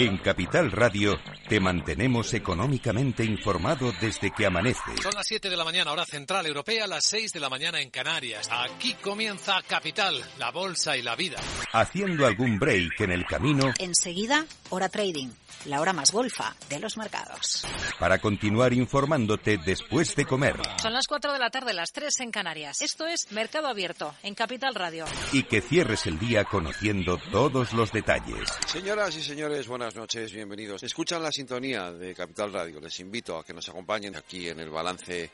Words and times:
En 0.00 0.16
Capital 0.18 0.70
Radio 0.70 1.18
te 1.48 1.58
mantenemos 1.58 2.32
económicamente 2.32 3.24
informado 3.24 3.92
desde 4.00 4.30
que 4.30 4.46
amanece. 4.46 4.96
Son 5.02 5.10
las 5.12 5.26
7 5.26 5.50
de 5.50 5.56
la 5.56 5.64
mañana, 5.64 5.90
hora 5.90 6.04
central 6.04 6.46
europea, 6.46 6.86
las 6.86 7.04
6 7.06 7.32
de 7.32 7.40
la 7.40 7.48
mañana 7.48 7.80
en 7.80 7.90
Canarias. 7.90 8.48
Aquí 8.48 8.94
comienza 8.94 9.60
Capital, 9.66 10.22
la 10.38 10.52
bolsa 10.52 10.96
y 10.96 11.02
la 11.02 11.16
vida. 11.16 11.40
Haciendo 11.72 12.26
algún 12.26 12.60
break 12.60 13.00
en 13.00 13.10
el 13.10 13.24
camino. 13.24 13.72
Enseguida, 13.80 14.46
hora 14.70 14.88
trading, 14.88 15.30
la 15.64 15.80
hora 15.80 15.92
más 15.92 16.12
golfa 16.12 16.54
de 16.68 16.78
los 16.78 16.96
mercados. 16.96 17.66
Para 17.98 18.20
continuar 18.20 18.72
informándote 18.74 19.58
después 19.66 20.14
de 20.14 20.26
comer. 20.26 20.60
Son 20.80 20.92
las 20.92 21.08
4 21.08 21.32
de 21.32 21.40
la 21.40 21.50
tarde, 21.50 21.74
las 21.74 21.90
3 21.90 22.20
en 22.20 22.30
Canarias. 22.30 22.82
Esto 22.82 23.04
es 23.08 23.32
Mercado 23.32 23.66
Abierto, 23.66 24.14
en 24.22 24.36
Capital 24.36 24.76
Radio. 24.76 25.06
Y 25.32 25.42
que 25.42 25.60
cierres 25.60 26.06
el 26.06 26.20
día 26.20 26.44
conociendo 26.44 27.18
todos 27.32 27.72
los 27.72 27.90
detalles. 27.90 28.48
Señoras 28.68 29.16
y 29.16 29.24
señores, 29.24 29.66
buenas 29.66 29.87
noches, 29.94 30.32
bienvenidos. 30.32 30.82
Escuchan 30.82 31.22
la 31.22 31.30
sintonía 31.30 31.92
de 31.92 32.14
Capital 32.14 32.52
Radio. 32.52 32.80
Les 32.80 32.98
invito 33.00 33.38
a 33.38 33.44
que 33.44 33.54
nos 33.54 33.68
acompañen 33.68 34.16
aquí 34.16 34.48
en 34.48 34.60
el 34.60 34.70
balance. 34.70 35.30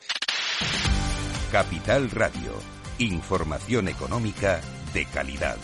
Capital 1.51 2.09
Radio. 2.11 2.53
Información 2.99 3.87
económica 3.87 4.61
de 4.93 5.05
calidad. 5.05 5.57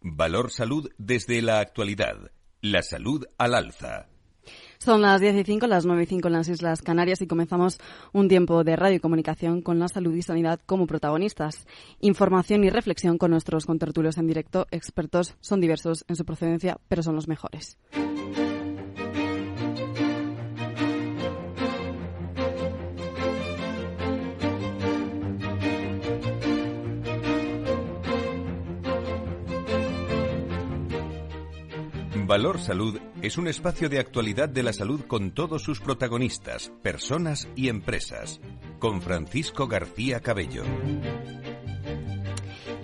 Valor 0.00 0.50
Salud 0.50 0.90
desde 0.98 1.42
la 1.42 1.60
actualidad. 1.60 2.30
La 2.60 2.82
salud 2.82 3.26
al 3.36 3.54
alza. 3.54 4.13
Son 4.78 5.02
las 5.02 5.20
10 5.20 5.36
y 5.36 5.44
5, 5.44 5.66
las 5.66 5.86
9 5.86 6.02
y 6.02 6.06
5 6.06 6.28
en 6.28 6.34
las 6.34 6.48
Islas 6.48 6.82
Canarias 6.82 7.20
y 7.22 7.26
comenzamos 7.26 7.78
un 8.12 8.28
tiempo 8.28 8.64
de 8.64 8.76
radio 8.76 8.96
y 8.96 9.00
comunicación 9.00 9.62
con 9.62 9.78
la 9.78 9.88
salud 9.88 10.14
y 10.14 10.22
sanidad 10.22 10.60
como 10.66 10.86
protagonistas. 10.86 11.66
Información 12.00 12.64
y 12.64 12.70
reflexión 12.70 13.18
con 13.18 13.30
nuestros 13.30 13.66
contertulios 13.66 14.18
en 14.18 14.26
directo. 14.26 14.66
Expertos 14.70 15.36
son 15.40 15.60
diversos 15.60 16.04
en 16.08 16.16
su 16.16 16.24
procedencia, 16.24 16.78
pero 16.88 17.02
son 17.02 17.14
los 17.14 17.28
mejores. 17.28 17.78
Valor 32.26 32.58
Salud 32.58 32.98
es 33.22 33.36
un 33.38 33.48
espacio 33.48 33.88
de 33.88 33.98
actualidad 33.98 34.48
de 34.48 34.62
la 34.62 34.72
salud 34.72 35.02
con 35.06 35.32
todos 35.32 35.62
sus 35.62 35.80
protagonistas, 35.80 36.72
personas 36.82 37.48
y 37.54 37.68
empresas. 37.68 38.40
Con 38.78 39.02
Francisco 39.02 39.66
García 39.66 40.20
Cabello. 40.20 40.64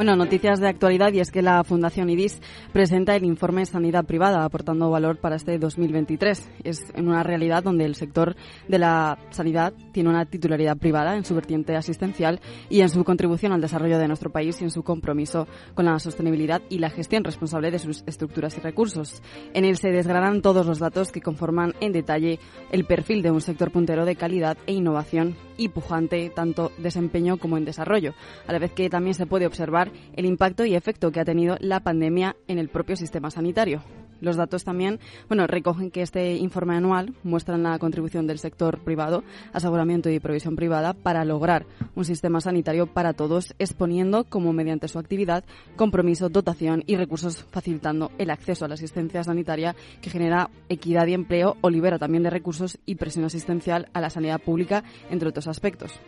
Bueno, 0.01 0.17
noticias 0.17 0.61
de 0.61 0.67
actualidad 0.67 1.13
y 1.13 1.21
es 1.21 1.31
que 1.31 1.43
la 1.43 1.63
Fundación 1.63 2.09
IDIS 2.09 2.41
presenta 2.73 3.15
el 3.17 3.25
informe 3.27 3.67
Sanidad 3.67 4.07
Privada 4.07 4.47
aportando 4.47 4.89
valor 4.89 5.19
para 5.19 5.37
este 5.37 5.59
2023. 5.59 6.49
Es 6.65 6.87
en 6.95 7.07
una 7.07 7.23
realidad 7.23 7.63
donde 7.63 7.85
el 7.85 7.95
sector 7.95 8.35
de 8.67 8.79
la 8.79 9.19
sanidad 9.29 9.75
tiene 9.93 10.09
una 10.09 10.25
titularidad 10.25 10.79
privada 10.79 11.17
en 11.17 11.27
su 11.27 11.35
vertiente 11.35 11.77
asistencial 11.77 12.41
y 12.71 12.81
en 12.81 12.89
su 12.89 13.05
contribución 13.05 13.53
al 13.53 13.61
desarrollo 13.61 13.99
de 13.99 14.09
nuestro 14.09 14.31
país 14.31 14.59
y 14.63 14.65
en 14.65 14.71
su 14.71 14.83
compromiso 14.83 15.47
con 15.75 15.85
la 15.85 15.99
sostenibilidad 15.99 16.63
y 16.71 16.79
la 16.79 16.89
gestión 16.89 17.23
responsable 17.23 17.71
de 17.71 17.79
sus 17.79 18.03
estructuras 18.07 18.57
y 18.57 18.63
recursos. 18.63 19.21
En 19.53 19.67
él 19.67 19.77
se 19.77 19.91
desgranan 19.91 20.41
todos 20.41 20.65
los 20.65 20.79
datos 20.79 21.13
que 21.13 21.21
conforman 21.21 21.75
en 21.83 21.93
detalle 21.93 22.39
el 22.73 22.87
perfil 22.87 23.21
de 23.21 23.33
un 23.33 23.43
sector 23.43 23.71
puntero 23.71 24.07
de 24.07 24.17
calidad 24.17 24.57
e 24.67 24.73
innovación 24.73 25.37
y 25.61 25.69
pujante 25.69 26.31
tanto 26.35 26.73
desempeño 26.79 27.37
como 27.37 27.59
en 27.59 27.67
desarrollo, 27.67 28.15
a 28.47 28.53
la 28.53 28.59
vez 28.59 28.73
que 28.73 28.89
también 28.89 29.15
se 29.15 29.27
puede 29.27 29.47
observar 29.47 29.93
el 30.17 30.25
impacto 30.25 30.65
y 30.65 30.75
efecto 30.75 31.13
que 31.13 31.21
ha 31.21 31.25
tenido 31.25 31.57
la 31.61 31.81
pandemia 31.81 32.35
en 32.49 32.59
el 32.59 32.71
propio 32.71 32.97
sistema 32.97 33.31
sanitario. 33.31 33.83
Los 34.21 34.37
datos 34.37 34.65
también, 34.65 35.01
bueno, 35.29 35.47
recogen 35.47 35.91
que 35.91 36.03
este 36.03 36.37
informe 36.37 36.77
anual 36.77 37.15
muestra 37.23 37.57
la 37.59 37.79
contribución 37.79 38.27
del 38.27 38.39
sector 38.39 38.79
privado, 38.81 39.25
aseguramiento 39.53 40.11
y 40.11 40.21
provisión 40.21 40.57
privada 40.57 40.93
para 40.93 41.25
lograr 41.25 41.67
un 41.95 42.05
sistema 42.05 42.41
sanitario 42.41 42.87
para 42.87 43.13
todos, 43.13 43.55
exponiendo 43.59 44.25
como 44.25 44.53
mediante 44.53 44.89
su 44.89 44.99
actividad 44.99 45.45
compromiso, 45.77 46.29
dotación 46.29 46.85
y 46.87 46.97
recursos 46.97 47.45
facilitando 47.51 48.11
el 48.19 48.31
acceso 48.31 48.65
a 48.65 48.69
la 48.69 48.75
asistencia 48.75 49.25
sanitaria 49.25 49.75
que 50.01 50.11
genera 50.11 50.51
equidad 50.69 51.07
y 51.07 51.15
empleo 51.15 51.57
o 51.61 51.71
libera 51.71 51.99
también 51.99 52.23
de 52.23 52.31
recursos 52.31 52.79
y 52.87 52.97
presión 52.97 53.25
asistencial 53.25 53.89
a 53.93 54.01
la 54.01 54.11
sanidad 54.11 54.41
pública, 54.41 54.85
entre 55.11 55.29
otros 55.29 55.47
aspectos. 55.47 56.01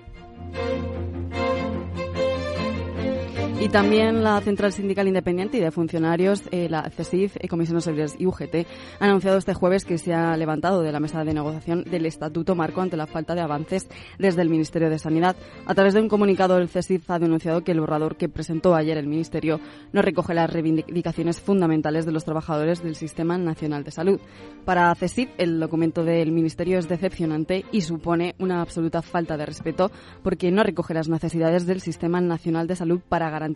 Y 3.63 3.69
también 3.69 4.25
la 4.25 4.41
Central 4.41 4.73
Sindical 4.73 5.07
Independiente 5.07 5.57
y 5.57 5.61
de 5.61 5.71
Funcionarios, 5.71 6.43
eh, 6.51 6.69
la 6.69 6.91
CESIF, 6.91 7.37
eh, 7.39 7.47
Comisiones 7.47 7.87
Obreras 7.87 8.17
y 8.19 8.27
UGT, 8.27 8.67
han 8.99 9.11
anunciado 9.11 9.39
este 9.39 9.55
jueves 9.55 9.85
que 9.85 9.99
se 9.99 10.13
ha 10.13 10.37
levantado 10.37 10.83
de 10.83 10.91
la 10.91 10.99
mesa 10.99 11.23
de 11.23 11.33
negociación 11.33 11.85
del 11.85 12.07
Estatuto 12.07 12.57
Marco 12.57 12.81
ante 12.81 12.97
la 12.97 13.07
falta 13.07 13.37
de 13.37 13.41
avances 13.41 13.87
desde 14.19 14.43
el 14.43 14.49
Ministerio 14.49 14.91
de 14.91 14.99
Sanidad. 14.99 15.37
A 15.65 15.77
través 15.77 15.95
de 15.95 16.01
un 16.01 16.09
comunicado, 16.09 16.59
el 16.59 16.69
CESIF 16.69 17.09
ha 17.09 17.21
denunciado 17.21 17.63
que 17.63 17.71
el 17.71 17.79
borrador 17.79 18.17
que 18.17 18.29
presentó 18.29 18.75
ayer 18.75 18.99
el 18.99 19.07
Ministerio 19.07 19.61
no 19.93 20.03
recoge 20.03 20.35
las 20.35 20.53
reivindicaciones 20.53 21.41
fundamentales 21.41 22.05
de 22.05 22.11
los 22.11 22.25
trabajadores 22.25 22.83
del 22.83 22.97
Sistema 22.97 23.39
Nacional 23.39 23.85
de 23.85 23.93
Salud. 23.93 24.21
Para 24.65 24.93
CESIF, 24.97 25.31
el 25.39 25.61
documento 25.61 26.03
del 26.03 26.33
Ministerio 26.33 26.81
es 26.81 26.89
decepcionante 26.89 27.65
y 27.71 27.83
supone 27.83 28.35
una 28.41 28.61
absoluta 28.61 29.03
falta 29.03 29.37
de 29.37 29.47
respeto 29.47 29.93
porque 30.25 30.51
no 30.51 30.65
recoge 30.65 30.95
las 30.95 31.09
necesidades 31.09 31.65
del 31.65 31.81
Sistema 31.81 32.21
Nacional 32.21 32.67
de 32.67 32.75
Salud 32.75 33.01
para 33.09 33.31
garantizar 33.31 33.52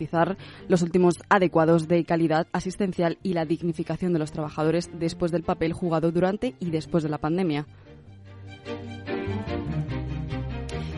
los 0.68 0.82
últimos 0.82 1.14
adecuados 1.28 1.88
de 1.88 2.04
calidad 2.04 2.46
asistencial 2.52 3.18
y 3.22 3.32
la 3.32 3.44
dignificación 3.44 4.12
de 4.12 4.18
los 4.18 4.32
trabajadores 4.32 4.90
después 4.98 5.32
del 5.32 5.42
papel 5.42 5.72
jugado 5.72 6.12
durante 6.12 6.54
y 6.60 6.70
después 6.70 7.02
de 7.02 7.10
la 7.10 7.18
pandemia. 7.18 7.66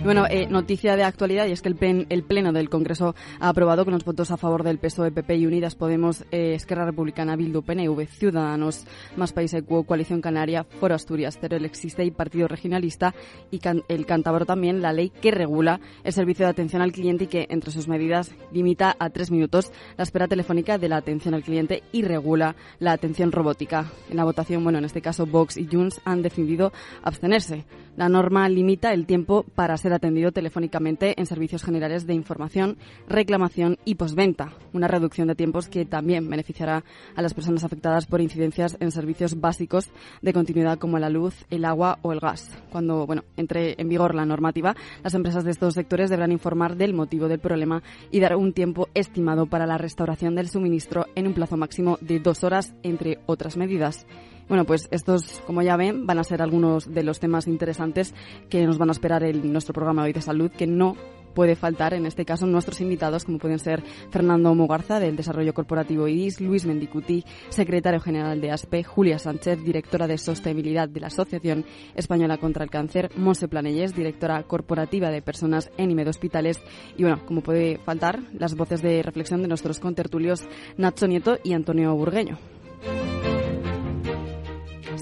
Bueno, 0.05 0.27
eh, 0.31 0.47
noticia 0.47 0.95
de 0.95 1.03
actualidad 1.03 1.47
y 1.47 1.53
es 1.53 1.61
que 1.61 1.69
el, 1.69 2.07
el, 2.09 2.23
Pleno 2.23 2.53
del 2.53 2.71
Congreso 2.71 3.17
ha 3.41 3.49
aprobado 3.49 3.85
con 3.85 3.93
los 3.93 4.05
votos 4.05 4.31
a 4.31 4.37
favor 4.37 4.63
del 4.63 4.79
PSOE, 4.79 5.11
PP 5.11 5.37
y 5.37 5.47
Unidas 5.47 5.75
Podemos, 5.75 6.25
eh, 6.31 6.55
Esquerra 6.55 6.87
Republicana, 6.87 7.35
Bildu, 7.35 7.63
PNV, 7.63 8.07
Ciudadanos, 8.07 8.85
Más 9.17 9.33
País 9.33 9.53
Equo, 9.55 9.83
Coalición 9.83 10.21
Canaria, 10.21 10.65
Foro 10.65 10.95
Asturias, 10.95 11.39
Teruel 11.39 11.65
Existe 11.65 12.05
y 12.05 12.13
Partido 12.13 12.47
Regionalista 12.47 13.13
y 13.51 13.59
can, 13.59 13.83
el 13.89 14.07
Cántabro 14.07 14.47
también 14.47 14.81
la 14.83 14.93
ley 14.93 15.11
que 15.11 15.33
regula 15.33 15.81
el 16.05 16.13
servicio 16.13 16.47
de 16.47 16.53
atención 16.53 16.81
al 16.81 16.93
cliente 16.93 17.25
y 17.25 17.29
que, 17.29 17.47
entre 17.51 17.73
sus 17.73 17.89
medidas, 17.89 18.33
limita 18.53 18.95
a 18.99 19.11
tres 19.11 19.33
minutos 19.33 19.73
la 19.97 20.05
espera 20.05 20.29
telefónica 20.29 20.79
de 20.79 20.89
la 20.89 20.99
atención 20.99 21.35
al 21.35 21.43
cliente 21.43 21.83
y 21.91 22.03
regula 22.03 22.55
la 22.79 22.93
atención 22.93 23.33
robótica. 23.33 23.91
En 24.09 24.17
la 24.17 24.25
votación, 24.25 24.63
bueno, 24.63 24.79
en 24.79 24.85
este 24.85 25.03
caso 25.03 25.27
Vox 25.27 25.57
y 25.57 25.67
Junts 25.67 26.01
han 26.05 26.23
decidido 26.23 26.73
abstenerse. 27.03 27.65
La 27.97 28.09
norma 28.09 28.49
limita 28.49 28.93
el 28.93 29.07
tiempo 29.07 29.45
para 29.57 29.77
ser 29.77 29.88
atendido 29.93 30.33
telefónicamente 30.33 31.19
en 31.19 31.27
servicios 31.27 31.63
generales 31.63 32.07
de 32.07 32.15
información, 32.15 32.79
reclamación 33.09 33.79
y 33.85 33.97
postventa, 33.97 34.53
una 34.73 34.89
reducción 34.89 35.29
de 35.29 35.35
tiempos 35.35 35.69
que 35.69 35.85
también 35.85 36.29
beneficiará 36.29 36.85
a 37.15 37.23
las 37.23 37.35
personas 37.35 37.65
afectadas 37.65 38.07
por 38.07 38.21
incidencias 38.21 38.77
en 38.81 38.91
servicios 38.91 39.41
básicos 39.41 39.91
de 40.23 40.33
continuidad 40.33 40.79
como 40.79 40.99
la 40.99 41.11
luz, 41.11 41.45
el 41.51 41.65
agua 41.65 41.99
o 42.03 42.13
el 42.13 42.21
gas. 42.21 42.51
Cuando 42.71 43.07
bueno, 43.07 43.25
entre 43.37 43.75
en 43.81 43.89
vigor 43.89 44.15
la 44.15 44.27
normativa, 44.27 44.77
las 45.03 45.15
empresas 45.15 45.45
de 45.45 45.51
estos 45.51 45.75
sectores 45.75 46.11
deberán 46.11 46.33
informar 46.33 46.77
del 46.77 46.95
motivo 46.95 47.29
del 47.29 47.41
problema 47.41 47.83
y 48.11 48.21
dar 48.21 48.37
un 48.37 48.53
tiempo 48.53 48.89
estimado 48.95 49.47
para 49.47 49.67
la 49.67 49.79
restauración 49.79 50.35
del 50.35 50.49
suministro 50.49 51.07
en 51.15 51.27
un 51.27 51.35
plazo 51.35 51.57
máximo 51.57 51.99
de 52.01 52.21
dos 52.21 52.45
horas, 52.45 52.75
entre 52.83 53.19
otras 53.27 53.57
medidas. 53.57 54.07
Bueno, 54.49 54.65
pues 54.65 54.89
estos, 54.91 55.43
como 55.47 55.63
ya 55.63 55.77
ven, 55.77 56.07
van 56.07 56.19
a 56.19 56.25
ser 56.25 56.41
algunos 56.41 56.93
de 56.93 57.03
los 57.03 57.21
temas 57.21 57.47
interesantes 57.47 58.15
que 58.49 58.65
nos 58.65 58.79
van 58.79 58.89
a 58.89 58.93
esperar 58.93 59.23
en 59.23 59.53
nuestro 59.53 59.75
programa 59.75 60.05
hoy 60.05 60.13
de 60.13 60.23
salud, 60.23 60.51
que 60.51 60.67
no 60.67 60.97
puede 61.35 61.55
faltar, 61.55 61.95
en 61.95 62.07
este 62.07 62.25
caso, 62.25 62.47
nuestros 62.47 62.81
invitados, 62.81 63.25
como 63.25 63.39
pueden 63.39 63.61
ser 63.61 63.85
Fernando 64.11 64.53
Mugarza, 64.55 64.99
del 64.99 65.15
Desarrollo 65.15 65.55
Corporativo 65.55 66.09
IDIS, 66.09 66.41
Luis 66.41 66.67
Mendicuti, 66.67 67.25
secretario 67.51 68.01
general 68.01 68.41
de 68.41 68.51
ASPE, 68.51 68.83
Julia 68.83 69.21
Sánchez, 69.21 69.63
directora 69.63 70.09
de 70.09 70.19
Sostenibilidad 70.19 70.89
de 70.89 70.99
la 70.99 71.07
Asociación 71.07 71.65
Española 71.95 72.39
contra 72.39 72.65
el 72.65 72.71
Cáncer, 72.71 73.11
Monse 73.17 73.47
Planelles, 73.47 73.95
directora 73.95 74.43
corporativa 74.45 75.11
de 75.11 75.23
Personas 75.23 75.71
en 75.77 75.93
IMED 75.93 76.09
Hospitales, 76.09 76.61
y 76.97 77.03
bueno, 77.03 77.25
como 77.25 77.43
puede 77.43 77.79
faltar, 77.79 78.21
las 78.33 78.57
voces 78.57 78.83
de 78.83 79.03
reflexión 79.03 79.41
de 79.41 79.49
nuestros 79.49 79.79
contertulios 79.79 80.43
Nacho 80.77 81.07
Nieto 81.07 81.39
y 81.45 81.53
Antonio 81.53 81.95
Burgueño. 81.95 82.39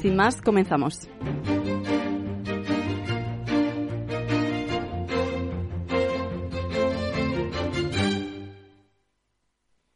Sin 0.01 0.15
más, 0.15 0.43
comenzamos. 0.43 1.09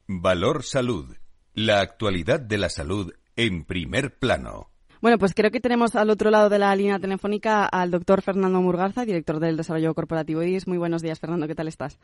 Valor 0.08 0.64
Salud. 0.64 1.16
La 1.54 1.80
actualidad 1.80 2.40
de 2.40 2.58
la 2.58 2.68
salud 2.68 3.12
en 3.36 3.64
primer 3.64 4.18
plano. 4.18 4.70
Bueno, 5.00 5.16
pues 5.18 5.32
creo 5.34 5.50
que 5.50 5.60
tenemos 5.60 5.96
al 5.96 6.10
otro 6.10 6.30
lado 6.30 6.50
de 6.50 6.58
la 6.58 6.74
línea 6.76 6.98
telefónica 6.98 7.64
al 7.64 7.90
doctor 7.90 8.20
Fernando 8.20 8.60
Murgarza, 8.60 9.06
director 9.06 9.40
del 9.40 9.56
Desarrollo 9.56 9.94
Corporativo 9.94 10.42
IDIS. 10.42 10.68
Muy 10.68 10.76
buenos 10.76 11.00
días, 11.00 11.18
Fernando. 11.18 11.46
¿Qué 11.46 11.54
tal 11.54 11.68
estás? 11.68 11.98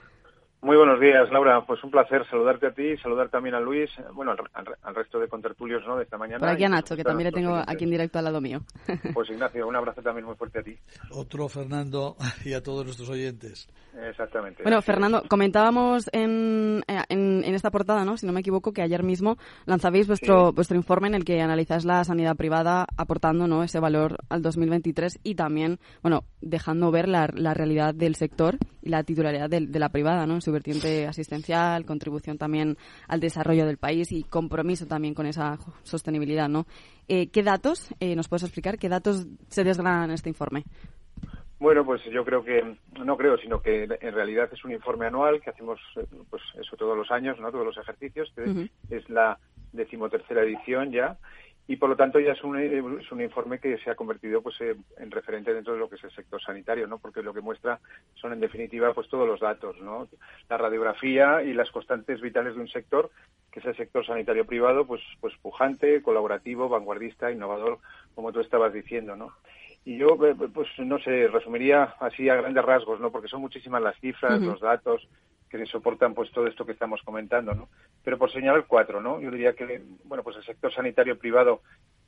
Muy 0.67 0.77
buenos 0.77 0.99
días, 0.99 1.31
Laura. 1.31 1.65
Pues 1.65 1.85
un 1.85 1.93
placer 1.93 2.27
saludarte 2.29 2.67
a 2.67 2.73
ti 2.73 2.97
saludar 2.97 3.29
también 3.29 3.55
a 3.55 3.61
Luis, 3.61 3.89
bueno, 4.13 4.33
al, 4.33 4.95
resto 4.97 5.21
de 5.21 5.29
contertulios 5.29 5.87
¿no? 5.87 5.97
de 5.97 6.03
esta 6.03 6.19
mañana. 6.19 6.41
Por 6.41 6.49
aquí 6.49 6.65
a 6.65 6.69
Nacho, 6.69 6.97
que 6.97 7.05
también 7.05 7.27
le 7.27 7.33
tengo 7.33 7.55
aquí 7.55 7.85
en 7.85 7.91
directo 7.91 8.19
al 8.19 8.25
lado 8.25 8.41
mío. 8.41 8.59
Pues 9.15 9.31
Ignacio, 9.31 9.69
un 9.69 9.77
abrazo 9.77 10.03
también 10.03 10.27
muy 10.27 10.35
fuerte 10.35 10.59
a 10.59 10.63
ti. 10.65 10.77
Otro 11.13 11.49
Fernando 11.49 12.17
y 12.45 12.53
a 12.53 12.65
todos 12.65 12.85
nuestros 12.85 13.09
oyentes. 13.09 13.69
Exactamente. 14.09 14.65
Bueno, 14.65 14.83
Fernando, 14.83 15.23
comentábamos 15.29 16.11
en, 16.13 16.83
en, 16.89 17.55
esta 17.55 17.71
portada, 17.71 18.05
¿no? 18.05 18.17
si 18.17 18.27
no 18.27 18.33
me 18.33 18.41
equivoco, 18.41 18.73
que 18.73 18.83
ayer 18.83 19.05
mismo 19.05 19.39
lanzabais 19.67 20.09
vuestro, 20.09 20.53
vuestro 20.53 20.77
informe 20.77 21.07
en 21.09 21.15
el 21.15 21.25
que 21.25 21.41
analizáis 21.41 21.85
la 21.85 22.03
sanidad 22.03 22.37
privada 22.37 22.87
aportando 22.97 23.47
¿no? 23.47 23.63
ese 23.63 23.79
valor 23.79 24.19
al 24.29 24.43
2023 24.43 25.21
y 25.23 25.37
también, 25.37 25.79
bueno, 26.03 26.25
dejando 26.41 26.91
ver 26.91 27.09
la, 27.09 27.31
la 27.33 27.55
realidad 27.55 27.95
del 27.95 28.17
sector 28.17 28.59
y 28.83 28.91
la 28.91 29.03
titularidad 29.05 29.49
de, 29.49 29.67
de 29.67 29.79
la 29.79 29.89
privada, 29.89 30.27
¿no? 30.27 30.35
En 30.35 30.43
su 30.43 30.53
vertiente 30.57 31.07
asistencial, 31.07 31.85
contribución 31.85 32.39
también 32.39 32.77
al 33.09 33.21
desarrollo 33.21 33.67
del 33.67 33.77
país 33.77 34.11
y 34.13 34.25
compromiso 34.25 34.87
también 34.87 35.15
con 35.15 35.27
esa 35.27 35.59
sostenibilidad, 35.83 36.49
¿no? 36.49 36.67
Eh, 37.09 37.29
¿Qué 37.31 37.43
datos 37.43 37.95
eh, 38.01 38.17
nos 38.17 38.29
puedes 38.29 38.43
explicar? 38.43 38.79
¿Qué 38.79 38.89
datos 38.89 39.27
se 39.49 39.65
desgranan 39.65 40.11
en 40.11 40.15
este 40.15 40.29
informe? 40.29 40.65
Bueno, 41.59 41.85
pues 41.85 42.03
yo 42.13 42.25
creo 42.25 42.45
que, 42.45 42.77
no 43.03 43.17
creo, 43.17 43.39
sino 43.39 43.63
que 43.63 43.85
en 43.85 44.15
realidad 44.15 44.51
es 44.53 44.63
un 44.65 44.73
informe 44.73 45.07
anual 45.07 45.41
que 45.41 45.51
hacemos, 45.51 45.81
eh, 45.97 46.05
pues 46.29 46.43
eso 46.61 46.77
todos 46.77 46.97
los 46.97 47.11
años, 47.11 47.39
¿no? 47.41 47.51
Todos 47.51 47.67
los 47.67 47.79
ejercicios. 47.79 48.31
Es 48.91 49.09
la 49.09 49.39
decimotercera 49.73 50.43
edición 50.43 50.91
ya 50.91 51.17
y 51.69 51.77
por 51.77 51.89
lo 51.89 51.97
tanto 51.97 52.21
ya 52.21 52.33
es 52.33 52.45
un, 52.45 52.59
es 52.59 53.13
un 53.13 53.21
informe 53.21 53.59
que 53.59 53.79
se 53.79 53.91
ha 53.91 53.97
convertido 53.97 54.41
pues 54.41 54.57
en 54.61 55.11
referente 55.11 55.53
dentro 55.53 55.73
de 55.73 55.79
lo 55.81 55.89
que 55.89 55.97
es 55.97 56.05
el 56.05 56.13
sector 56.13 56.41
sanitario 56.41 56.87
no 56.87 56.99
porque 56.99 57.23
lo 57.23 57.35
que 57.35 57.41
muestra 57.41 57.81
son 58.15 58.33
en 58.33 58.41
definitiva 58.41 58.95
pues 58.95 59.09
todos 59.09 59.27
los 59.27 59.41
datos 59.41 59.77
no 59.81 60.09
la 60.49 60.57
radiografía 60.57 61.43
y 61.43 61.53
las 61.53 61.71
constantes 61.71 62.21
vitales 62.21 62.55
de 62.55 62.61
un 62.61 62.69
sector 62.69 63.11
que 63.51 63.61
es 63.61 63.67
el 63.67 63.77
sector 63.77 64.07
sanitario 64.07 64.47
privado 64.47 64.87
pues 64.87 65.03
pues 65.21 65.35
pujante 65.43 66.03
colaborativo 66.03 66.69
vanguardista 66.69 67.33
innovador 67.33 67.79
como 68.15 68.33
tú 68.33 68.41
estabas 68.41 68.73
diciendo 68.73 69.17
no 69.17 69.33
y 69.85 69.99
yo 69.99 70.19
eh, 70.25 70.37
pues 70.53 70.69
no 70.79 70.99
sé 71.01 71.27
resumiría 71.29 71.95
así 72.01 72.29
a 72.29 72.37
grandes 72.37 72.65
rasgos 72.65 73.01
no 73.01 73.11
porque 73.11 73.29
son 73.29 73.41
muchísimas 73.41 73.83
las 73.83 73.99
cifras 73.99 74.41
los 74.41 74.61
datos 74.61 75.09
que 75.49 75.65
soportan 75.67 76.15
pues 76.15 76.31
todo 76.33 76.47
esto 76.47 76.67
que 76.67 76.73
estamos 76.73 77.03
comentando, 77.03 77.55
¿no? 77.55 77.69
Pero 78.05 78.19
por 78.19 78.33
señalar 78.33 78.65
cuatro, 78.67 79.01
¿no? 79.01 79.21
Yo 79.21 79.31
diría 79.31 79.55
que, 79.55 79.83
bueno, 80.05 80.23
pues 80.23 80.37
el 80.37 80.45
sector 80.45 80.73
sanitario 80.73 81.19
privado 81.19 81.63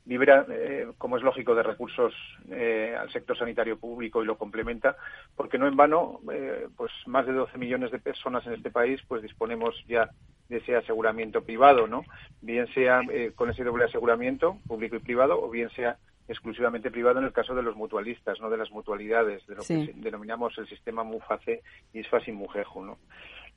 libera, 0.05 0.45
eh, 0.49 0.87
como 0.97 1.17
es 1.17 1.23
lógico, 1.23 1.53
de 1.55 1.63
recursos 1.63 2.13
eh, 2.49 2.95
al 2.99 3.11
sector 3.11 3.37
sanitario 3.37 3.77
público 3.77 4.21
y 4.21 4.25
lo 4.25 4.37
complementa, 4.37 4.97
porque 5.35 5.57
no 5.57 5.67
en 5.67 5.75
vano, 5.75 6.19
eh, 6.31 6.67
pues 6.75 6.91
más 7.05 7.25
de 7.27 7.33
12 7.33 7.57
millones 7.57 7.91
de 7.91 7.99
personas 7.99 8.45
en 8.47 8.53
este 8.53 8.71
país, 8.71 8.99
pues 9.07 9.21
disponemos 9.21 9.75
ya 9.87 10.09
de 10.47 10.57
ese 10.57 10.75
aseguramiento 10.75 11.43
privado, 11.43 11.87
¿no? 11.87 12.03
Bien 12.41 12.67
sea 12.73 13.01
con 13.35 13.51
ese 13.51 13.63
doble 13.63 13.85
aseguramiento, 13.85 14.57
público 14.67 14.95
y 14.95 14.99
privado, 14.99 15.39
o 15.39 15.49
bien 15.49 15.69
sea 15.69 15.97
exclusivamente 16.29 16.91
privado 16.91 17.19
en 17.19 17.25
el 17.25 17.33
caso 17.33 17.55
de 17.55 17.63
los 17.63 17.75
mutualistas, 17.75 18.39
no 18.39 18.49
de 18.49 18.57
las 18.57 18.71
mutualidades, 18.71 19.45
de 19.47 19.55
lo 19.55 19.63
que 19.63 19.93
denominamos 19.95 20.57
el 20.57 20.67
sistema 20.67 21.03
MUFACE, 21.03 21.61
ISFAS 21.93 22.27
y 22.27 22.31
MUJEJU, 22.31 22.83
¿no? 22.83 22.97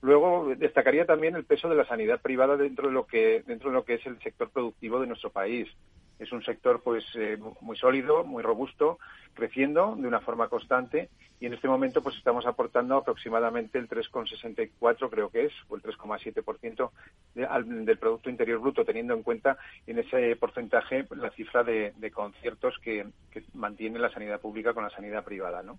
Luego 0.01 0.53
destacaría 0.57 1.07
también 1.07 1.37
el 1.37 1.45
peso 1.45 1.69
de 1.69 1.77
la 1.77 1.87
sanidad 1.87 2.21
privada 2.21 2.57
dentro 2.57 2.89
de 2.89 2.95
lo 2.95 3.07
que 3.07 3.45
dentro 3.47 3.71
de 3.71 3.77
lo 3.77 3.85
que 3.85 3.95
es 3.95 4.07
el 4.07 4.21
sector 4.21 4.51
productivo 4.51 4.99
de 5.01 5.07
nuestro 5.07 5.31
país. 5.31 5.69
Es 6.19 6.33
un 6.33 6.43
sector 6.45 6.81
pues 6.83 7.05
eh, 7.15 7.39
muy 7.61 7.77
sólido, 7.77 8.25
muy 8.25 8.43
robusto, 8.43 8.99
creciendo 9.35 9.97
de 9.97 10.07
una 10.07 10.21
forma 10.21 10.49
constante 10.49 11.09
y 11.41 11.47
en 11.47 11.55
este 11.55 11.67
momento 11.67 12.03
pues 12.03 12.17
estamos 12.17 12.47
aportando 12.47 12.97
aproximadamente 12.97 13.79
el 13.79 13.89
3,64 13.89 15.11
creo 15.11 15.29
que 15.31 15.47
es 15.47 15.53
o 15.69 15.77
el 15.77 15.83
3,7% 15.83 16.91
del 17.35 17.99
producto 17.99 18.31
interior 18.31 18.61
bruto 18.61 18.85
teniendo 18.85 19.15
en 19.15 19.23
cuenta 19.23 19.57
en 19.87 19.99
ese 19.99 20.37
porcentaje 20.37 21.07
la 21.17 21.31
cifra 21.31 21.65
de, 21.65 21.93
conciertos 22.13 22.79
que, 22.79 23.07
que 23.33 23.43
mantiene 23.55 23.99
la 23.99 24.13
sanidad 24.13 24.41
pública 24.41 24.73
con 24.73 24.85
la 24.85 24.91
sanidad 24.91 25.25
privada, 25.25 25.63
¿no? 25.63 25.79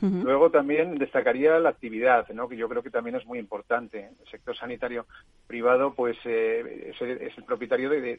Luego 0.00 0.50
también 0.50 0.96
destacaría 0.96 1.60
la 1.60 1.68
actividad, 1.68 2.28
¿no? 2.30 2.48
que 2.48 2.56
yo 2.56 2.68
creo 2.68 2.82
que 2.82 2.90
también 2.90 3.14
es 3.14 3.24
muy 3.24 3.38
importante. 3.38 4.10
El 4.20 4.28
sector 4.28 4.56
sanitario 4.56 5.06
privado 5.46 5.94
pues 5.94 6.16
eh, 6.24 6.92
es, 6.92 7.38
el 7.38 7.44
propietario 7.44 7.88
de, 7.88 8.18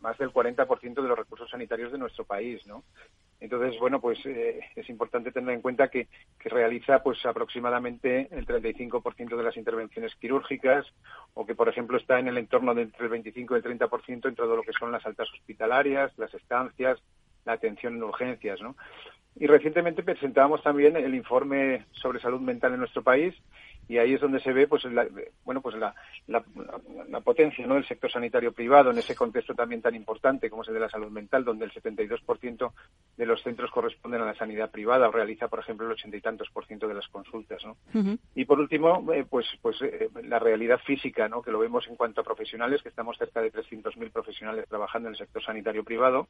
más 0.00 0.16
del 0.16 0.30
40% 0.30 0.94
de 0.94 1.08
los 1.08 1.18
recursos 1.18 1.50
sanitarios 1.50 1.92
de 1.92 1.98
nuestro 1.98 2.24
país. 2.24 2.66
¿no? 2.66 2.84
Entonces, 3.40 3.78
bueno, 3.78 4.00
pues 4.00 4.24
eh, 4.24 4.60
es 4.74 4.88
importante 4.88 5.32
tener 5.32 5.54
en 5.54 5.60
cuenta 5.60 5.88
que, 5.88 6.08
que 6.38 6.48
realiza 6.48 7.02
pues 7.02 7.24
aproximadamente 7.26 8.28
el 8.30 8.46
35% 8.46 9.36
de 9.36 9.42
las 9.42 9.56
intervenciones 9.58 10.14
quirúrgicas 10.14 10.86
o 11.34 11.44
que, 11.44 11.54
por 11.54 11.68
ejemplo, 11.68 11.98
está 11.98 12.20
en 12.20 12.28
el 12.28 12.38
entorno 12.38 12.74
de 12.74 12.82
entre 12.82 13.04
el 13.04 13.10
25 13.10 13.54
y 13.54 13.58
el 13.58 13.64
30% 13.64 14.28
en 14.28 14.34
todo 14.34 14.56
lo 14.56 14.62
que 14.62 14.72
son 14.72 14.92
las 14.92 15.04
altas 15.04 15.28
hospitalarias, 15.34 16.16
las 16.16 16.32
estancias, 16.32 17.02
la 17.44 17.54
atención 17.54 17.96
en 17.96 18.02
urgencias, 18.02 18.60
¿no? 18.60 18.76
Y 19.36 19.46
recientemente 19.46 20.02
presentábamos 20.02 20.62
también 20.62 20.96
el 20.96 21.14
informe 21.14 21.86
sobre 21.92 22.20
salud 22.20 22.40
mental 22.40 22.72
en 22.72 22.80
nuestro 22.80 23.02
país 23.02 23.34
y 23.88 23.98
ahí 23.98 24.14
es 24.14 24.20
donde 24.20 24.40
se 24.40 24.52
ve 24.52 24.66
pues 24.66 24.84
la, 24.84 25.06
bueno 25.44 25.60
pues 25.60 25.76
la, 25.76 25.94
la, 26.26 27.20
potencia 27.20 27.66
¿no? 27.66 27.74
del 27.74 27.86
sector 27.86 28.10
sanitario 28.10 28.52
privado 28.52 28.90
en 28.90 28.98
ese 28.98 29.14
contexto 29.14 29.54
también 29.54 29.82
tan 29.82 29.94
importante 29.94 30.48
como 30.48 30.62
es 30.62 30.68
el 30.68 30.74
de 30.74 30.80
la 30.80 30.88
salud 30.88 31.10
mental 31.10 31.44
donde 31.44 31.64
el 31.64 31.72
72% 31.72 32.72
de 33.16 33.26
los 33.26 33.42
centros 33.42 33.70
corresponden 33.70 34.22
a 34.22 34.26
la 34.26 34.34
sanidad 34.34 34.70
privada 34.70 35.08
o 35.08 35.12
realiza 35.12 35.48
por 35.48 35.60
ejemplo 35.60 35.86
el 35.86 35.92
ochenta 35.92 36.16
y 36.16 36.20
tantos 36.20 36.48
por 36.50 36.66
ciento 36.66 36.88
de 36.88 36.94
las 36.94 37.08
consultas 37.08 37.62
¿no? 37.64 37.76
y 38.34 38.44
por 38.44 38.60
último 38.60 39.12
eh, 39.12 39.26
pues 39.28 39.46
pues 39.60 39.80
eh, 39.82 40.08
la 40.24 40.38
realidad 40.38 40.78
física 40.78 41.28
¿no? 41.28 41.42
que 41.42 41.50
lo 41.50 41.58
vemos 41.58 41.86
en 41.88 41.96
cuanto 41.96 42.20
a 42.20 42.24
profesionales 42.24 42.82
que 42.82 42.88
estamos 42.88 43.18
cerca 43.18 43.40
de 43.40 43.52
300.000 43.52 44.10
profesionales 44.10 44.66
trabajando 44.68 45.08
en 45.08 45.14
el 45.14 45.18
sector 45.18 45.42
sanitario 45.42 45.84
privado 45.84 46.28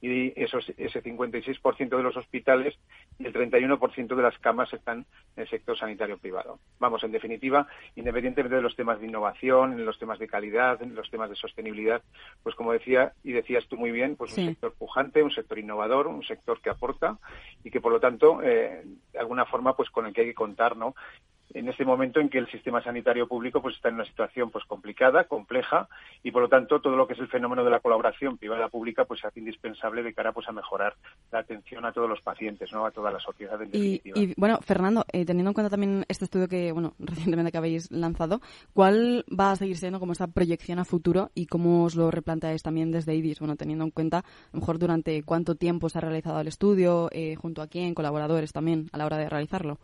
y 0.00 0.32
esos, 0.40 0.68
ese 0.76 1.02
56% 1.02 1.96
de 1.96 2.02
los 2.02 2.16
hospitales 2.16 2.78
y 3.18 3.26
el 3.26 3.32
31% 3.32 4.14
de 4.14 4.22
las 4.22 4.38
camas 4.38 4.72
están 4.72 5.06
en 5.36 5.42
el 5.42 5.48
sector 5.48 5.76
sanitario 5.76 6.18
privado. 6.18 6.58
Vamos, 6.78 7.02
en 7.02 7.12
definitiva, 7.12 7.66
independientemente 7.96 8.56
de 8.56 8.62
los 8.62 8.76
temas 8.76 9.00
de 9.00 9.06
innovación, 9.06 9.72
en 9.72 9.84
los 9.84 9.98
temas 9.98 10.18
de 10.18 10.28
calidad, 10.28 10.80
en 10.82 10.94
los 10.94 11.10
temas 11.10 11.30
de 11.30 11.36
sostenibilidad, 11.36 12.02
pues 12.42 12.54
como 12.54 12.72
decía 12.72 13.12
y 13.24 13.32
decías 13.32 13.66
tú 13.68 13.76
muy 13.76 13.90
bien, 13.90 14.16
pues 14.16 14.36
un 14.36 14.46
sector 14.46 14.74
pujante, 14.74 15.22
un 15.22 15.32
sector 15.32 15.58
innovador, 15.58 16.06
un 16.06 16.22
sector 16.22 16.60
que 16.60 16.70
aporta 16.70 17.18
y 17.64 17.70
que 17.70 17.80
por 17.80 17.92
lo 17.92 18.00
tanto, 18.00 18.42
eh, 18.42 18.84
de 19.12 19.18
alguna 19.18 19.46
forma, 19.46 19.74
pues 19.74 19.90
con 19.90 20.06
el 20.06 20.12
que 20.12 20.22
hay 20.22 20.26
que 20.28 20.34
contar, 20.34 20.76
¿no? 20.76 20.94
En 21.54 21.68
este 21.68 21.84
momento 21.84 22.20
en 22.20 22.28
que 22.28 22.38
el 22.38 22.50
sistema 22.50 22.82
sanitario 22.82 23.26
público 23.26 23.62
pues 23.62 23.76
está 23.76 23.88
en 23.88 23.96
una 23.96 24.04
situación 24.04 24.50
pues 24.50 24.64
complicada, 24.64 25.24
compleja 25.24 25.88
y 26.22 26.30
por 26.30 26.42
lo 26.42 26.48
tanto 26.48 26.80
todo 26.80 26.96
lo 26.96 27.06
que 27.06 27.14
es 27.14 27.18
el 27.20 27.28
fenómeno 27.28 27.64
de 27.64 27.70
la 27.70 27.80
colaboración 27.80 28.36
privada 28.36 28.68
pública 28.68 29.04
pues 29.04 29.24
hace 29.24 29.40
indispensable 29.40 30.02
de 30.02 30.12
cara 30.12 30.32
pues 30.32 30.48
a 30.48 30.52
mejorar 30.52 30.94
la 31.32 31.40
atención 31.40 31.84
a 31.84 31.92
todos 31.92 32.08
los 32.08 32.20
pacientes, 32.20 32.72
¿no? 32.72 32.84
a 32.84 32.90
toda 32.90 33.10
la 33.10 33.18
sociedad 33.18 33.60
en 33.62 33.70
definitiva. 33.70 34.18
Y, 34.18 34.34
bueno, 34.36 34.58
Fernando, 34.60 35.04
eh, 35.12 35.24
teniendo 35.24 35.50
en 35.50 35.54
cuenta 35.54 35.70
también 35.70 36.04
este 36.08 36.24
estudio 36.24 36.48
que 36.48 36.72
bueno, 36.72 36.94
recientemente 36.98 37.52
que 37.52 37.58
habéis 37.58 37.90
lanzado, 37.90 38.40
¿cuál 38.74 39.24
va 39.28 39.52
a 39.52 39.56
seguir 39.56 39.76
siendo 39.76 40.00
como 40.00 40.12
esa 40.12 40.26
proyección 40.26 40.78
a 40.78 40.84
futuro 40.84 41.30
y 41.34 41.46
cómo 41.46 41.84
os 41.84 41.96
lo 41.96 42.10
replanteáis 42.10 42.62
también 42.62 42.90
desde 42.90 43.14
IDIS? 43.14 43.40
Bueno, 43.40 43.56
teniendo 43.56 43.84
en 43.84 43.90
cuenta 43.90 44.18
a 44.18 44.24
lo 44.52 44.60
mejor 44.60 44.78
durante 44.78 45.22
cuánto 45.22 45.54
tiempo 45.54 45.88
se 45.88 45.98
ha 45.98 46.02
realizado 46.02 46.40
el 46.40 46.48
estudio, 46.48 47.08
eh, 47.12 47.36
junto 47.36 47.62
a 47.62 47.68
quién, 47.68 47.94
colaboradores 47.94 48.52
también 48.52 48.88
a 48.92 48.98
la 48.98 49.06
hora 49.06 49.16
de 49.16 49.28
realizarlo. 49.28 49.78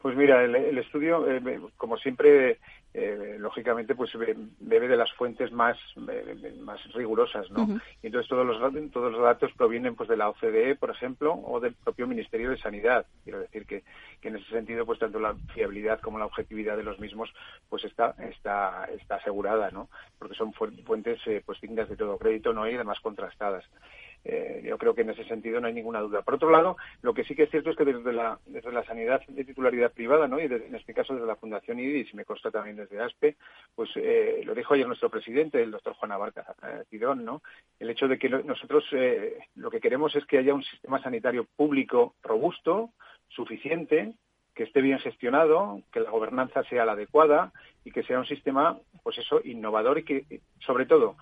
Pues 0.00 0.16
mira, 0.16 0.44
el, 0.44 0.78
estudio, 0.78 1.28
eh, 1.28 1.60
como 1.76 1.96
siempre, 1.96 2.58
eh, 2.94 3.36
lógicamente, 3.38 3.96
pues 3.96 4.12
bebe 4.60 4.86
de 4.86 4.96
las 4.96 5.12
fuentes 5.14 5.50
más, 5.50 5.76
eh, 6.08 6.54
más 6.60 6.80
rigurosas, 6.92 7.50
¿no? 7.50 7.80
Y 8.00 8.06
entonces 8.06 8.28
todos 8.28 8.46
los, 8.46 8.58
todos 8.92 9.12
los 9.12 9.20
datos 9.20 9.50
provienen 9.56 9.96
pues 9.96 10.08
de 10.08 10.16
la 10.16 10.28
OCDE, 10.28 10.76
por 10.76 10.90
ejemplo, 10.90 11.34
o 11.34 11.58
del 11.58 11.74
propio 11.74 12.06
Ministerio 12.06 12.50
de 12.50 12.58
Sanidad. 12.58 13.06
Quiero 13.24 13.40
decir 13.40 13.66
que, 13.66 13.82
que 14.20 14.28
en 14.28 14.36
ese 14.36 14.48
sentido, 14.50 14.86
pues 14.86 15.00
tanto 15.00 15.18
la 15.18 15.34
fiabilidad 15.52 16.00
como 16.00 16.20
la 16.20 16.26
objetividad 16.26 16.76
de 16.76 16.84
los 16.84 17.00
mismos, 17.00 17.34
pues 17.68 17.84
está, 17.84 18.14
está, 18.30 18.84
está 18.96 19.16
asegurada, 19.16 19.72
¿no? 19.72 19.88
Porque 20.16 20.36
son 20.36 20.52
fuentes, 20.52 21.20
pues 21.44 21.60
dignas 21.60 21.88
de 21.88 21.96
todo 21.96 22.18
crédito, 22.18 22.52
¿no? 22.52 22.68
Y 22.68 22.74
además 22.74 23.00
contrastadas. 23.00 23.64
Eh, 24.24 24.62
yo 24.64 24.76
creo 24.78 24.94
que 24.94 25.02
en 25.02 25.10
ese 25.10 25.24
sentido 25.24 25.60
no 25.60 25.68
hay 25.68 25.72
ninguna 25.72 26.00
duda. 26.00 26.22
Por 26.22 26.34
otro 26.34 26.50
lado, 26.50 26.76
lo 27.02 27.14
que 27.14 27.24
sí 27.24 27.34
que 27.34 27.44
es 27.44 27.50
cierto 27.50 27.70
es 27.70 27.76
que 27.76 27.84
desde 27.84 28.12
la, 28.12 28.38
desde 28.46 28.72
la 28.72 28.84
sanidad 28.84 29.22
de 29.26 29.44
titularidad 29.44 29.92
privada, 29.92 30.26
¿no? 30.28 30.40
y 30.40 30.44
en 30.44 30.74
este 30.74 30.92
caso 30.92 31.14
desde 31.14 31.26
la 31.26 31.36
Fundación 31.36 31.78
IDIS, 31.78 32.12
y 32.12 32.16
me 32.16 32.24
consta 32.24 32.50
también 32.50 32.76
desde 32.76 33.00
ASPE, 33.00 33.36
pues 33.74 33.90
eh, 33.96 34.42
lo 34.44 34.54
dijo 34.54 34.74
ayer 34.74 34.86
nuestro 34.86 35.10
presidente, 35.10 35.62
el 35.62 35.70
doctor 35.70 35.94
Juan 35.94 36.12
Abarca 36.12 36.44
Tidón, 36.90 37.24
¿no? 37.24 37.42
el 37.78 37.90
hecho 37.90 38.08
de 38.08 38.18
que 38.18 38.28
nosotros 38.28 38.84
eh, 38.92 39.38
lo 39.54 39.70
que 39.70 39.80
queremos 39.80 40.14
es 40.14 40.26
que 40.26 40.38
haya 40.38 40.54
un 40.54 40.64
sistema 40.64 41.00
sanitario 41.00 41.46
público 41.56 42.14
robusto, 42.22 42.90
suficiente, 43.28 44.14
que 44.58 44.64
esté 44.64 44.80
bien 44.80 44.98
gestionado, 44.98 45.82
que 45.92 46.00
la 46.00 46.10
gobernanza 46.10 46.64
sea 46.64 46.84
la 46.84 46.92
adecuada 46.92 47.52
y 47.84 47.92
que 47.92 48.02
sea 48.02 48.18
un 48.18 48.26
sistema, 48.26 48.76
pues 49.04 49.16
eso, 49.18 49.40
innovador 49.44 49.98
y 50.00 50.04
que, 50.04 50.40
sobre 50.58 50.84
todo, 50.84 51.16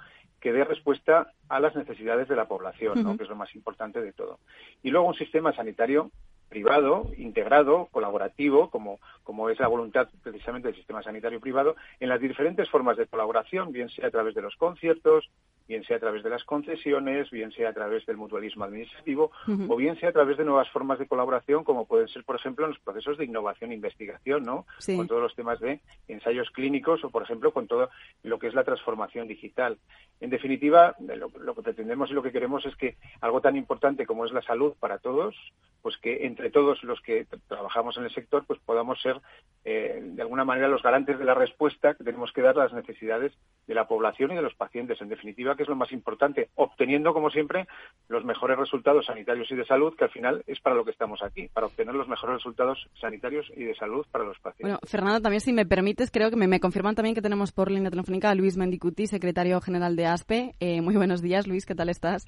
que 0.47 0.53
dé 0.53 0.63
respuesta 0.63 1.33
a 1.49 1.59
las 1.59 1.75
necesidades 1.75 2.29
de 2.29 2.37
la 2.37 2.45
población, 2.45 3.03
¿no? 3.03 3.17
que 3.17 3.25
es 3.25 3.29
lo 3.29 3.35
más 3.35 3.53
importante 3.57 4.01
de 4.01 4.13
todo. 4.13 4.39
Y 4.81 4.91
luego 4.91 5.09
un 5.09 5.17
sistema 5.17 5.53
sanitario 5.53 6.13
privado, 6.49 7.11
integrado, 7.19 7.89
colaborativo, 7.91 8.71
como, 8.71 9.01
como 9.25 9.51
es 9.51 9.59
la 9.59 9.67
voluntad 9.67 10.09
precisamente 10.23 10.69
del 10.69 10.77
sistema 10.77 11.03
sanitario 11.03 11.41
privado, 11.41 11.75
en 11.99 12.09
las 12.09 12.21
diferentes 12.21 12.71
formas 12.71 12.97
de 12.97 13.09
colaboración, 13.09 13.73
bien 13.73 13.89
sea 13.89 14.07
a 14.07 14.13
través 14.13 14.37
de 14.37 14.43
los 14.43 14.55
conciertos, 14.55 15.29
bien 15.69 15.85
sea 15.85 15.97
a 15.97 16.01
través 16.01 16.23
de 16.23 16.31
las 16.31 16.45
concesiones, 16.45 17.31
bien 17.31 17.53
sea 17.53 17.71
a 17.71 17.73
través 17.73 18.07
del 18.07 18.17
mutualismo 18.17 18.65
administrativo, 18.65 19.33
o 19.69 19.77
bien 19.77 19.99
sea 19.99 20.11
a 20.11 20.13
través 20.13 20.37
de 20.37 20.45
nuevas 20.45 20.71
formas 20.71 20.99
de 20.99 21.07
colaboración, 21.07 21.65
como 21.65 21.87
pueden 21.87 22.09
ser, 22.09 22.25
por 22.25 22.37
ejemplo, 22.37 22.65
en 22.65 22.73
los 22.73 22.81
procesos 22.81 23.19
de 23.19 23.25
innovación 23.25 23.73
e 23.73 23.75
investigación, 23.75 24.45
¿no? 24.45 24.67
Con 24.97 25.07
todos 25.07 25.23
los 25.23 25.35
temas 25.35 25.61
de 25.61 25.81
ensayos 26.09 26.51
clínicos 26.51 27.05
o, 27.05 27.11
por 27.11 27.23
ejemplo, 27.23 27.53
con 27.53 27.67
todo 27.67 27.91
lo 28.23 28.39
que 28.39 28.47
es 28.49 28.55
la 28.55 28.65
transformación 28.65 29.29
digital. 29.29 29.79
En 30.21 30.31
definitiva, 30.31 30.95
lo, 31.01 31.31
lo 31.39 31.55
que 31.55 31.63
pretendemos 31.63 32.11
y 32.11 32.15
lo 32.15 32.23
que 32.23 32.33
queremos 32.33 32.65
es 32.65 32.77
que 32.77 32.97
algo 33.21 33.41
tan 33.41 33.57
importante 33.57 34.07
como 34.07 34.25
es 34.25 34.33
la 34.33 34.43
salud 34.43 34.75
para 34.79 34.99
todos, 34.99 35.35
pues 35.83 35.97
que 35.99 36.27
entre 36.27 36.51
todos 36.51 36.83
los 36.83 37.01
que 37.01 37.27
trabajamos 37.49 37.97
en 37.97 38.05
el 38.05 38.15
sector, 38.15 38.45
pues 38.47 38.59
podamos 38.61 39.01
ser 39.01 39.21
eh, 39.65 40.01
de 40.03 40.23
alguna 40.23 40.45
manera 40.45 40.69
los 40.69 40.83
garantes 40.83 41.19
de 41.19 41.25
la 41.25 41.35
respuesta 41.35 41.95
que 41.95 42.05
tenemos 42.05 42.33
que 42.33 42.43
dar 42.43 42.59
a 42.59 42.65
las 42.65 42.73
necesidades 42.73 43.33
de 43.67 43.75
la 43.75 43.87
población 43.87 44.33
y 44.33 44.35
de 44.37 44.43
los 44.43 44.55
pacientes. 44.55 45.01
En 45.01 45.09
definitiva, 45.09 45.56
que 45.57 45.63
es 45.63 45.69
lo 45.69 45.77
más 45.77 45.93
importante, 45.93 46.51
obteniendo, 46.55 47.13
como 47.13 47.31
siempre, 47.31 47.67
los 48.09 48.25
mejores 48.25 48.59
resultados 48.59 49.07
sanitarios 49.07 49.51
y 49.51 49.57
de 49.57 49.65
salud, 49.65 49.95
que 49.97 50.05
al 50.05 50.11
final 50.11 50.43
es 50.47 50.61
para 50.61 50.77
lo 50.77 50.85
que 50.85 50.91
estamos 50.91 51.23
aquí, 51.23 51.49
para 51.49 51.67
obtener 51.67 51.95
los 51.95 52.09
mejores 52.09 52.37
resultados 52.37 52.89
sanitarios 53.01 53.51
y 53.57 53.65
de 53.65 53.75
salud 53.75 54.07
para 54.11 54.25
los 54.25 54.39
pacientes. 54.39 54.63
Bueno, 54.63 54.79
Fernando, 54.85 55.21
también 55.21 55.41
si 55.41 55.53
me 55.53 55.67
permites, 55.67 56.11
creo 56.11 56.31
que 56.31 56.37
me, 56.37 56.47
me 56.47 56.61
confirman 56.61 56.95
también 56.95 57.15
que 57.15 57.23
tenemos 57.23 57.53
por 57.53 57.71
línea 57.71 57.91
telefónica 57.91 58.31
a 58.31 58.35
Luis 58.35 58.57
Mendicuti, 58.57 59.07
secretario 59.07 59.61
general 59.61 59.97
de 59.97 60.07
ASPE. 60.07 60.55
Eh, 60.61 60.81
muy 60.81 60.97
buenos 60.97 61.23
días, 61.23 61.47
Luis, 61.47 61.67
¿qué 61.67 61.75
tal 61.75 61.89
estás? 61.89 62.27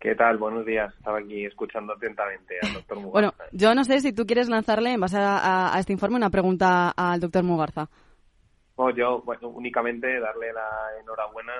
¿Qué 0.00 0.14
tal? 0.14 0.38
Buenos 0.38 0.64
días. 0.64 0.94
Estaba 0.96 1.18
aquí 1.18 1.44
escuchando 1.44 1.92
atentamente 1.92 2.54
al 2.62 2.72
doctor 2.72 2.98
Mugarza. 3.00 3.12
Bueno, 3.12 3.32
yo 3.52 3.74
no 3.74 3.84
sé 3.84 4.00
si 4.00 4.14
tú 4.14 4.24
quieres 4.24 4.48
lanzarle, 4.48 4.94
en 4.94 5.00
base 5.00 5.18
a, 5.20 5.74
este 5.78 5.92
informe, 5.92 6.16
una 6.16 6.30
pregunta 6.30 6.90
al 6.96 7.20
doctor 7.20 7.44
Mugarza. 7.44 7.90
Bueno, 8.76 8.96
yo 8.96 9.20
bueno, 9.22 9.48
únicamente 9.48 10.18
darle 10.18 10.54
la 10.54 10.70
enhorabuena 11.02 11.52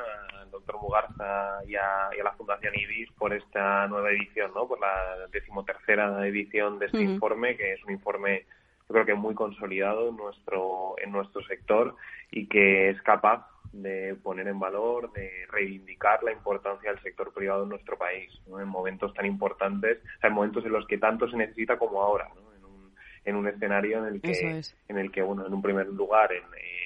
doctor 0.61 0.81
Mugarza 0.81 1.65
y 1.67 1.75
a, 1.75 2.11
la 2.23 2.33
Fundación 2.33 2.75
IBIS 2.75 3.11
por 3.19 3.33
esta 3.33 3.87
nueva 3.89 4.11
edición, 4.11 4.53
¿no? 4.55 4.67
Por 4.67 4.81
la 4.81 5.27
decimotercera 5.33 6.27
edición 6.27 6.79
de 6.79 6.87
este 6.87 7.03
informe, 7.03 7.57
que 7.57 7.75
es 7.75 7.85
un 7.85 7.93
informe 7.93 8.45
yo 8.89 8.95
creo 8.95 9.07
que 9.07 9.15
muy 9.15 9.37
consolidado 9.37 10.09
en 10.09 10.17
nuestro, 10.17 10.97
en 10.99 11.13
nuestro 11.13 11.41
sector 11.45 11.95
y 12.33 12.49
que 12.49 12.91
es 12.91 13.01
capaz 13.03 13.47
de 13.73 14.17
poner 14.21 14.49
en 14.49 14.59
valor, 14.59 15.13
de 15.13 15.47
reivindicar 15.49 16.25
la 16.25 16.33
importancia 16.33 16.91
del 16.91 17.01
sector 17.01 17.33
privado 17.33 17.63
en 17.63 17.69
nuestro 17.69 17.97
país, 17.97 18.33
en 18.49 18.67
momentos 18.67 19.15
tan 19.15 19.27
importantes, 19.27 19.99
en 20.21 20.33
momentos 20.33 20.65
en 20.65 20.73
los 20.73 20.89
que 20.89 20.99
tanto 20.99 21.31
se 21.31 21.37
necesita 21.37 21.79
como 21.79 22.03
ahora, 22.03 22.31
en, 22.57 22.65
un, 22.65 22.93
en 23.25 23.37
un 23.37 23.47
escenario 23.47 23.99
en 23.99 24.15
el 24.15 24.21
que, 24.21 24.63
en 24.89 24.99
el 24.99 25.13
que 25.13 25.23
bueno, 25.23 25.47
en 25.47 25.55
un 25.55 25.63
primer 25.63 25.87
lugar, 25.87 26.33
en, 26.33 26.43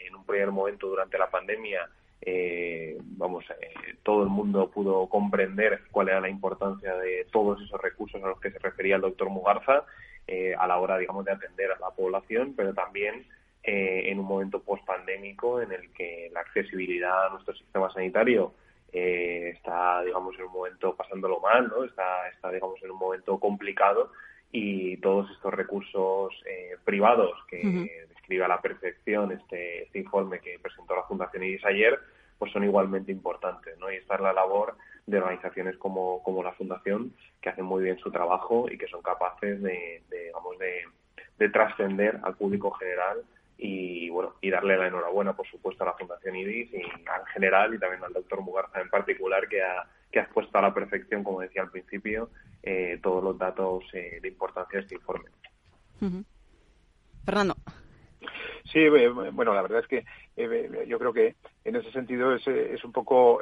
en 0.06 0.14
un 0.14 0.26
primer 0.26 0.50
momento 0.50 0.88
durante 0.88 1.16
la 1.16 1.30
pandemia, 1.30 1.88
eh, 2.26 2.96
vamos, 3.00 3.44
eh, 3.50 3.96
todo 4.02 4.22
el 4.22 4.30
mundo 4.30 4.70
pudo 4.70 5.08
comprender 5.08 5.82
cuál 5.90 6.08
era 6.08 6.20
la 6.20 6.28
importancia 6.28 6.94
de 6.94 7.26
todos 7.30 7.60
esos 7.60 7.80
recursos 7.80 8.22
a 8.22 8.28
los 8.28 8.40
que 8.40 8.50
se 8.50 8.58
refería 8.58 8.96
el 8.96 9.02
doctor 9.02 9.28
Mugarza 9.30 9.84
eh, 10.26 10.54
a 10.58 10.66
la 10.66 10.78
hora, 10.78 10.96
digamos, 10.96 11.24
de 11.24 11.32
atender 11.32 11.70
a 11.72 11.78
la 11.78 11.90
población, 11.90 12.54
pero 12.56 12.72
también 12.72 13.26
eh, 13.62 14.10
en 14.10 14.18
un 14.18 14.26
momento 14.26 14.62
post-pandémico 14.62 15.60
en 15.60 15.72
el 15.72 15.90
que 15.92 16.30
la 16.32 16.40
accesibilidad 16.40 17.26
a 17.26 17.30
nuestro 17.30 17.54
sistema 17.54 17.90
sanitario 17.92 18.52
eh, 18.92 19.52
está, 19.54 20.02
digamos, 20.02 20.34
en 20.38 20.44
un 20.44 20.52
momento 20.52 20.94
pasándolo 20.94 21.40
mal, 21.40 21.68
¿no? 21.68 21.84
Está, 21.84 22.28
está, 22.28 22.50
digamos, 22.50 22.82
en 22.82 22.90
un 22.90 22.98
momento 22.98 23.38
complicado 23.38 24.12
y 24.52 24.98
todos 24.98 25.30
estos 25.30 25.52
recursos 25.52 26.32
eh, 26.46 26.76
privados 26.84 27.32
que 27.48 28.06
describe 28.08 28.44
a 28.44 28.48
la 28.48 28.60
perfección 28.60 29.32
este, 29.32 29.82
este, 29.84 29.98
informe 29.98 30.40
que 30.40 30.58
presentó 30.58 30.94
la 30.94 31.02
Fundación 31.02 31.42
IRIS 31.42 31.64
ayer, 31.64 31.98
pues 32.38 32.52
son 32.52 32.64
igualmente 32.64 33.12
importantes, 33.12 33.78
¿no? 33.78 33.90
Y 33.90 33.96
esta 33.96 34.16
es 34.16 34.20
la 34.20 34.32
labor 34.32 34.76
de 35.06 35.18
organizaciones 35.18 35.76
como, 35.76 36.22
como 36.22 36.42
la 36.42 36.52
Fundación, 36.52 37.14
que 37.40 37.50
hacen 37.50 37.64
muy 37.64 37.82
bien 37.82 37.98
su 37.98 38.10
trabajo 38.10 38.66
y 38.70 38.78
que 38.78 38.88
son 38.88 39.02
capaces 39.02 39.62
de, 39.62 40.02
de 40.08 40.24
digamos, 40.26 40.58
de, 40.58 40.82
de 41.38 41.48
trascender 41.48 42.20
al 42.22 42.36
público 42.36 42.70
general 42.72 43.22
y 43.56 44.10
bueno 44.10 44.34
y 44.40 44.50
darle 44.50 44.76
la 44.76 44.88
enhorabuena 44.88 45.34
por 45.34 45.46
supuesto 45.46 45.84
a 45.84 45.88
la 45.88 45.92
Fundación 45.94 46.34
IDIS 46.34 46.72
y 46.72 46.76
en 46.76 47.26
general 47.32 47.74
y 47.74 47.78
también 47.78 48.02
al 48.02 48.12
doctor 48.12 48.40
Mugarza 48.40 48.80
en 48.80 48.90
particular 48.90 49.48
que 49.48 49.62
ha, 49.62 49.86
que 50.10 50.18
ha 50.18 50.22
expuesto 50.22 50.58
a 50.58 50.62
la 50.62 50.74
perfección 50.74 51.22
como 51.22 51.40
decía 51.40 51.62
al 51.62 51.70
principio 51.70 52.30
eh, 52.62 52.98
todos 53.02 53.22
los 53.22 53.38
datos 53.38 53.84
eh, 53.92 54.18
de 54.20 54.28
importancia 54.28 54.78
de 54.78 54.82
este 54.82 54.94
informe. 54.96 55.30
Fernando. 57.24 57.54
Sí, 58.64 58.80
eh, 58.80 59.08
bueno, 59.08 59.54
la 59.54 59.62
verdad 59.62 59.80
es 59.80 59.86
que 59.86 60.04
yo 60.88 60.98
creo 60.98 61.12
que 61.12 61.36
en 61.64 61.76
ese 61.76 61.90
sentido 61.92 62.34
es, 62.34 62.46
es 62.46 62.84
un 62.84 62.92
poco 62.92 63.40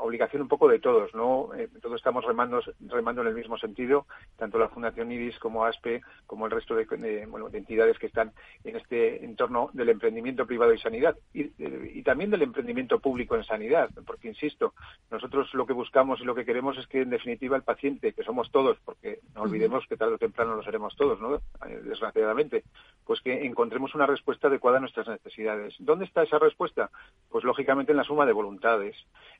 obligación 0.00 0.42
un 0.42 0.48
poco 0.48 0.68
de 0.68 0.78
todos, 0.78 1.14
¿no? 1.14 1.50
todos 1.80 1.96
estamos 1.96 2.24
remando, 2.24 2.60
remando 2.88 3.22
en 3.22 3.28
el 3.28 3.34
mismo 3.34 3.56
sentido, 3.56 4.06
tanto 4.36 4.58
la 4.58 4.68
Fundación 4.68 5.12
IRIS 5.12 5.38
como 5.38 5.64
ASPE, 5.64 6.02
como 6.26 6.46
el 6.46 6.52
resto 6.52 6.74
de, 6.74 7.26
bueno, 7.26 7.48
de 7.48 7.58
entidades 7.58 7.98
que 7.98 8.06
están 8.06 8.32
en 8.64 8.76
este 8.76 9.24
entorno 9.24 9.70
del 9.72 9.90
emprendimiento 9.90 10.46
privado 10.46 10.72
y 10.72 10.78
sanidad 10.78 11.16
y, 11.32 11.50
y, 11.58 12.02
también 12.02 12.30
del 12.30 12.42
emprendimiento 12.42 12.98
público 12.98 13.36
en 13.36 13.44
sanidad, 13.44 13.90
porque 14.06 14.28
insisto, 14.28 14.74
nosotros 15.10 15.52
lo 15.54 15.66
que 15.66 15.72
buscamos 15.72 16.20
y 16.20 16.24
lo 16.24 16.34
que 16.34 16.44
queremos 16.44 16.76
es 16.78 16.86
que 16.86 17.02
en 17.02 17.10
definitiva 17.10 17.56
el 17.56 17.62
paciente, 17.62 18.12
que 18.12 18.24
somos 18.24 18.50
todos, 18.50 18.78
porque 18.84 19.20
no 19.34 19.42
olvidemos 19.42 19.86
que 19.86 19.96
tarde 19.96 20.14
o 20.14 20.18
temprano 20.18 20.56
lo 20.56 20.62
seremos 20.62 20.96
todos, 20.96 21.20
¿no? 21.20 21.40
Desgraciadamente, 21.84 22.64
pues 23.04 23.20
que 23.20 23.44
encontremos 23.46 23.94
una 23.94 24.06
respuesta 24.06 24.48
adecuada 24.48 24.78
a 24.78 24.80
nuestras 24.80 25.08
necesidades. 25.08 25.74
¿Dónde 25.78 26.04
está 26.04 26.22
esa 26.22 26.38
respuesta? 26.38 26.90
Pues 27.30 27.44
lógicamente 27.52 27.92
en 27.92 27.98
la 27.98 28.04
suma 28.04 28.24
de 28.24 28.32
voluntades. 28.32 28.96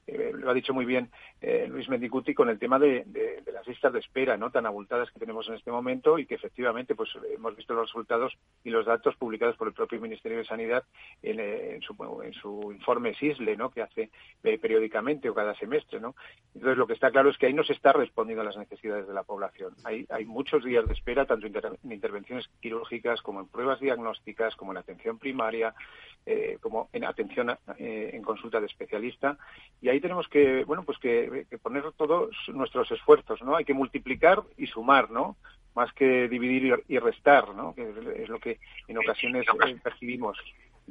Eh, 0.07 0.33
lo 0.35 0.51
ha 0.51 0.55
dicho 0.55 0.75
muy 0.75 0.85
bien 0.85 1.11
eh, 1.41 1.67
Luis 1.69 1.89
Mendicuti 1.89 2.35
con 2.35 2.49
el 2.49 2.59
tema 2.59 2.77
de, 2.77 3.07
las 3.53 3.67
listas 3.69 3.93
de 3.93 4.01
espera 4.01 4.37
no 4.37 4.51
tan 4.51 4.67
abultadas 4.67 5.09
que 5.13 5.21
tenemos 5.21 5.49
en 5.49 5.55
este 5.55 5.71
momento 5.71 6.19
y 6.19 6.27
que 6.27 6.35
efectivamente 6.35 6.97
pues 6.97 7.11
hemos 7.33 7.55
visto 7.55 7.73
los 7.73 7.87
resultados 7.87 8.37
y 8.65 8.71
los 8.71 8.85
datos 8.85 9.15
publicados 9.15 9.57
por 9.57 9.69
el 9.69 9.75
propio 9.75 10.01
Ministerio 10.01 10.39
de 10.39 10.45
Sanidad 10.45 10.83
en, 11.23 11.39
eh, 11.39 11.79
su, 11.87 11.95
en 12.25 12.33
su, 12.35 12.73
informe 12.73 13.15
SISLE 13.15 13.57
¿no? 13.57 13.71
que 13.71 13.83
hace 13.83 14.11
periódicamente 14.43 15.31
o 15.31 15.35
cada 15.35 15.55
semestre. 15.55 16.01
¿no? 16.01 16.17
Entonces 16.53 16.79
lo 16.79 16.87
que 16.89 16.95
está 16.95 17.13
claro 17.13 17.31
es 17.31 17.39
que 17.39 17.47
ahí 17.47 17.55
no 17.55 17.63
se 17.65 17.73
está 17.73 17.93
respondiendo 17.93 18.43
a 18.43 18.47
las 18.47 18.57
necesidades 18.57 19.07
de 19.07 19.15
la 19.15 19.23
población. 19.23 19.73
Hay, 19.85 20.05
hay 20.11 20.25
muchos 20.25 20.65
días 20.65 20.85
de 20.87 20.95
espera 20.95 21.27
tanto 21.27 21.47
en 21.47 21.93
intervenciones 21.93 22.49
quirúrgicas 22.61 23.23
como 23.23 23.41
en 23.41 23.47
pruebas 23.47 23.79
diagnósticas, 23.79 24.57
como 24.57 24.73
en 24.73 24.79
atención 24.79 25.19
primaria, 25.19 25.75
como 26.61 26.89
en 26.93 27.05
atención 27.05 27.51
eh, 28.03 28.17
en 28.17 28.23
consulta 28.23 28.61
de 28.61 28.67
especialista. 28.67 29.39
Y 29.81 29.89
ahí 29.89 30.01
tenemos 30.01 30.29
que 30.29 30.65
bueno 30.65 30.85
pues 30.85 30.99
que, 30.99 31.47
que, 31.49 31.59
poner 31.59 31.85
todos 31.93 32.31
nuestros 32.49 32.91
esfuerzos 32.91 33.43
no 33.43 33.57
hay 33.57 33.65
que 33.65 33.75
multiplicar 33.75 34.43
y 34.57 34.67
sumar 34.67 35.11
no 35.11 35.37
más 35.75 35.93
que 35.95 36.29
dividir 36.29 36.85
y 36.89 36.99
restar 36.99 37.55
no 37.55 37.75
que 37.75 37.89
es 38.23 38.29
lo 38.29 38.39
que 38.39 38.59
en 38.89 38.99
ocasiones 38.99 39.47
eh, 39.67 39.77
percibimos 39.83 40.39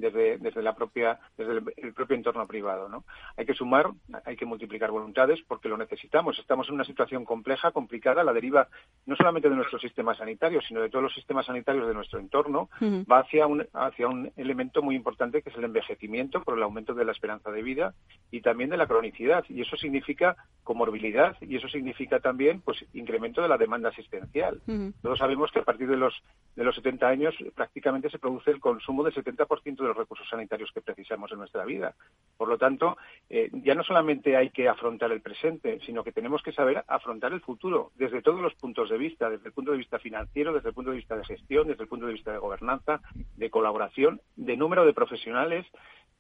desde, 0.02 0.38
desde 0.38 0.62
la 0.62 0.76
propia 0.76 1.20
desde 1.38 1.54
el, 1.54 1.74
el, 1.78 1.94
propio 1.94 2.16
entorno 2.16 2.46
privado 2.48 2.90
no 2.90 3.06
hay 3.38 3.46
que 3.46 3.54
sumar 3.54 3.92
hay 4.26 4.36
que 4.36 4.46
multiplicar 4.46 4.92
voluntades 4.92 5.40
porque 5.48 5.70
lo 5.70 5.78
necesitamos. 5.78 6.38
Estamos 6.40 6.68
en 6.68 6.76
una 6.76 6.84
situación 6.84 7.26
compleja 7.26 7.72
complicada. 7.72 8.24
La 8.24 8.34
deriva 8.34 8.68
no 9.06 9.16
solamente 9.16 9.50
de 9.50 9.56
nuestro 9.56 9.80
sistema 9.80 10.16
sanitario 10.16 10.62
sino 10.62 10.82
de 10.82 10.90
todos 10.90 11.04
los 11.04 11.14
sistemas 11.14 11.46
sanitarios 11.46 11.88
de 11.88 11.94
nuestro 11.94 12.20
entorno 12.20 12.70
uh 12.82 12.86
-huh. 12.86 13.06
va 13.12 13.20
hacia 13.20 13.48
un 13.48 13.66
hacia 13.74 14.08
un 14.08 14.32
elemento 14.36 14.82
muy 14.82 14.96
importante 14.96 15.42
que 15.42 15.50
es 15.50 15.56
el 15.56 15.64
envejecimiento 15.64 16.42
por 16.44 16.58
el 16.58 16.64
aumento 16.64 16.94
de 16.94 17.06
la 17.06 17.12
esperanza 17.12 17.52
de 17.52 17.62
vida 17.62 17.94
y 18.32 18.42
también 18.42 18.70
de 18.70 18.78
la 18.78 18.88
cronicidad. 18.88 19.46
Y 19.50 19.62
eso 19.62 19.76
significa 19.78 20.36
comorbilidad 20.64 21.36
y 21.42 21.56
eso 21.56 21.68
significa 21.68 22.20
también 22.20 22.62
pues 22.62 22.84
incremento 22.94 23.42
de 23.42 23.50
la 23.50 23.58
demanda 23.58 23.90
asistencial. 23.90 24.62
Uh 24.68 24.72
-huh. 24.72 24.94
todos 25.02 25.20
sabemos 25.20 25.52
que 25.52 25.60
a 25.60 25.64
partir 25.64 25.88
de 25.88 25.98
los 25.98 26.14
de 26.56 26.64
los 26.64 26.76
70 26.76 27.08
años 27.08 27.36
prácticamente 27.56 28.10
se 28.10 28.20
produce 28.20 28.52
el 28.52 28.60
consumo 28.60 29.04
del 29.04 29.14
70% 29.14 29.84
de 29.84 29.91
los 29.92 29.98
recursos 29.98 30.28
sanitarios 30.30 30.72
que 30.74 30.82
precisamos 30.82 31.32
en 31.32 31.40
nuestra 31.40 31.66
vida. 31.66 31.94
Por 32.38 32.48
lo 32.48 32.58
tanto, 32.58 32.98
eh, 33.30 33.50
ya 33.54 33.76
no 33.76 33.84
solamente 33.84 34.36
hay 34.36 34.50
que 34.50 34.68
afrontar 34.68 35.12
el 35.12 35.22
presente, 35.22 35.80
sino 35.86 36.04
que 36.04 36.12
tenemos 36.12 36.42
que 36.42 36.54
saber 36.54 36.84
afrontar 36.88 37.34
el 37.34 37.42
futuro 37.42 37.92
desde 37.96 38.22
todos 38.22 38.42
los 38.42 38.56
puntos 38.56 38.90
de 38.90 38.98
vista, 38.98 39.30
desde 39.30 39.48
el 39.48 39.54
punto 39.54 39.72
de 39.72 39.78
vista 39.78 40.00
financiero, 40.00 40.54
desde 40.54 40.70
el 40.70 40.76
punto 40.76 40.92
de 40.92 40.98
vista 40.98 41.16
de 41.16 41.26
gestión, 41.26 41.68
desde 41.68 41.84
el 41.84 41.90
punto 41.90 42.08
de 42.08 42.14
vista 42.14 42.32
de 42.32 42.40
gobernanza, 42.40 43.02
de 43.36 43.50
colaboración, 43.50 44.22
de 44.36 44.58
número 44.58 44.86
de 44.86 44.94
profesionales, 44.94 45.66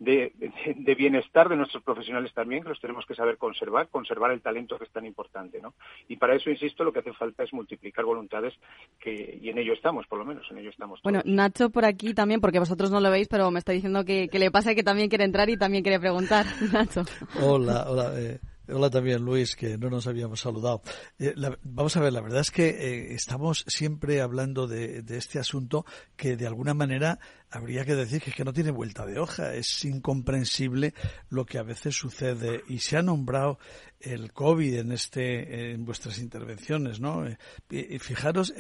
de, 0.01 0.33
de, 0.35 0.51
de, 0.77 0.95
bienestar 0.95 1.47
de 1.47 1.55
nuestros 1.55 1.83
profesionales 1.83 2.33
también, 2.33 2.63
que 2.63 2.69
los 2.69 2.81
tenemos 2.81 3.05
que 3.05 3.13
saber 3.13 3.37
conservar, 3.37 3.87
conservar 3.89 4.31
el 4.31 4.41
talento 4.41 4.79
que 4.79 4.85
es 4.85 4.91
tan 4.91 5.05
importante, 5.05 5.61
¿no? 5.61 5.75
Y 6.07 6.15
para 6.15 6.33
eso, 6.35 6.49
insisto, 6.49 6.83
lo 6.83 6.91
que 6.91 6.99
hace 6.99 7.13
falta 7.13 7.43
es 7.43 7.53
multiplicar 7.53 8.03
voluntades, 8.03 8.55
que, 8.99 9.37
y 9.39 9.49
en 9.49 9.59
ello 9.59 9.73
estamos, 9.73 10.07
por 10.07 10.17
lo 10.17 10.25
menos, 10.25 10.49
en 10.49 10.57
ello 10.57 10.71
estamos. 10.71 10.99
Todos. 11.01 11.13
Bueno, 11.13 11.21
Nacho 11.23 11.69
por 11.69 11.85
aquí 11.85 12.15
también, 12.15 12.41
porque 12.41 12.57
vosotros 12.57 12.89
no 12.89 12.99
lo 12.99 13.11
veis, 13.11 13.27
pero 13.27 13.51
me 13.51 13.59
está 13.59 13.73
diciendo 13.73 14.03
que, 14.03 14.27
que 14.27 14.39
le 14.39 14.49
pasa 14.49 14.73
que 14.73 14.81
también 14.81 15.07
quiere 15.07 15.23
entrar 15.23 15.51
y 15.51 15.57
también 15.57 15.83
quiere 15.83 15.99
preguntar, 15.99 16.47
Nacho. 16.73 17.03
Hola, 17.39 17.85
hola. 17.87 18.19
Eh, 18.19 18.39
Hola 18.67 18.91
también, 18.91 19.25
Luis, 19.25 19.55
que 19.55 19.75
no 19.79 19.89
nos 19.89 20.05
habíamos 20.05 20.41
saludado. 20.41 20.83
Eh, 21.17 21.33
vamos 21.63 21.97
a 21.97 21.99
ver, 21.99 22.13
la 22.13 22.21
verdad 22.21 22.41
es 22.41 22.51
que 22.51 22.69
eh, 22.69 23.13
estamos 23.15 23.65
siempre 23.67 24.21
hablando 24.21 24.67
de, 24.67 25.03
este 25.09 25.39
asunto 25.39 25.83
que 26.15 26.37
de 26.37 26.45
alguna 26.45 26.75
manera 26.75 27.19
habría 27.49 27.85
que 27.85 27.95
decir 27.95 28.21
que, 28.21 28.29
es 28.29 28.35
que 28.35 28.45
no 28.45 28.53
tiene 28.53 28.69
vuelta 28.69 29.07
de 29.07 29.19
hoja. 29.19 29.55
Es 29.55 29.83
incomprensible 29.83 30.93
lo 31.29 31.43
que 31.45 31.57
a 31.57 31.63
veces 31.63 31.95
sucede 31.95 32.63
y 32.67 32.79
se 32.79 32.97
ha 32.97 33.01
nombrado 33.01 33.57
el 33.99 34.31
COVID 34.31 34.75
en 34.75 34.91
este 34.91 35.71
en 35.71 35.83
vuestras 35.83 36.19
intervenciones, 36.19 36.99
¿no? 36.99 37.25
Eh, 37.25 37.99
fijaros 37.99 38.53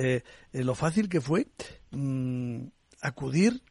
lo 0.51 0.73
fácil 0.73 1.09
que 1.09 1.21
fue 1.21 1.47
mm, 1.91 2.65
acudir 3.01 3.61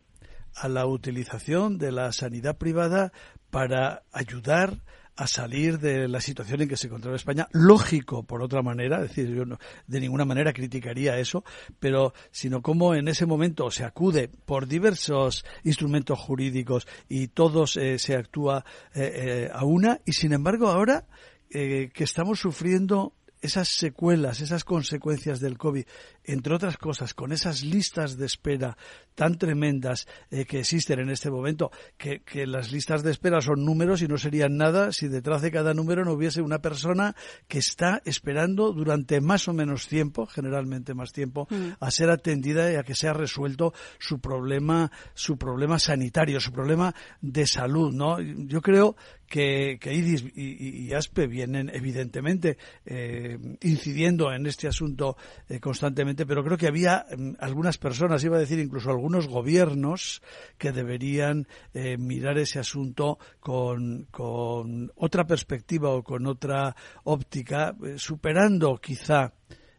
a 0.55 0.69
la 0.69 0.87
utilización 0.87 1.77
de 1.77 1.91
la 1.91 2.13
sanidad 2.13 2.57
privada 2.57 3.13
para 3.51 4.05
ayudar 4.13 4.81
a 5.21 5.27
salir 5.27 5.79
de 5.79 6.09
la 6.09 6.23
situación 6.23 6.62
en 6.62 6.69
que 6.69 6.79
se 6.79 6.87
encontraba 6.87 7.15
España. 7.15 7.47
Lógico, 7.53 8.23
por 8.23 8.43
otra 8.43 8.62
manera, 8.62 9.03
es 9.03 9.09
decir, 9.09 9.29
yo 9.29 9.45
no, 9.45 9.59
de 9.87 10.00
ninguna 10.00 10.25
manera 10.25 10.55
criticaría 10.55 11.19
eso, 11.19 11.45
pero 11.79 12.15
sino 12.31 12.62
cómo 12.62 12.95
en 12.95 13.07
ese 13.07 13.27
momento 13.27 13.71
se 13.71 13.85
acude 13.85 14.29
por 14.29 14.67
diversos 14.67 15.45
instrumentos 15.62 16.19
jurídicos 16.19 16.89
y 17.07 17.29
todos 17.29 17.77
eh, 17.77 17.99
se 17.99 18.17
actúa 18.17 18.65
eh, 18.95 19.12
eh, 19.15 19.50
a 19.53 19.62
una 19.67 20.00
y 20.07 20.12
sin 20.12 20.33
embargo 20.33 20.69
ahora 20.69 21.07
que 21.53 21.91
estamos 21.97 22.39
sufriendo 22.39 23.12
esas 23.41 23.69
secuelas, 23.69 24.41
esas 24.41 24.65
consecuencias 24.65 25.41
del 25.41 25.59
COVID, 25.59 25.85
entre 26.25 26.55
otras 26.55 26.77
cosas, 26.77 27.15
con 27.15 27.33
esas 27.33 27.63
listas 27.63 28.17
de 28.17 28.27
espera 28.27 28.77
tan 29.15 29.37
tremendas 29.37 30.07
eh, 30.31 30.45
que 30.45 30.61
existen 30.61 31.01
en 31.01 31.11
este 31.11 31.31
momento, 31.31 31.71
que, 31.97 32.21
las 32.47 32.73
listas 32.73 33.03
de 33.03 33.11
espera 33.11 33.41
son 33.41 33.65
números 33.65 34.03
y 34.03 34.09
no 34.09 34.17
serían 34.17 34.57
nada 34.57 34.93
si 34.93 35.09
detrás 35.09 35.43
de 35.43 35.51
cada 35.51 35.75
número 35.75 36.05
no 36.05 36.13
hubiese 36.13 36.41
una 36.41 36.61
persona 36.61 37.15
que 37.49 37.59
está 37.59 38.01
esperando 38.05 38.73
durante 38.73 39.21
más 39.21 39.47
o 39.49 39.53
menos 39.53 39.89
tiempo, 39.89 40.27
generalmente 40.27 40.95
más 40.95 41.13
tiempo, 41.13 41.47
mm. 41.51 41.73
a 41.81 41.91
ser 41.91 42.11
atendida 42.11 42.73
y 42.73 42.77
a 42.77 42.83
que 42.83 42.95
sea 42.95 43.13
resuelto 43.13 43.75
su 43.99 44.21
problema, 44.21 44.91
su 45.15 45.37
problema 45.37 45.79
sanitario, 45.79 46.41
su 46.41 46.53
problema 46.53 46.95
de 47.21 47.47
salud, 47.47 47.93
¿no? 47.93 48.21
Yo 48.21 48.61
creo 48.63 48.97
que, 49.31 49.79
que 49.81 49.95
IDIS 49.95 50.25
y, 50.35 50.93
ASPE 50.93 51.29
vienen 51.29 51.71
evidentemente 51.73 52.59
eh, 52.85 53.39
incidiendo 53.63 54.33
en 54.33 54.45
este 54.45 54.67
asunto 54.67 55.17
eh, 55.49 55.61
constantemente, 55.61 56.27
pero 56.27 56.43
creo 56.43 56.59
que 56.59 56.67
había 56.67 57.07
mm, 57.17 57.35
algunas 57.39 57.79
personas, 57.79 58.25
iba 58.25 58.37
a 58.37 58.41
decir 58.41 58.59
incluso 58.59 58.91
algunos 58.91 59.29
gobiernos, 59.29 60.21
que 60.59 60.73
deberían 60.73 61.47
eh, 61.73 61.97
mirar 61.97 62.39
ese 62.39 62.59
asunto 62.59 63.19
con, 63.39 64.09
con 64.11 64.91
otra 64.97 65.25
perspectiva 65.25 65.91
o 65.91 66.03
con 66.03 66.27
otra 66.27 66.75
óptica, 67.05 67.77
superando 67.97 68.79
quizá 68.79 69.33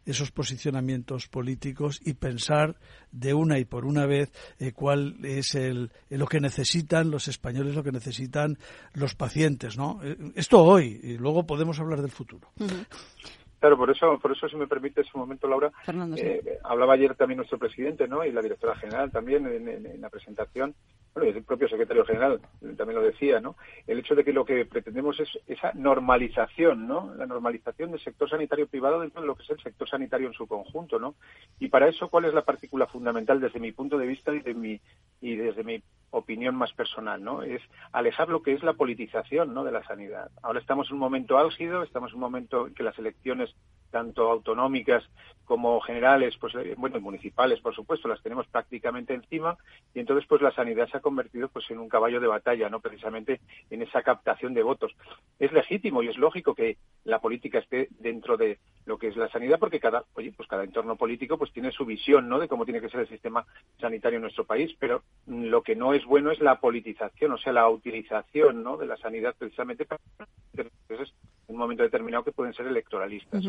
esos 0.06 0.30
posicionamientos 0.30 1.28
políticos 1.28 2.00
y 2.04 2.14
pensar 2.14 2.76
de 3.10 3.34
una 3.34 3.58
y 3.58 3.64
por 3.64 3.84
una 3.84 4.06
vez 4.06 4.32
eh, 4.58 4.72
cuál 4.72 5.16
es 5.24 5.54
el, 5.54 5.90
lo 6.10 6.26
que 6.26 6.40
necesitan 6.40 7.10
los 7.10 7.28
españoles, 7.28 7.74
lo 7.74 7.82
que 7.82 7.92
necesitan 7.92 8.58
los 8.94 9.14
pacientes, 9.14 9.76
¿no? 9.76 10.00
Eh, 10.02 10.16
esto 10.34 10.62
hoy 10.62 11.00
y 11.02 11.18
luego 11.18 11.46
podemos 11.46 11.78
hablar 11.80 12.00
del 12.00 12.10
futuro. 12.10 12.48
Claro, 13.60 13.76
por 13.76 13.90
eso, 13.90 14.18
por 14.20 14.32
eso, 14.32 14.48
si 14.48 14.56
me 14.56 14.66
permite 14.66 15.02
ese 15.02 15.16
momento, 15.16 15.46
Laura, 15.46 15.70
eh, 16.16 16.58
hablaba 16.64 16.94
ayer 16.94 17.14
también 17.14 17.36
nuestro 17.36 17.58
presidente, 17.58 18.08
¿no? 18.08 18.24
Y 18.24 18.32
la 18.32 18.42
directora 18.42 18.74
general 18.74 19.12
también 19.12 19.46
en 19.46 20.00
la 20.00 20.10
presentación 20.10 20.74
bueno, 21.14 21.30
el 21.30 21.44
propio 21.44 21.68
secretario 21.68 22.04
general 22.04 22.40
también 22.76 22.94
lo 22.94 23.02
decía, 23.02 23.40
¿no? 23.40 23.56
El 23.86 23.98
hecho 23.98 24.14
de 24.14 24.24
que 24.24 24.32
lo 24.32 24.44
que 24.44 24.64
pretendemos 24.64 25.20
es 25.20 25.28
esa 25.46 25.72
normalización, 25.74 26.86
¿no? 26.88 27.14
La 27.14 27.26
normalización 27.26 27.90
del 27.90 28.00
sector 28.00 28.30
sanitario 28.30 28.66
privado 28.66 29.00
dentro 29.00 29.20
de 29.20 29.26
lo 29.26 29.34
que 29.34 29.42
es 29.42 29.50
el 29.50 29.60
sector 29.60 29.88
sanitario 29.88 30.28
en 30.28 30.34
su 30.34 30.46
conjunto, 30.46 30.98
¿no? 30.98 31.14
Y 31.58 31.68
para 31.68 31.88
eso, 31.88 32.08
¿cuál 32.08 32.24
es 32.24 32.34
la 32.34 32.44
partícula 32.44 32.86
fundamental 32.86 33.40
desde 33.40 33.60
mi 33.60 33.72
punto 33.72 33.98
de 33.98 34.06
vista 34.06 34.32
y, 34.34 34.40
de 34.40 34.54
mi, 34.54 34.80
y 35.20 35.36
desde 35.36 35.64
mi 35.64 35.82
opinión 36.10 36.54
más 36.54 36.72
personal, 36.72 37.22
¿no? 37.22 37.42
Es 37.42 37.62
alejar 37.92 38.28
lo 38.28 38.42
que 38.42 38.52
es 38.52 38.62
la 38.62 38.74
politización, 38.74 39.52
¿no? 39.52 39.64
De 39.64 39.72
la 39.72 39.84
sanidad. 39.84 40.30
Ahora 40.42 40.60
estamos 40.60 40.88
en 40.88 40.94
un 40.94 41.00
momento 41.00 41.38
álgido, 41.38 41.82
estamos 41.82 42.10
en 42.10 42.16
un 42.16 42.20
momento 42.20 42.66
en 42.66 42.74
que 42.74 42.82
las 42.82 42.98
elecciones 42.98 43.54
tanto 43.92 44.30
autonómicas 44.30 45.04
como 45.44 45.80
generales, 45.80 46.34
pues 46.40 46.54
eh, 46.56 46.74
bueno, 46.76 47.00
municipales, 47.00 47.60
por 47.60 47.74
supuesto, 47.74 48.08
las 48.08 48.22
tenemos 48.22 48.46
prácticamente 48.48 49.14
encima 49.14 49.56
y 49.94 50.00
entonces 50.00 50.26
pues 50.26 50.40
la 50.40 50.50
sanidad 50.52 50.88
se 50.88 50.96
ha 50.96 51.00
convertido 51.02 51.48
pues 51.48 51.70
en 51.70 51.78
un 51.78 51.88
caballo 51.88 52.20
de 52.20 52.26
batalla, 52.26 52.70
no 52.70 52.80
precisamente 52.80 53.40
en 53.70 53.82
esa 53.82 54.02
captación 54.02 54.54
de 54.54 54.62
votos. 54.62 54.92
Es 55.38 55.52
legítimo 55.52 56.02
y 56.02 56.08
es 56.08 56.16
lógico 56.16 56.54
que 56.54 56.78
la 57.04 57.20
política 57.20 57.58
esté 57.58 57.88
dentro 57.98 58.36
de 58.36 58.58
lo 58.86 58.98
que 58.98 59.08
es 59.08 59.16
la 59.16 59.28
sanidad 59.28 59.58
porque 59.58 59.80
cada, 59.80 60.04
oye, 60.14 60.32
pues 60.36 60.48
cada 60.48 60.64
entorno 60.64 60.96
político 60.96 61.38
pues 61.38 61.52
tiene 61.52 61.70
su 61.72 61.84
visión, 61.84 62.28
¿no? 62.28 62.38
de 62.38 62.48
cómo 62.48 62.64
tiene 62.64 62.80
que 62.80 62.88
ser 62.88 63.00
el 63.00 63.08
sistema 63.08 63.44
sanitario 63.78 64.16
en 64.16 64.22
nuestro 64.22 64.44
país, 64.44 64.74
pero 64.78 65.02
lo 65.26 65.62
que 65.62 65.76
no 65.76 65.94
es 65.94 66.04
bueno 66.04 66.30
es 66.30 66.40
la 66.40 66.60
politización, 66.60 67.32
o 67.32 67.38
sea, 67.38 67.52
la 67.52 67.68
utilización, 67.68 68.62
¿no? 68.62 68.76
de 68.76 68.86
la 68.86 68.96
sanidad 68.96 69.34
precisamente 69.38 69.84
para 69.84 70.00
un 71.52 71.58
momento 71.58 71.82
determinado 71.82 72.24
que 72.24 72.32
pueden 72.32 72.54
ser 72.54 72.66
electoralistas. 72.66 73.44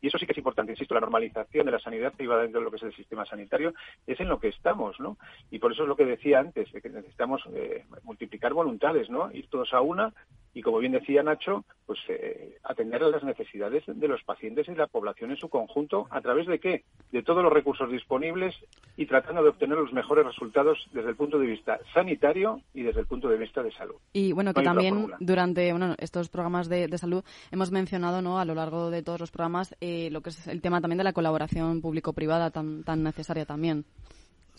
Y 0.00 0.06
eso 0.06 0.18
sí 0.18 0.26
que 0.26 0.32
es 0.32 0.38
importante, 0.38 0.72
insisto, 0.72 0.94
la 0.94 1.00
normalización 1.00 1.66
de 1.66 1.72
la 1.72 1.78
sanidad 1.78 2.12
privada 2.12 2.42
dentro 2.42 2.60
de 2.60 2.64
lo 2.64 2.70
que 2.70 2.76
es 2.76 2.82
el 2.82 2.94
sistema 2.94 3.24
sanitario 3.24 3.74
es 4.06 4.20
en 4.20 4.28
lo 4.28 4.38
que 4.38 4.48
estamos, 4.48 4.98
¿no? 5.00 5.16
Y 5.50 5.58
por 5.58 5.72
eso 5.72 5.82
es 5.82 5.88
lo 5.88 5.96
que 5.96 6.04
decía 6.04 6.40
antes, 6.40 6.70
que 6.70 6.87
necesitamos 6.88 7.42
eh, 7.54 7.84
multiplicar 8.04 8.52
voluntades, 8.52 9.10
¿no? 9.10 9.30
Ir 9.32 9.48
todos 9.48 9.72
a 9.72 9.80
una 9.80 10.12
y, 10.54 10.62
como 10.62 10.78
bien 10.78 10.92
decía 10.92 11.22
Nacho, 11.22 11.64
pues 11.86 11.98
eh, 12.08 12.56
atender 12.64 13.02
a 13.02 13.08
las 13.08 13.22
necesidades 13.22 13.84
de 13.86 14.08
los 14.08 14.22
pacientes 14.24 14.66
y 14.68 14.74
la 14.74 14.86
población 14.86 15.30
en 15.30 15.36
su 15.36 15.48
conjunto, 15.48 16.08
¿a 16.10 16.20
través 16.20 16.46
de 16.46 16.58
qué? 16.58 16.84
De 17.12 17.22
todos 17.22 17.44
los 17.44 17.52
recursos 17.52 17.90
disponibles 17.90 18.56
y 18.96 19.06
tratando 19.06 19.42
de 19.42 19.50
obtener 19.50 19.78
los 19.78 19.92
mejores 19.92 20.26
resultados 20.26 20.78
desde 20.92 21.10
el 21.10 21.16
punto 21.16 21.38
de 21.38 21.46
vista 21.46 21.78
sanitario 21.94 22.60
y 22.74 22.82
desde 22.82 23.00
el 23.00 23.06
punto 23.06 23.28
de 23.28 23.36
vista 23.36 23.62
de 23.62 23.70
salud. 23.72 23.96
Y 24.12 24.32
bueno, 24.32 24.52
que 24.52 24.62
también 24.62 25.12
durante 25.20 25.72
estos 25.98 26.28
programas 26.28 26.68
de, 26.68 26.88
de 26.88 26.98
salud 26.98 27.22
hemos 27.52 27.70
mencionado 27.70 28.22
¿no? 28.22 28.40
a 28.40 28.44
lo 28.44 28.54
largo 28.54 28.90
de 28.90 29.02
todos 29.02 29.20
los 29.20 29.30
programas 29.30 29.76
eh, 29.80 30.08
lo 30.10 30.22
que 30.22 30.30
es 30.30 30.48
el 30.48 30.60
tema 30.60 30.80
también 30.80 30.98
de 30.98 31.04
la 31.04 31.12
colaboración 31.12 31.80
público-privada 31.80 32.50
tan, 32.50 32.82
tan 32.84 33.02
necesaria 33.02 33.46
también. 33.46 33.84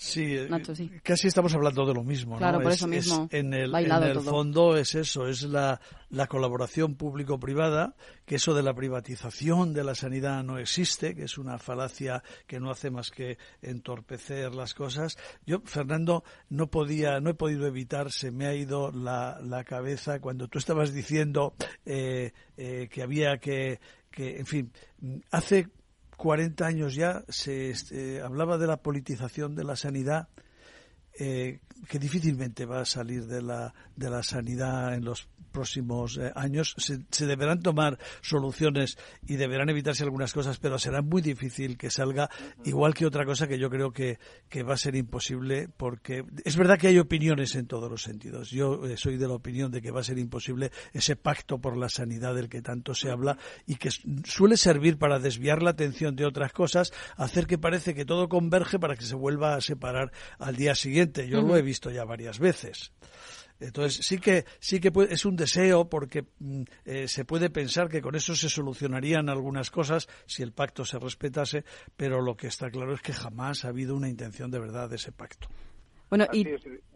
Sí, 0.02 0.34
eh, 0.34 0.48
casi 1.04 1.28
estamos 1.28 1.54
hablando 1.54 1.86
de 1.86 1.94
lo 1.94 2.06
mismo. 2.06 2.38
Claro, 2.38 2.62
por 2.62 2.72
eso 2.72 2.88
mismo. 2.88 3.28
en 3.32 3.54
el, 3.54 3.76
en 3.76 3.92
el 3.92 4.22
fondo 4.22 4.78
es 4.78 4.96
eso, 4.96 5.28
es 5.28 5.44
la, 5.44 5.82
la 6.10 6.26
colaboración 6.28 6.96
público-privada, 6.96 7.96
que 8.26 8.36
eso 8.36 8.54
de 8.54 8.64
la 8.64 8.74
privatización 8.74 9.74
de 9.74 9.84
la 9.84 9.96
sanidad 9.96 10.42
no 10.42 10.58
existe, 10.58 11.16
que 11.16 11.24
es 11.24 11.38
una 11.38 11.58
falacia 11.60 12.24
que 12.48 12.62
no 12.62 12.72
hace 12.72 12.90
más 12.92 13.12
que 13.12 13.38
entorpecer 13.62 14.56
las 14.56 14.74
cosas. 14.74 15.18
Yo, 15.46 15.60
Fernando, 15.66 16.24
no 16.48 16.68
podía, 16.68 17.20
no 17.20 17.32
he 17.32 17.34
podido 17.34 17.68
evitar, 17.68 18.10
se 18.10 18.32
me 18.32 18.46
ha 18.46 18.56
ido 18.56 18.94
la, 18.94 19.42
la 19.44 19.66
cabeza 19.66 20.22
cuando 20.22 20.48
tú 20.48 20.60
estabas 20.60 20.94
diciendo 20.94 21.56
eh, 21.86 22.32
eh, 22.56 22.88
que 22.90 23.02
había 23.02 23.38
que, 23.40 23.82
que, 24.10 24.38
en 24.38 24.46
fin, 24.46 24.72
hace 25.30 25.68
40 26.20 26.66
años 26.66 26.96
ya 26.96 27.24
se 27.30 27.70
este, 27.70 28.22
hablaba 28.22 28.58
de 28.58 28.68
la 28.68 28.82
politización 28.82 29.56
de 29.56 29.64
la 29.64 29.78
sanidad, 29.78 30.28
eh, 31.18 31.62
que 31.88 31.98
difícilmente 31.98 32.66
va 32.66 32.82
a 32.82 32.86
salir 32.86 33.26
de 33.26 33.42
la, 33.42 33.74
de 33.96 34.10
la 34.10 34.22
sanidad 34.22 34.94
en 34.94 35.06
los 35.06 35.30
próximos 35.50 36.18
eh, 36.18 36.32
años 36.36 36.76
se, 36.78 37.26
deberán 37.26 37.62
tomar 37.62 37.98
soluciones 38.22 38.98
y 39.28 39.36
deberán 39.36 39.70
evitarse 39.70 40.04
algunas 40.04 40.34
cosas, 40.34 40.58
pero 40.58 40.80
será 40.80 41.02
muy 41.02 41.22
difícil 41.22 41.78
que 41.78 41.90
salga 41.90 42.30
igual 42.66 42.94
que 42.94 43.06
otra 43.06 43.26
cosa 43.26 43.48
que 43.48 43.60
yo 43.60 43.70
creo 43.70 43.92
que, 43.92 44.20
que 44.48 44.64
va 44.64 44.76
a 44.76 44.78
ser 44.78 44.96
imposible 44.96 45.70
porque 45.76 46.26
es 46.46 46.56
verdad 46.56 46.78
que 46.78 46.88
hay 46.88 47.00
opiniones 47.00 47.56
en 47.56 47.68
todos 47.68 47.90
los 47.90 48.04
sentidos. 48.04 48.50
Yo 48.52 48.86
eh, 48.86 48.98
soy 48.98 49.18
de 49.18 49.28
la 49.28 49.34
opinión 49.34 49.72
de 49.72 49.82
que 49.82 49.92
va 49.92 50.02
a 50.02 50.04
ser 50.04 50.18
imposible 50.18 50.72
ese 50.94 51.16
pacto 51.16 51.60
por 51.60 51.78
la 51.78 51.90
sanidad 51.90 52.36
del 52.36 52.50
que 52.50 52.62
tanto 52.62 52.94
se 52.94 53.10
habla 53.10 53.38
y 53.66 53.76
que 53.76 53.90
suele 54.26 54.58
servir 54.58 54.98
para 54.98 55.20
desviar 55.20 55.62
la 55.62 55.72
atención 55.72 56.16
de 56.16 56.26
otras 56.26 56.54
cosas, 56.54 56.94
hacer 57.18 57.48
que 57.48 57.58
parece 57.58 57.94
que 57.94 58.06
todo 58.06 58.30
converge 58.30 58.80
para 58.80 58.96
que 58.96 59.06
se 59.06 59.16
vuelva 59.16 59.56
a 59.56 59.62
separar 59.62 60.12
al 60.38 60.56
día 60.56 60.76
siguiente. 60.76 61.28
Yo 61.28 61.42
lo 61.42 61.56
he 61.56 61.62
visto 61.62 61.92
ya 61.92 62.06
varias 62.06 62.40
veces. 62.40 62.92
Entonces 63.60 64.06
sí 64.06 64.20
que 64.20 64.46
sí 64.60 64.80
que 64.80 64.92
es 65.10 65.26
un 65.26 65.36
deseo 65.36 65.90
porque 65.90 66.26
mm, 66.40 66.64
eh, 66.86 67.08
se 67.08 67.26
puede 67.26 67.50
pensar 67.50 67.90
que 67.90 68.02
con 68.02 68.16
eso 68.16 68.36
se 68.36 68.50
solucionarían 68.50 69.30
algunas 69.30 69.70
cosas 69.70 70.08
si 70.26 70.44
el 70.44 70.54
pacto 70.54 70.86
se 70.86 71.00
respetase, 71.00 71.66
pero 71.98 72.22
lo 72.22 72.36
que 72.36 72.48
está 72.48 72.70
claro 72.70 72.94
es 72.94 73.02
que 73.02 73.14
jamás 73.14 73.66
ha 73.66 73.70
habido 73.70 73.96
una 73.96 74.08
intención 74.10 74.50
de 74.50 74.60
verdad 74.60 74.90
de 74.90 74.96
ese 74.96 75.12
pacto. 75.12 75.48
Bueno, 76.10 76.26
y... 76.34 76.46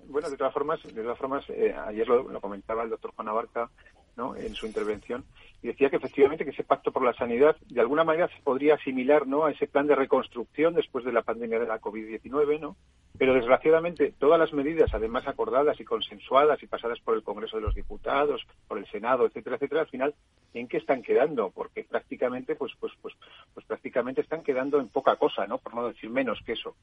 bueno 0.08 0.30
de 0.30 0.38
todas 0.38 0.54
formas, 0.54 0.82
de 0.84 1.02
todas 1.02 1.18
formas 1.18 1.44
eh, 1.50 1.74
ayer 1.88 2.08
lo, 2.08 2.40
comentaba 2.42 2.84
el 2.84 2.90
doctor 2.90 3.12
Juan 3.16 3.28
Abarca 3.28 3.70
¿no? 4.16 4.36
en 4.36 4.56
su 4.56 4.66
intervención 4.66 5.26
y 5.64 5.68
decía 5.68 5.90
que 5.90 5.96
efectivamente 5.96 6.44
que 6.44 6.52
ese 6.52 6.66
pacto 6.66 6.92
por 6.92 7.04
la 7.04 7.14
sanidad 7.14 7.56
de 7.70 7.80
alguna 7.80 8.04
manera 8.04 8.28
se 8.28 8.42
podría 8.44 8.76
asimilar 8.76 9.26
¿no? 9.26 9.46
a 9.46 9.52
ese 9.52 9.66
plan 9.66 9.88
de 9.88 9.96
reconstrucción 9.96 10.74
después 10.74 11.06
de 11.06 11.14
la 11.14 11.22
pandemia 11.22 11.58
de 11.58 11.68
la 11.68 11.80
COVID-19, 11.80 12.60
¿no? 12.60 12.76
Pero 13.18 13.36
desgraciadamente 13.36 14.14
todas 14.18 14.40
las 14.40 14.54
medidas, 14.54 14.92
además 14.94 15.28
acordadas 15.28 15.80
y 15.80 15.86
consensuadas 15.86 16.62
y 16.64 16.68
pasadas 16.68 17.00
por 17.00 17.16
el 17.16 17.24
Congreso 17.24 17.58
de 17.58 17.62
los 17.62 17.76
Diputados, 17.76 18.46
por 18.68 18.80
el 18.80 18.88
Senado, 18.88 19.26
etcétera, 19.26 19.58
etcétera, 19.58 19.82
al 19.82 19.88
final, 19.88 20.16
¿en 20.54 20.68
qué 20.68 20.78
están 20.78 21.04
quedando? 21.04 21.52
Porque 21.52 21.84
prácticamente, 21.84 22.56
pues, 22.56 22.74
pues, 22.80 22.92
pues, 23.02 23.14
pues 23.54 23.66
prácticamente 23.68 24.22
están 24.22 24.42
quedando 24.42 24.80
en 24.80 24.90
poca 24.90 25.16
cosa, 25.18 25.46
¿no? 25.46 25.60
Por 25.60 25.76
no 25.76 25.88
decir 25.88 26.10
menos 26.10 26.42
que 26.44 26.54
eso. 26.54 26.76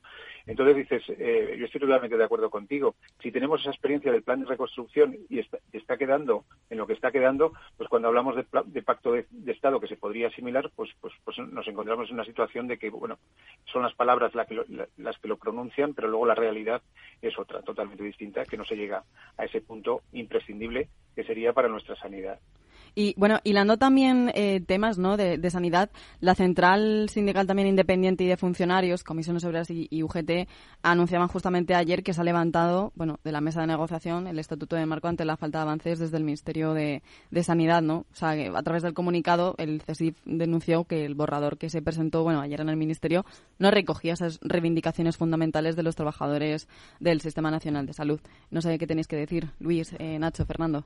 Entonces 0.46 0.76
dices, 0.76 1.02
eh, 1.08 1.56
yo 1.58 1.66
estoy 1.66 1.80
totalmente 1.80 2.16
de 2.16 2.24
acuerdo 2.24 2.48
contigo. 2.48 2.94
Si 3.20 3.32
tenemos 3.32 3.60
esa 3.60 3.70
experiencia 3.70 4.12
del 4.12 4.22
plan 4.22 4.40
de 4.40 4.46
reconstrucción 4.46 5.16
y 5.28 5.40
está, 5.40 5.58
está 5.72 5.96
quedando 5.96 6.44
en 6.70 6.78
lo 6.78 6.86
que 6.86 6.92
está 6.92 7.10
quedando, 7.10 7.52
pues 7.76 7.88
cuando 7.88 8.06
hablamos 8.06 8.36
de, 8.36 8.44
de 8.72 8.82
pacto 8.82 9.12
de, 9.12 9.26
Estado 9.46 9.80
que 9.80 9.88
se 9.88 9.96
podría 9.96 10.28
asimilar, 10.28 10.70
pues, 10.74 10.90
pues, 11.00 11.12
pues 11.24 11.38
nos 11.38 11.66
encontramos 11.66 12.08
en 12.08 12.14
una 12.14 12.24
situación 12.24 12.66
de 12.66 12.78
que, 12.78 12.90
bueno, 12.90 13.18
son 13.72 13.82
las 13.82 13.94
palabras 13.94 14.34
la 14.34 14.46
que 14.46 14.54
lo, 14.54 14.64
la, 14.68 14.86
las 14.96 15.18
que 15.18 15.28
lo 15.28 15.36
pronuncian, 15.36 15.94
pero 15.94 16.08
luego 16.08 16.26
la 16.26 16.34
realidad 16.34 16.82
es 17.20 17.38
otra, 17.38 17.62
totalmente 17.62 18.04
distinta, 18.04 18.44
que 18.44 18.56
no 18.56 18.64
se 18.64 18.76
llega 18.76 19.04
a 19.36 19.44
ese 19.44 19.60
punto 19.60 20.02
imprescindible 20.12 20.88
que 21.14 21.24
sería 21.24 21.52
para 21.52 21.68
nuestra 21.68 21.96
sanidad. 21.96 22.38
Y 23.00 23.14
bueno, 23.16 23.38
hilando 23.44 23.78
también 23.78 24.30
eh, 24.34 24.60
temas 24.60 24.98
¿no? 24.98 25.16
de, 25.16 25.50
sanidad, 25.50 25.88
la 26.20 26.34
Central 26.34 27.08
Sindical 27.08 27.46
también 27.46 27.66
Independiente 27.66 28.24
y 28.24 28.26
de 28.26 28.36
Funcionarios, 28.36 29.04
Comisiones 29.04 29.42
Obreras 29.44 29.70
y, 29.70 29.88
y, 29.88 30.02
UGT, 30.02 30.46
anunciaban 30.82 31.28
justamente 31.28 31.74
ayer 31.74 32.02
que 32.02 32.12
se 32.12 32.20
ha 32.20 32.24
levantado 32.24 32.92
bueno, 32.96 33.18
de 33.24 33.32
la 33.32 33.40
mesa 33.40 33.62
de 33.62 33.68
negociación 33.68 34.26
el 34.26 34.38
Estatuto 34.38 34.76
de 34.76 34.84
Marco 34.84 35.08
ante 35.08 35.24
la 35.24 35.38
falta 35.38 35.60
de 35.60 35.62
avances 35.62 35.98
desde 35.98 36.18
el 36.18 36.24
Ministerio 36.24 36.74
de, 36.74 37.02
de 37.30 37.42
Sanidad. 37.42 37.80
¿no? 37.80 38.04
O 38.12 38.14
sea, 38.14 38.32
a 38.32 38.62
través 38.62 38.82
del 38.82 38.92
comunicado, 38.92 39.54
el 39.56 39.80
CESIF 39.80 40.18
denunció 40.26 40.84
que 40.84 41.06
el 41.06 41.14
borrador 41.14 41.56
que 41.56 41.70
se 41.70 41.80
presentó 41.80 42.22
bueno, 42.22 42.42
ayer 42.42 42.60
en 42.60 42.68
el 42.68 42.76
Ministerio 42.76 43.24
no 43.58 43.70
recogía 43.70 44.12
esas 44.12 44.38
reivindicaciones 44.42 45.16
fundamentales 45.16 45.74
de 45.74 45.84
los 45.84 45.96
trabajadores 45.96 46.68
del 46.98 47.22
Sistema 47.22 47.50
Nacional 47.50 47.86
de 47.86 47.94
Salud. 47.94 48.20
No 48.50 48.60
sé 48.60 48.78
qué 48.78 48.86
tenéis 48.86 49.08
que 49.08 49.16
decir, 49.16 49.48
Luis, 49.58 49.94
eh, 49.98 50.18
Nacho, 50.18 50.44
Fernando. 50.44 50.84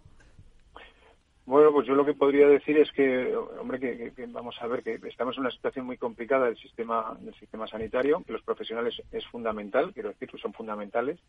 Bueno, 1.46 1.72
pues 1.72 1.86
yo 1.86 1.94
lo 1.94 2.06
que 2.06 2.14
podría 2.14 2.48
decir 2.48 2.78
es 2.78 2.90
que, 2.92 3.36
hombre, 3.36 3.78
que, 3.78 4.12
que, 4.14 4.26
vamos 4.26 4.56
a 4.62 4.66
ver 4.66 4.82
que 4.82 4.98
estamos 5.06 5.36
en 5.36 5.42
una 5.42 5.50
situación 5.50 5.84
muy 5.84 5.98
complicada 5.98 6.46
del 6.46 6.56
sistema 6.56 7.14
del 7.20 7.34
sistema 7.34 7.66
sanitario, 7.66 8.22
que 8.26 8.32
los 8.32 8.42
profesionales 8.42 8.94
es 9.12 9.26
fundamental, 9.26 9.92
quiero 9.92 10.08
decir 10.08 10.30
son 10.40 10.54
fundamentales, 10.54 11.20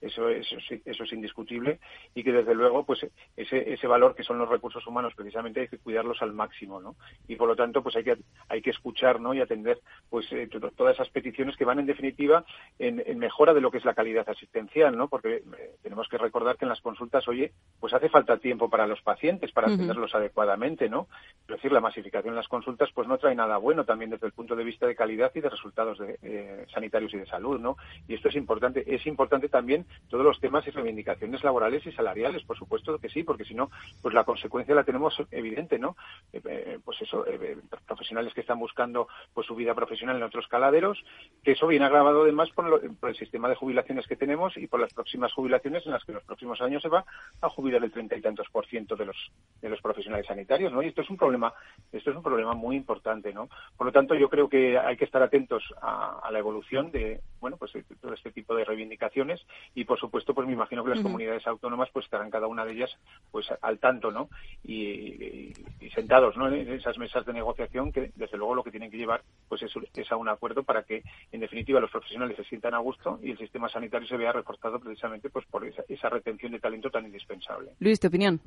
eso, 0.00 0.28
eso, 0.28 0.56
eso 0.84 1.04
es 1.04 1.12
indiscutible, 1.12 1.78
y 2.14 2.24
que 2.24 2.32
desde 2.32 2.54
luego, 2.54 2.84
pues 2.84 3.06
ese, 3.36 3.72
ese 3.72 3.86
valor 3.86 4.14
que 4.16 4.24
son 4.24 4.38
los 4.38 4.48
recursos 4.48 4.84
humanos, 4.88 5.14
precisamente 5.14 5.60
hay 5.60 5.68
que 5.68 5.78
cuidarlos 5.78 6.20
al 6.20 6.32
máximo, 6.32 6.80
¿no? 6.80 6.96
Y 7.28 7.36
por 7.36 7.48
lo 7.48 7.54
tanto, 7.54 7.82
pues 7.82 7.94
hay 7.94 8.04
que 8.04 8.16
hay 8.48 8.62
que 8.62 8.70
escuchar, 8.70 9.20
¿no? 9.20 9.34
Y 9.34 9.40
atender, 9.40 9.78
pues 10.08 10.30
eh, 10.32 10.48
todas 10.76 10.94
esas 10.94 11.10
peticiones 11.10 11.56
que 11.56 11.64
van 11.64 11.78
en 11.78 11.86
definitiva 11.86 12.44
en, 12.78 13.02
en, 13.06 13.18
mejora 13.18 13.54
de 13.54 13.60
lo 13.60 13.70
que 13.70 13.78
es 13.78 13.84
la 13.84 13.94
calidad 13.94 14.28
asistencial, 14.28 14.96
¿no? 14.96 15.08
Porque 15.08 15.36
eh, 15.36 15.76
tenemos 15.82 16.08
que 16.08 16.18
recordar 16.18 16.56
que 16.56 16.64
en 16.64 16.70
las 16.70 16.80
consultas, 16.80 17.28
oye, 17.28 17.52
pues 17.78 17.94
hace 17.94 18.08
falta 18.08 18.38
tiempo 18.38 18.68
para 18.68 18.86
los 18.88 19.00
pacientes 19.02 19.52
atenderlos 19.66 20.12
uh 20.12 20.16
-huh. 20.16 20.20
adecuadamente, 20.20 20.88
¿no? 20.88 21.08
Es 21.42 21.56
decir, 21.56 21.72
la 21.72 21.80
masificación 21.80 22.32
en 22.32 22.36
las 22.36 22.48
consultas 22.48 22.90
pues 22.94 23.08
no 23.08 23.18
trae 23.18 23.34
nada 23.34 23.56
bueno 23.56 23.84
también 23.84 24.10
desde 24.10 24.26
el 24.26 24.32
punto 24.32 24.54
de 24.54 24.62
vista 24.62 24.86
de 24.86 24.94
calidad 24.94 25.32
y 25.34 25.40
de 25.40 25.50
resultados 25.50 25.98
de, 25.98 26.16
eh, 26.22 26.66
sanitarios 26.72 27.12
y 27.14 27.18
de 27.18 27.26
salud, 27.26 27.58
¿no? 27.58 27.76
Y 28.06 28.14
esto 28.14 28.28
es 28.28 28.36
importante. 28.36 28.84
Es 28.86 29.04
importante 29.06 29.48
también 29.48 29.84
todos 30.08 30.24
los 30.24 30.38
temas 30.38 30.66
y 30.66 30.70
reivindicaciones 30.70 31.42
laborales 31.42 31.84
y 31.86 31.92
salariales, 31.92 32.44
por 32.44 32.56
supuesto 32.56 32.98
que 32.98 33.08
sí, 33.08 33.24
porque 33.24 33.44
si 33.44 33.54
no, 33.54 33.70
pues 34.00 34.14
la 34.14 34.24
consecuencia 34.24 34.74
la 34.74 34.84
tenemos 34.84 35.14
evidente, 35.32 35.78
¿no? 35.78 35.96
Eh, 36.32 36.40
eh 36.44 36.78
pues 36.84 37.02
eso, 37.02 37.26
eh, 37.26 37.58
profesionales 37.86 38.32
que 38.32 38.42
están 38.42 38.58
buscando 38.58 39.08
pues 39.34 39.46
su 39.46 39.54
vida 39.54 39.74
profesional 39.74 40.16
en 40.16 40.22
otros 40.22 40.46
caladeros, 40.46 41.02
que 41.42 41.52
eso 41.52 41.66
viene 41.66 41.86
agravado 41.86 42.22
además 42.22 42.50
por, 42.50 42.66
lo, 42.66 42.80
por 42.94 43.10
el 43.10 43.16
sistema 43.16 43.48
de 43.48 43.56
jubilaciones 43.56 44.06
que 44.06 44.16
tenemos 44.16 44.56
y 44.56 44.66
por 44.66 44.80
las 44.80 44.92
próximas 44.94 45.32
jubilaciones 45.32 45.84
en 45.86 45.92
las 45.92 46.04
que 46.04 46.12
en 46.12 46.16
los 46.16 46.24
próximos 46.24 46.60
años 46.60 46.82
se 46.82 46.88
va 46.88 47.04
a 47.40 47.48
jubilar 47.48 47.82
el 47.82 47.92
treinta 47.92 48.16
y 48.16 48.20
tantos 48.20 48.48
por 48.50 48.66
ciento 48.66 48.96
de 48.96 49.06
los 49.06 49.30
de 49.60 49.68
los 49.68 49.80
profesionales 49.80 50.26
sanitarios, 50.26 50.72
¿no? 50.72 50.82
Y 50.82 50.88
esto 50.88 51.02
es 51.02 51.10
un 51.10 51.16
problema, 51.16 51.52
esto 51.92 52.10
es 52.10 52.16
un 52.16 52.22
problema 52.22 52.54
muy 52.54 52.76
importante, 52.76 53.32
¿no? 53.32 53.48
Por 53.76 53.86
lo 53.86 53.92
tanto, 53.92 54.14
yo 54.14 54.28
creo 54.28 54.48
que 54.48 54.78
hay 54.78 54.96
que 54.96 55.04
estar 55.04 55.22
atentos 55.22 55.62
a, 55.82 56.20
a 56.22 56.30
la 56.30 56.38
evolución 56.38 56.90
de, 56.90 57.20
bueno, 57.40 57.56
pues 57.56 57.72
de 57.72 57.82
todo 58.00 58.14
este 58.14 58.32
tipo 58.32 58.54
de 58.54 58.64
reivindicaciones 58.64 59.40
y, 59.74 59.84
por 59.84 59.98
supuesto, 59.98 60.34
pues 60.34 60.46
me 60.46 60.54
imagino 60.54 60.82
que 60.82 60.90
las 60.90 60.98
uh 60.98 61.02
-huh. 61.02 61.04
comunidades 61.04 61.46
autónomas 61.46 61.90
pues 61.92 62.06
estarán 62.06 62.30
cada 62.30 62.46
una 62.46 62.64
de 62.64 62.72
ellas 62.72 62.90
pues 63.30 63.46
al 63.60 63.78
tanto, 63.78 64.10
¿no? 64.10 64.28
Y, 64.64 64.74
y, 64.74 65.52
y, 65.80 65.90
sentados, 65.90 66.36
¿no? 66.36 66.48
En 66.48 66.72
esas 66.72 66.96
mesas 66.98 67.26
de 67.26 67.32
negociación 67.32 67.92
que, 67.92 68.12
desde 68.16 68.38
luego, 68.38 68.54
lo 68.54 68.64
que 68.64 68.70
tienen 68.70 68.90
que 68.90 68.96
llevar 68.96 69.22
pues 69.48 69.62
es, 69.62 69.72
es 69.94 70.12
a 70.12 70.16
un 70.16 70.28
acuerdo 70.28 70.62
para 70.62 70.84
que, 70.84 71.02
en 71.32 71.40
definitiva, 71.40 71.80
los 71.80 71.90
profesionales 71.90 72.36
se 72.36 72.44
sientan 72.44 72.74
a 72.74 72.78
gusto 72.78 73.18
y 73.22 73.30
el 73.32 73.38
sistema 73.38 73.68
sanitario 73.68 74.08
se 74.08 74.16
vea 74.16 74.32
reforzado 74.32 74.80
precisamente 74.80 75.28
pues 75.28 75.44
por 75.46 75.64
esa, 75.66 75.82
esa 75.88 76.08
retención 76.08 76.52
de 76.52 76.60
talento 76.60 76.90
tan 76.90 77.04
indispensable. 77.04 77.72
Luis, 77.78 78.00
¿tu 78.00 78.08
opinión? 78.08 78.40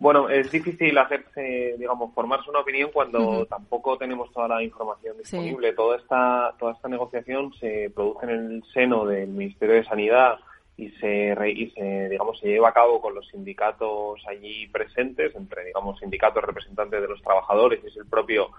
Bueno, 0.00 0.28
es 0.28 0.50
difícil 0.52 0.96
hacerse, 0.96 1.74
digamos, 1.76 2.14
formarse 2.14 2.48
una 2.48 2.60
opinión 2.60 2.90
cuando 2.92 3.18
uh 3.18 3.42
-huh. 3.42 3.48
tampoco 3.48 3.98
tenemos 3.98 4.32
toda 4.32 4.46
la 4.46 4.62
información 4.62 5.18
disponible. 5.18 5.70
Sí. 5.70 5.76
Toda 5.76 5.96
esta 5.96 6.54
toda 6.58 6.72
esta 6.72 6.88
negociación 6.88 7.52
se 7.54 7.90
produce 7.92 8.24
en 8.26 8.30
el 8.30 8.64
seno 8.72 9.04
del 9.04 9.28
Ministerio 9.28 9.74
de 9.74 9.84
Sanidad 9.84 10.38
y 10.76 10.90
se, 10.90 11.36
y 11.50 11.70
se 11.70 12.08
digamos 12.08 12.38
se 12.38 12.46
lleva 12.46 12.68
a 12.68 12.72
cabo 12.72 13.00
con 13.00 13.12
los 13.12 13.26
sindicatos 13.28 14.24
allí 14.28 14.68
presentes, 14.68 15.34
entre 15.34 15.64
digamos 15.64 15.98
sindicatos 15.98 16.44
representantes 16.44 17.00
de 17.02 17.08
los 17.08 17.20
trabajadores 17.20 17.80
y 17.82 17.88
es 17.88 17.96
el 17.96 18.06
propio 18.06 18.50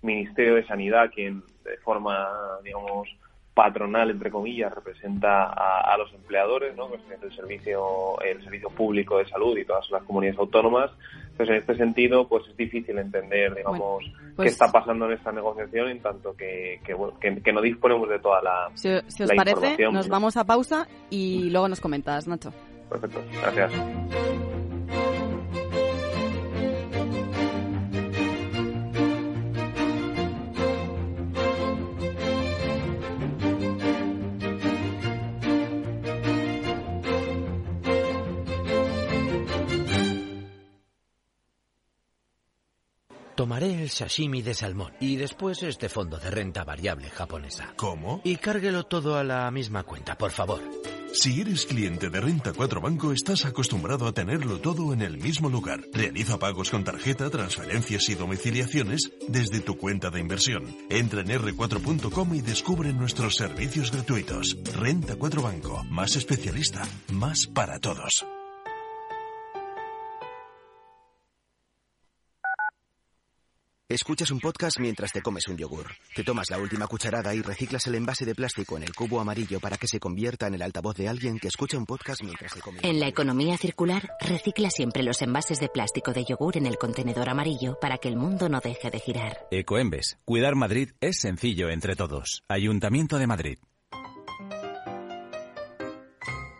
Ministerio 0.00 0.54
de 0.54 0.66
Sanidad 0.66 1.10
quien 1.14 1.42
de 1.62 1.76
forma 1.78 2.58
digamos 2.64 3.06
patronal, 3.56 4.10
entre 4.10 4.30
comillas, 4.30 4.72
representa 4.72 5.44
a, 5.44 5.80
a 5.90 5.96
los 5.96 6.12
empleadores, 6.12 6.76
¿no? 6.76 6.90
que 6.90 6.96
es 6.96 7.22
el 7.22 7.34
servicio, 7.34 8.20
el 8.20 8.44
servicio 8.44 8.68
público 8.68 9.16
de 9.16 9.26
salud 9.26 9.56
y 9.56 9.64
todas 9.64 9.90
las 9.90 10.02
comunidades 10.02 10.38
autónomas. 10.38 10.90
Entonces, 11.30 11.48
en 11.48 11.54
este 11.62 11.76
sentido, 11.76 12.28
pues 12.28 12.46
es 12.50 12.56
difícil 12.58 12.98
entender, 12.98 13.54
digamos, 13.54 14.04
bueno, 14.04 14.34
pues, 14.36 14.46
qué 14.46 14.52
está 14.52 14.70
pasando 14.70 15.06
en 15.06 15.12
esta 15.12 15.32
negociación, 15.32 15.88
en 15.88 16.02
tanto 16.02 16.36
que, 16.36 16.80
que, 16.84 16.94
que, 17.18 17.42
que 17.42 17.52
no 17.52 17.62
disponemos 17.62 18.10
de 18.10 18.18
toda 18.18 18.42
la 18.42 18.70
Si, 18.74 18.90
si 19.08 19.22
os 19.22 19.30
la 19.30 19.36
parece, 19.36 19.90
nos 19.90 20.08
vamos 20.08 20.36
a 20.36 20.44
pausa 20.44 20.86
y 21.08 21.48
luego 21.48 21.66
nos 21.66 21.80
comentas, 21.80 22.28
Nacho. 22.28 22.52
Perfecto, 22.90 23.22
gracias. 23.40 23.72
Tomaré 43.46 43.80
el 43.80 43.90
sashimi 43.90 44.42
de 44.42 44.54
salmón 44.54 44.92
y 44.98 45.14
después 45.14 45.62
este 45.62 45.88
fondo 45.88 46.18
de 46.18 46.32
renta 46.32 46.64
variable 46.64 47.08
japonesa. 47.10 47.74
¿Cómo? 47.76 48.20
Y 48.24 48.38
cárguelo 48.38 48.86
todo 48.86 49.16
a 49.16 49.22
la 49.22 49.48
misma 49.52 49.84
cuenta, 49.84 50.18
por 50.18 50.32
favor. 50.32 50.60
Si 51.12 51.40
eres 51.40 51.64
cliente 51.64 52.10
de 52.10 52.20
Renta 52.20 52.52
4 52.52 52.80
Banco, 52.80 53.12
estás 53.12 53.44
acostumbrado 53.44 54.08
a 54.08 54.12
tenerlo 54.12 54.58
todo 54.58 54.92
en 54.92 55.00
el 55.00 55.18
mismo 55.18 55.48
lugar. 55.48 55.78
Realiza 55.92 56.40
pagos 56.40 56.70
con 56.70 56.82
tarjeta, 56.82 57.30
transferencias 57.30 58.08
y 58.08 58.16
domiciliaciones 58.16 59.12
desde 59.28 59.60
tu 59.60 59.76
cuenta 59.76 60.10
de 60.10 60.18
inversión. 60.18 60.64
Entra 60.90 61.20
en 61.20 61.28
r4.com 61.28 62.34
y 62.34 62.40
descubre 62.40 62.92
nuestros 62.92 63.36
servicios 63.36 63.92
gratuitos. 63.92 64.56
Renta 64.74 65.14
4 65.14 65.40
Banco, 65.40 65.84
más 65.84 66.16
especialista, 66.16 66.82
más 67.12 67.46
para 67.46 67.78
todos. 67.78 68.26
Escuchas 73.88 74.32
un 74.32 74.40
podcast 74.40 74.80
mientras 74.80 75.12
te 75.12 75.22
comes 75.22 75.46
un 75.46 75.56
yogur. 75.56 75.86
Te 76.12 76.24
tomas 76.24 76.50
la 76.50 76.58
última 76.58 76.88
cucharada 76.88 77.32
y 77.36 77.40
reciclas 77.40 77.86
el 77.86 77.94
envase 77.94 78.24
de 78.24 78.34
plástico 78.34 78.76
en 78.76 78.82
el 78.82 78.92
cubo 78.92 79.20
amarillo 79.20 79.60
para 79.60 79.76
que 79.76 79.86
se 79.86 80.00
convierta 80.00 80.48
en 80.48 80.54
el 80.54 80.62
altavoz 80.62 80.96
de 80.96 81.08
alguien 81.08 81.38
que 81.38 81.46
escucha 81.46 81.78
un 81.78 81.86
podcast 81.86 82.20
mientras 82.24 82.50
se 82.50 82.60
come. 82.60 82.80
En 82.82 82.98
la 82.98 83.06
economía 83.06 83.56
circular, 83.56 84.10
recicla 84.20 84.70
siempre 84.70 85.04
los 85.04 85.22
envases 85.22 85.60
de 85.60 85.68
plástico 85.68 86.12
de 86.12 86.24
yogur 86.24 86.56
en 86.56 86.66
el 86.66 86.78
contenedor 86.78 87.28
amarillo 87.28 87.78
para 87.80 87.98
que 87.98 88.08
el 88.08 88.16
mundo 88.16 88.48
no 88.48 88.58
deje 88.58 88.90
de 88.90 88.98
girar. 88.98 89.46
Ecoembes. 89.52 90.18
Cuidar 90.24 90.56
Madrid 90.56 90.90
es 91.00 91.20
sencillo 91.20 91.68
entre 91.70 91.94
todos. 91.94 92.42
Ayuntamiento 92.48 93.20
de 93.20 93.26
Madrid. 93.28 93.58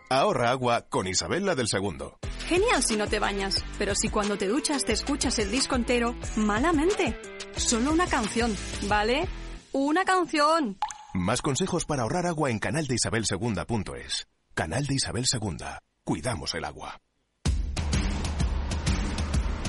Ahorra 0.09 0.51
agua 0.51 0.87
con 0.87 1.07
Isabel 1.07 1.45
del 1.57 1.67
Segundo. 1.67 2.19
Genial 2.47 2.81
si 2.81 2.95
no 2.95 3.07
te 3.07 3.19
bañas, 3.19 3.63
pero 3.77 3.93
si 3.93 4.07
cuando 4.07 4.37
te 4.37 4.47
duchas 4.47 4.85
te 4.85 4.93
escuchas 4.93 5.37
el 5.39 5.51
disco 5.51 5.75
entero, 5.75 6.15
malamente. 6.37 7.19
Solo 7.57 7.91
una 7.91 8.07
canción, 8.07 8.55
¿vale? 8.87 9.27
¡Una 9.73 10.05
canción! 10.05 10.77
Más 11.13 11.41
consejos 11.41 11.83
para 11.83 12.03
ahorrar 12.03 12.25
agua 12.25 12.49
en 12.49 12.59
canaldeisabelsegunda.es. 12.59 14.27
Canal 14.53 14.85
de 14.85 14.95
Isabel 14.95 15.25
Segunda. 15.25 15.81
Cuidamos 16.05 16.55
el 16.55 16.63
agua. 16.63 16.97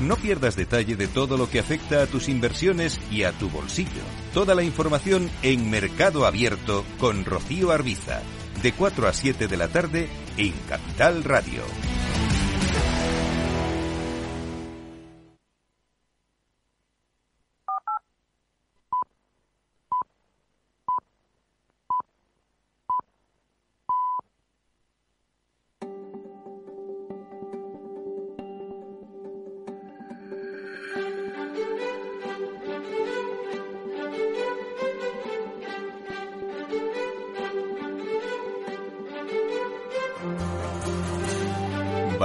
No 0.01 0.15
pierdas 0.15 0.55
detalle 0.55 0.95
de 0.95 1.09
todo 1.09 1.37
lo 1.37 1.51
que 1.51 1.59
afecta 1.59 2.03
a 2.03 2.07
tus 2.07 2.29
inversiones 2.29 3.01
y 3.11 3.25
a 3.25 3.33
tu 3.33 3.51
bolsillo. 3.51 4.03
Toda 4.33 4.55
la 4.55 4.63
información 4.63 5.29
en 5.43 5.69
Mercado 5.69 6.27
Abierto 6.27 6.85
con 7.01 7.25
Rocío 7.25 7.73
Arbiza, 7.73 8.23
de 8.63 8.73
4 8.73 9.09
a 9.09 9.13
7 9.13 9.49
de 9.49 9.57
la 9.57 9.67
tarde 9.67 10.09
en 10.37 10.53
Capital 10.69 11.25
Radio. 11.25 11.65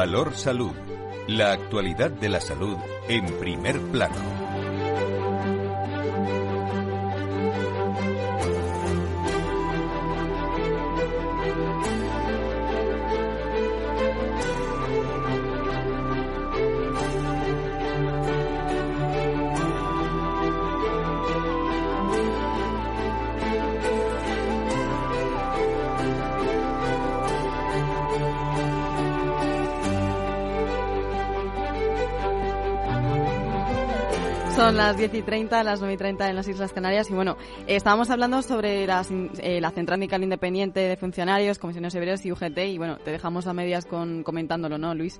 Valor 0.03 0.35
Salud. 0.35 0.73
La 1.29 1.53
actualidad 1.53 2.11
de 2.11 2.27
la 2.27 2.41
salud 2.41 2.75
en 3.07 3.25
primer 3.39 3.79
plano. 3.79 4.52
Son 34.55 34.77
las 34.77 34.95
10 34.97 35.15
y 35.15 35.21
30, 35.23 35.63
las 35.63 35.79
9 35.79 35.95
y 35.95 35.97
30 35.97 36.29
en 36.29 36.35
las 36.35 36.47
Islas 36.47 36.71
Canarias. 36.71 37.09
Y 37.09 37.13
bueno, 37.13 37.37
estábamos 37.65 38.11
hablando 38.11 38.39
sobre 38.43 38.83
eh, 38.83 39.59
la 39.59 39.71
Central 39.71 40.03
Independiente 40.03 40.79
de 40.79 40.95
Funcionarios, 40.95 41.57
Comisiones 41.57 41.95
Obreras 41.95 42.23
y 42.23 42.31
UGT. 42.31 42.59
Y 42.59 42.77
bueno, 42.77 42.97
te 42.97 43.09
dejamos 43.09 43.47
a 43.47 43.53
medias 43.53 43.85
con 43.85 44.21
comentándolo, 44.21 44.77
¿no, 44.77 44.93
Luis? 44.93 45.19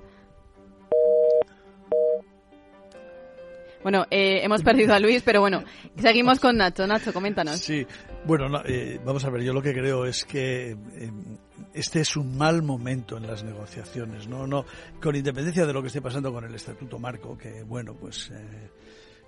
Bueno, 3.82 4.06
eh, 4.08 4.38
hemos 4.44 4.62
perdido 4.62 4.94
a 4.94 5.00
Luis, 5.00 5.22
pero 5.24 5.40
bueno, 5.40 5.64
seguimos 5.96 6.38
con 6.38 6.56
Nacho. 6.56 6.86
Nacho, 6.86 7.12
coméntanos. 7.12 7.58
Sí, 7.58 7.84
bueno, 8.24 8.62
eh, 8.64 9.00
vamos 9.04 9.24
a 9.24 9.30
ver, 9.30 9.42
yo 9.42 9.52
lo 9.52 9.60
que 9.60 9.74
creo 9.74 10.06
es 10.06 10.24
que 10.24 10.76
este 11.74 12.00
es 12.00 12.16
un 12.16 12.38
mal 12.38 12.62
momento 12.62 13.16
en 13.16 13.26
las 13.26 13.42
negociaciones, 13.42 14.28
¿no? 14.28 14.46
no 14.46 14.64
Con 15.02 15.16
independencia 15.16 15.66
de 15.66 15.72
lo 15.72 15.82
que 15.82 15.88
esté 15.88 16.00
pasando 16.00 16.32
con 16.32 16.44
el 16.44 16.54
Estatuto 16.54 17.00
Marco, 17.00 17.36
que 17.36 17.64
bueno, 17.64 17.94
pues 17.94 18.30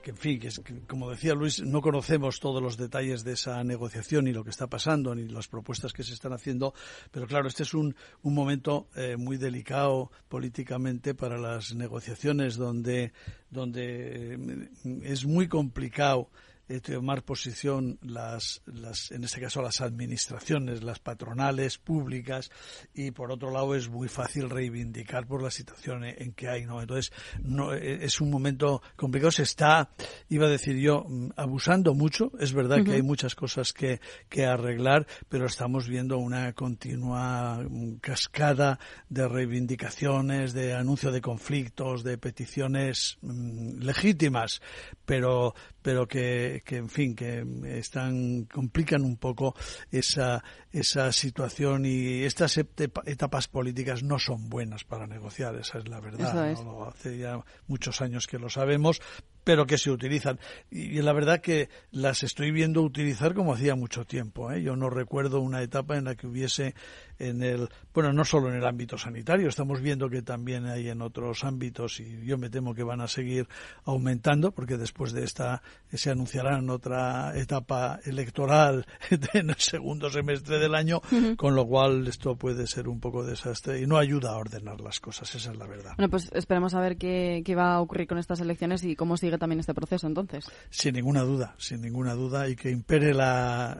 que 0.06 0.12
en 0.12 0.16
fin, 0.18 0.38
que, 0.38 0.50
como 0.86 1.10
decía 1.10 1.34
Luis, 1.34 1.60
no 1.60 1.80
conocemos 1.80 2.38
todos 2.38 2.62
los 2.62 2.76
detalles 2.76 3.24
de 3.24 3.32
esa 3.32 3.64
negociación 3.64 4.26
ni 4.26 4.32
lo 4.32 4.44
que 4.44 4.50
está 4.50 4.68
pasando 4.68 5.16
ni 5.16 5.26
las 5.26 5.48
propuestas 5.48 5.92
que 5.92 6.04
se 6.04 6.14
están 6.14 6.32
haciendo, 6.32 6.74
pero 7.10 7.26
claro, 7.26 7.48
este 7.48 7.64
es 7.64 7.74
un, 7.74 7.96
un 8.22 8.32
momento 8.32 8.86
eh, 8.94 9.16
muy 9.16 9.36
delicado 9.36 10.12
políticamente 10.28 11.16
para 11.16 11.38
las 11.38 11.74
negociaciones 11.74 12.54
donde, 12.54 13.14
donde 13.50 14.34
eh, 14.34 14.68
es 15.02 15.26
muy 15.26 15.48
complicado 15.48 16.30
eh, 16.68 16.80
tomar 16.80 17.22
posición 17.22 17.98
las, 18.02 18.62
las, 18.66 19.10
en 19.12 19.24
este 19.24 19.40
caso 19.40 19.62
las 19.62 19.80
administraciones, 19.80 20.82
las 20.82 20.98
patronales 20.98 21.78
públicas 21.78 22.50
y 22.94 23.10
por 23.12 23.30
otro 23.30 23.50
lado 23.50 23.74
es 23.74 23.88
muy 23.88 24.08
fácil 24.08 24.50
reivindicar 24.50 25.26
por 25.26 25.42
la 25.42 25.50
situación 25.50 26.04
en 26.04 26.32
que 26.32 26.48
hay, 26.48 26.64
¿no? 26.66 26.80
Entonces 26.80 27.12
no, 27.42 27.72
eh, 27.72 28.04
es 28.04 28.20
un 28.20 28.30
momento 28.30 28.82
complicado, 28.96 29.30
se 29.30 29.42
está, 29.42 29.90
iba 30.28 30.46
a 30.46 30.50
decir 30.50 30.76
yo, 30.76 31.04
mm, 31.08 31.30
abusando 31.36 31.94
mucho, 31.94 32.32
es 32.38 32.52
verdad 32.52 32.84
que 32.84 32.92
hay 32.92 33.02
muchas 33.02 33.34
cosas 33.34 33.72
que, 33.72 34.00
que 34.28 34.44
arreglar, 34.44 35.06
pero 35.28 35.46
estamos 35.46 35.88
viendo 35.88 36.18
una 36.18 36.52
continua 36.52 37.58
mm, 37.62 37.96
cascada 37.96 38.78
de 39.08 39.28
reivindicaciones, 39.28 40.52
de 40.52 40.74
anuncio 40.74 41.12
de 41.12 41.20
conflictos, 41.20 42.02
de 42.02 42.18
peticiones 42.18 43.18
mm, 43.22 43.78
legítimas, 43.78 44.60
pero, 45.04 45.54
pero 45.86 46.08
que, 46.08 46.64
que, 46.64 46.78
en 46.78 46.88
fin, 46.88 47.14
que 47.14 47.46
están, 47.78 48.46
complican 48.46 49.02
un 49.02 49.18
poco 49.18 49.54
esa, 49.92 50.42
esa 50.78 51.10
situación 51.10 51.86
y 51.86 52.24
estas 52.24 52.58
etapas 52.58 53.48
políticas 53.48 54.02
no 54.02 54.18
son 54.18 54.50
buenas 54.50 54.84
para 54.84 55.06
negociar, 55.06 55.56
esa 55.56 55.78
es 55.78 55.88
la 55.88 56.00
verdad. 56.00 56.54
Hace 56.88 57.16
ya 57.16 57.40
muchos 57.66 58.02
años 58.02 58.26
que 58.26 58.38
lo 58.38 58.50
sabemos, 58.50 59.00
pero 59.46 59.64
que 59.64 59.78
se 59.78 59.92
utilizan. 59.92 60.40
Y, 60.72 61.00
la 61.02 61.12
verdad 61.12 61.40
que 61.40 61.68
las 61.92 62.24
estoy 62.24 62.50
viendo 62.50 62.82
utilizar 62.82 63.32
como 63.32 63.54
hacía 63.54 63.76
mucho 63.76 64.04
tiempo. 64.04 64.50
¿eh? 64.50 64.60
Yo 64.60 64.74
no 64.74 64.90
recuerdo 64.90 65.40
una 65.40 65.62
etapa 65.62 65.96
en 65.96 66.04
la 66.04 66.16
que 66.16 66.26
hubiese 66.26 66.74
en 67.20 67.44
el, 67.44 67.68
bueno, 67.94 68.12
no 68.12 68.24
solo 68.24 68.48
en 68.48 68.56
el 68.56 68.66
ámbito 68.66 68.98
sanitario, 68.98 69.48
estamos 69.48 69.80
viendo 69.80 70.10
que 70.10 70.22
también 70.22 70.66
hay 70.66 70.88
en 70.88 71.00
otros 71.00 71.44
ámbitos 71.44 72.00
y 72.00 72.26
yo 72.26 72.38
me 72.38 72.50
temo 72.50 72.74
que 72.74 72.82
van 72.82 73.00
a 73.00 73.06
seguir 73.06 73.48
aumentando 73.84 74.50
porque 74.50 74.76
después 74.76 75.12
de 75.12 75.22
esta 75.22 75.62
se 75.92 76.10
anunciarán 76.10 76.68
otra 76.68 77.32
etapa 77.38 78.00
electoral 78.04 78.84
en 79.32 79.50
el 79.50 79.56
segundo 79.56 80.10
semestre 80.10 80.58
del 80.66 80.74
año, 80.74 81.00
con 81.36 81.54
lo 81.54 81.66
cual 81.66 82.06
esto 82.06 82.36
puede 82.36 82.66
ser 82.66 82.88
un 82.88 83.00
poco 83.00 83.24
desastre 83.24 83.80
y 83.80 83.86
no 83.86 83.98
ayuda 83.98 84.30
a 84.30 84.36
ordenar 84.36 84.80
las 84.80 85.00
cosas, 85.00 85.34
esa 85.34 85.52
es 85.52 85.56
la 85.56 85.66
verdad. 85.66 85.94
Bueno, 85.96 86.10
pues 86.10 86.30
esperemos 86.32 86.74
a 86.74 86.80
ver 86.80 86.96
qué, 86.96 87.42
qué 87.44 87.54
va 87.54 87.74
a 87.74 87.80
ocurrir 87.80 88.06
con 88.06 88.18
estas 88.18 88.40
elecciones 88.40 88.84
y 88.84 88.96
cómo 88.96 89.16
sigue 89.16 89.38
también 89.38 89.60
este 89.60 89.74
proceso 89.74 90.06
entonces. 90.06 90.46
Sin 90.70 90.94
ninguna 90.94 91.22
duda, 91.22 91.54
sin 91.58 91.80
ninguna 91.80 92.14
duda, 92.14 92.48
y 92.48 92.56
que 92.56 92.70
impere 92.70 93.14
la, 93.14 93.76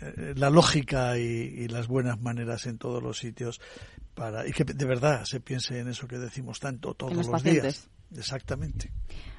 eh, 0.00 0.34
la 0.36 0.50
lógica 0.50 1.18
y, 1.18 1.68
las 1.68 1.88
buenas 1.88 2.20
maneras 2.20 2.66
en 2.66 2.78
todos 2.78 3.02
los 3.02 3.18
sitios 3.18 3.60
para 4.14 4.46
y 4.46 4.52
que 4.52 4.64
de 4.64 4.84
verdad 4.84 5.24
se 5.24 5.40
piense 5.40 5.78
en 5.80 5.88
eso 5.88 6.06
que 6.06 6.18
decimos 6.18 6.60
tanto 6.60 6.94
todos 6.94 7.26
los, 7.26 7.42
días. 7.42 7.88
Exactamente. 8.16 8.92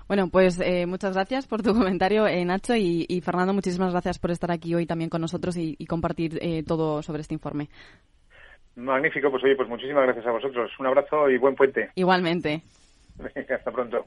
Bueno, 0.08 0.30
pues 0.30 0.60
eh, 0.60 0.86
muchas 0.86 1.14
gracias 1.14 1.48
por 1.48 1.62
tu 1.62 1.74
comentario, 1.78 2.28
eh, 2.28 2.44
Nacho, 2.46 2.76
y, 2.76 3.22
Fernando, 3.22 3.54
muchísimas 3.54 3.92
gracias 3.92 4.20
por 4.20 4.32
estar 4.32 4.52
aquí 4.52 4.76
hoy 4.76 4.86
también 4.86 5.10
con 5.10 5.22
nosotros 5.22 5.58
y, 5.58 5.76
compartir 5.86 6.40
todo 6.68 7.02
sobre 7.02 7.22
este 7.22 7.34
informe. 7.34 7.70
Magnífico, 8.76 9.32
pues 9.32 9.44
oye, 9.44 9.56
pues 9.56 9.70
muchísimas 9.70 10.04
gracias 10.04 10.26
a 10.26 10.32
vosotros. 10.32 10.72
Un 10.80 10.88
abrazo 10.88 11.30
y 11.30 11.38
buen 11.38 11.56
puente. 11.56 11.92
Igualmente. 11.96 12.62
hasta 13.50 13.72
pronto. 13.72 14.06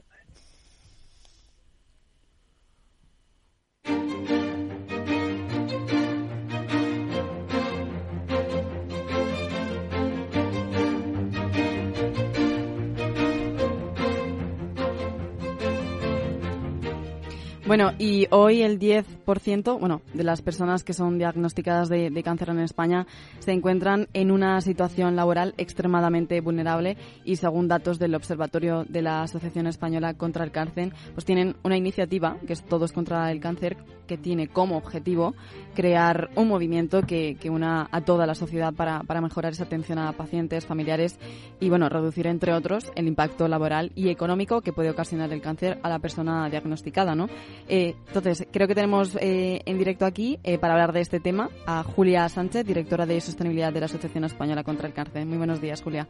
Bueno, 17.69 17.91
y 17.99 18.25
hoy 18.31 18.63
el 18.63 18.79
10%, 18.79 19.79
bueno, 19.79 20.01
de 20.15 20.23
las 20.23 20.41
personas 20.41 20.83
que 20.83 20.93
son 20.93 21.19
diagnosticadas 21.19 21.87
de, 21.87 22.23
cáncer 22.23 22.49
en 22.49 22.61
España 22.61 23.05
se 23.37 23.51
encuentran 23.51 24.07
en 24.13 24.31
una 24.31 24.59
situación 24.61 25.15
laboral 25.15 25.53
extremadamente 25.59 26.41
vulnerable 26.41 26.97
y 27.25 27.35
según 27.35 27.67
datos 27.67 27.99
del 27.99 28.15
Observatorio 28.15 28.85
de 28.89 29.03
la 29.03 29.21
Asociación 29.21 29.67
Española 29.67 30.15
contra 30.15 30.43
el 30.43 30.51
Cáncer, 30.51 30.95
pues 31.13 31.25
tienen 31.25 31.57
una 31.61 31.77
iniciativa 31.77 32.37
que 32.47 32.53
es 32.53 32.65
Todos 32.65 32.91
contra 32.91 33.31
el 33.31 33.39
Cáncer 33.39 33.77
que 34.07 34.17
tiene 34.17 34.47
como 34.47 34.75
objetivo 34.75 35.35
crear 35.75 36.31
un 36.35 36.47
movimiento 36.47 37.03
que, 37.03 37.37
que 37.39 37.51
una 37.51 37.87
a 37.91 38.01
toda 38.01 38.25
la 38.25 38.33
sociedad 38.33 38.73
para, 38.73 39.03
para 39.03 39.21
mejorar 39.21 39.51
esa 39.51 39.65
atención 39.65 39.99
a 39.99 40.11
pacientes, 40.13 40.65
familiares 40.65 41.19
y, 41.59 41.69
bueno, 41.69 41.87
reducir, 41.89 42.25
entre 42.25 42.53
otros, 42.53 42.91
el 42.95 43.07
impacto 43.07 43.47
laboral 43.47 43.91
y 43.93 44.09
económico 44.09 44.61
que 44.61 44.73
puede 44.73 44.89
ocasionar 44.89 45.31
el 45.31 45.43
cáncer 45.43 45.79
a 45.83 45.89
la 45.89 45.99
persona 45.99 46.49
diagnosticada, 46.49 47.13
¿no? 47.13 47.27
Eh, 47.67 47.95
entonces, 48.07 48.47
creo 48.51 48.67
que 48.67 48.75
tenemos 48.75 49.17
eh, 49.19 49.61
en 49.65 49.77
directo 49.77 50.05
aquí, 50.05 50.39
eh, 50.43 50.57
para 50.57 50.73
hablar 50.73 50.93
de 50.93 51.01
este 51.01 51.19
tema, 51.19 51.49
a 51.65 51.83
Julia 51.83 52.27
Sánchez, 52.29 52.65
directora 52.65 53.05
de 53.05 53.19
Sostenibilidad 53.21 53.73
de 53.73 53.79
la 53.79 53.85
Asociación 53.87 54.23
Española 54.23 54.63
contra 54.63 54.87
el 54.87 54.93
Cáncer. 54.93 55.25
Muy 55.25 55.37
buenos 55.37 55.61
días, 55.61 55.81
Julia. 55.81 56.07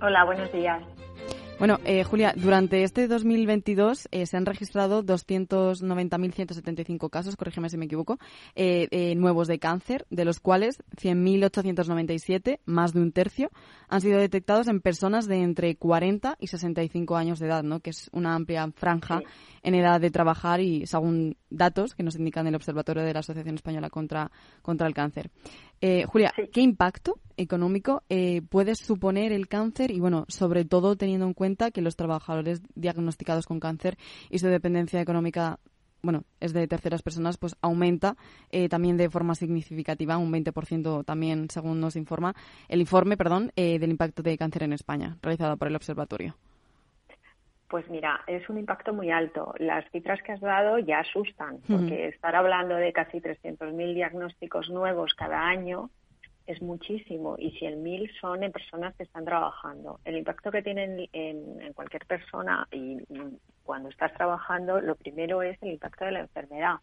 Hola, 0.00 0.24
buenos 0.24 0.52
días. 0.52 0.82
Bueno, 1.58 1.78
eh, 1.84 2.02
Julia, 2.02 2.32
durante 2.36 2.82
este 2.82 3.06
2022 3.06 4.08
eh, 4.10 4.26
se 4.26 4.36
han 4.36 4.44
registrado 4.44 5.04
290.175 5.04 7.10
casos, 7.10 7.36
corrígeme 7.36 7.70
si 7.70 7.78
me 7.78 7.84
equivoco, 7.84 8.18
eh, 8.56 9.14
nuevos 9.16 9.46
de 9.46 9.60
cáncer, 9.60 10.04
de 10.10 10.24
los 10.24 10.40
cuales 10.40 10.82
100.897, 11.00 12.58
más 12.64 12.92
de 12.92 13.00
un 13.00 13.12
tercio, 13.12 13.52
han 13.88 14.00
sido 14.00 14.18
detectados 14.18 14.66
en 14.66 14.80
personas 14.80 15.28
de 15.28 15.42
entre 15.42 15.76
40 15.76 16.38
y 16.40 16.48
65 16.48 17.16
años 17.16 17.38
de 17.38 17.46
edad, 17.46 17.62
¿no? 17.62 17.78
que 17.78 17.90
es 17.90 18.10
una 18.12 18.34
amplia 18.34 18.68
franja 18.74 19.22
en 19.64 19.74
edad 19.74 20.00
de 20.00 20.10
trabajar 20.10 20.60
y 20.60 20.86
según 20.86 21.36
datos 21.50 21.94
que 21.94 22.02
nos 22.02 22.14
indican 22.16 22.46
el 22.46 22.54
Observatorio 22.54 23.02
de 23.02 23.12
la 23.12 23.20
Asociación 23.20 23.56
Española 23.56 23.90
contra, 23.90 24.30
contra 24.62 24.86
el 24.86 24.94
Cáncer. 24.94 25.30
Eh, 25.80 26.04
Julia, 26.06 26.32
¿qué 26.52 26.60
impacto 26.60 27.18
económico 27.36 28.04
eh, 28.08 28.42
puede 28.48 28.76
suponer 28.76 29.32
el 29.32 29.48
cáncer 29.48 29.90
y, 29.90 29.98
bueno, 29.98 30.24
sobre 30.28 30.64
todo 30.64 30.96
teniendo 30.96 31.26
en 31.26 31.34
cuenta 31.34 31.70
que 31.70 31.80
los 31.82 31.96
trabajadores 31.96 32.62
diagnosticados 32.74 33.46
con 33.46 33.58
cáncer 33.58 33.98
y 34.30 34.38
su 34.38 34.46
dependencia 34.46 35.00
económica 35.00 35.58
bueno, 36.04 36.24
es 36.38 36.52
de 36.52 36.68
terceras 36.68 37.02
personas, 37.02 37.38
pues 37.38 37.56
aumenta 37.62 38.16
eh, 38.50 38.68
también 38.68 38.98
de 38.98 39.08
forma 39.08 39.34
significativa, 39.34 40.18
un 40.18 40.30
20% 40.30 41.04
también, 41.04 41.48
según 41.50 41.80
nos 41.80 41.96
informa 41.96 42.34
el 42.68 42.80
informe, 42.80 43.16
perdón, 43.16 43.52
eh, 43.56 43.78
del 43.78 43.90
impacto 43.90 44.22
de 44.22 44.36
cáncer 44.36 44.64
en 44.64 44.74
España, 44.74 45.16
realizado 45.22 45.56
por 45.56 45.68
el 45.68 45.76
observatorio. 45.76 46.36
Pues 47.74 47.90
mira, 47.90 48.20
es 48.28 48.48
un 48.48 48.56
impacto 48.56 48.92
muy 48.92 49.10
alto. 49.10 49.52
Las 49.58 49.84
cifras 49.90 50.22
que 50.22 50.30
has 50.30 50.40
dado 50.40 50.78
ya 50.78 51.00
asustan, 51.00 51.58
porque 51.68 52.06
estar 52.06 52.36
hablando 52.36 52.76
de 52.76 52.92
casi 52.92 53.18
300.000 53.18 53.94
diagnósticos 53.94 54.70
nuevos 54.70 55.12
cada 55.14 55.44
año 55.44 55.90
es 56.46 56.62
muchísimo 56.62 57.34
y 57.36 57.50
100.000 57.58 58.12
son 58.20 58.44
en 58.44 58.52
personas 58.52 58.94
que 58.94 59.02
están 59.02 59.24
trabajando. 59.24 59.98
El 60.04 60.16
impacto 60.16 60.52
que 60.52 60.62
tienen 60.62 61.08
en, 61.12 61.72
cualquier 61.72 62.06
persona 62.06 62.68
y, 62.70 62.98
cuando 63.64 63.88
estás 63.88 64.14
trabajando, 64.14 64.80
lo 64.80 64.94
primero 64.94 65.42
es 65.42 65.60
el 65.60 65.70
impacto 65.70 66.04
de 66.04 66.12
la 66.12 66.20
enfermedad. 66.20 66.76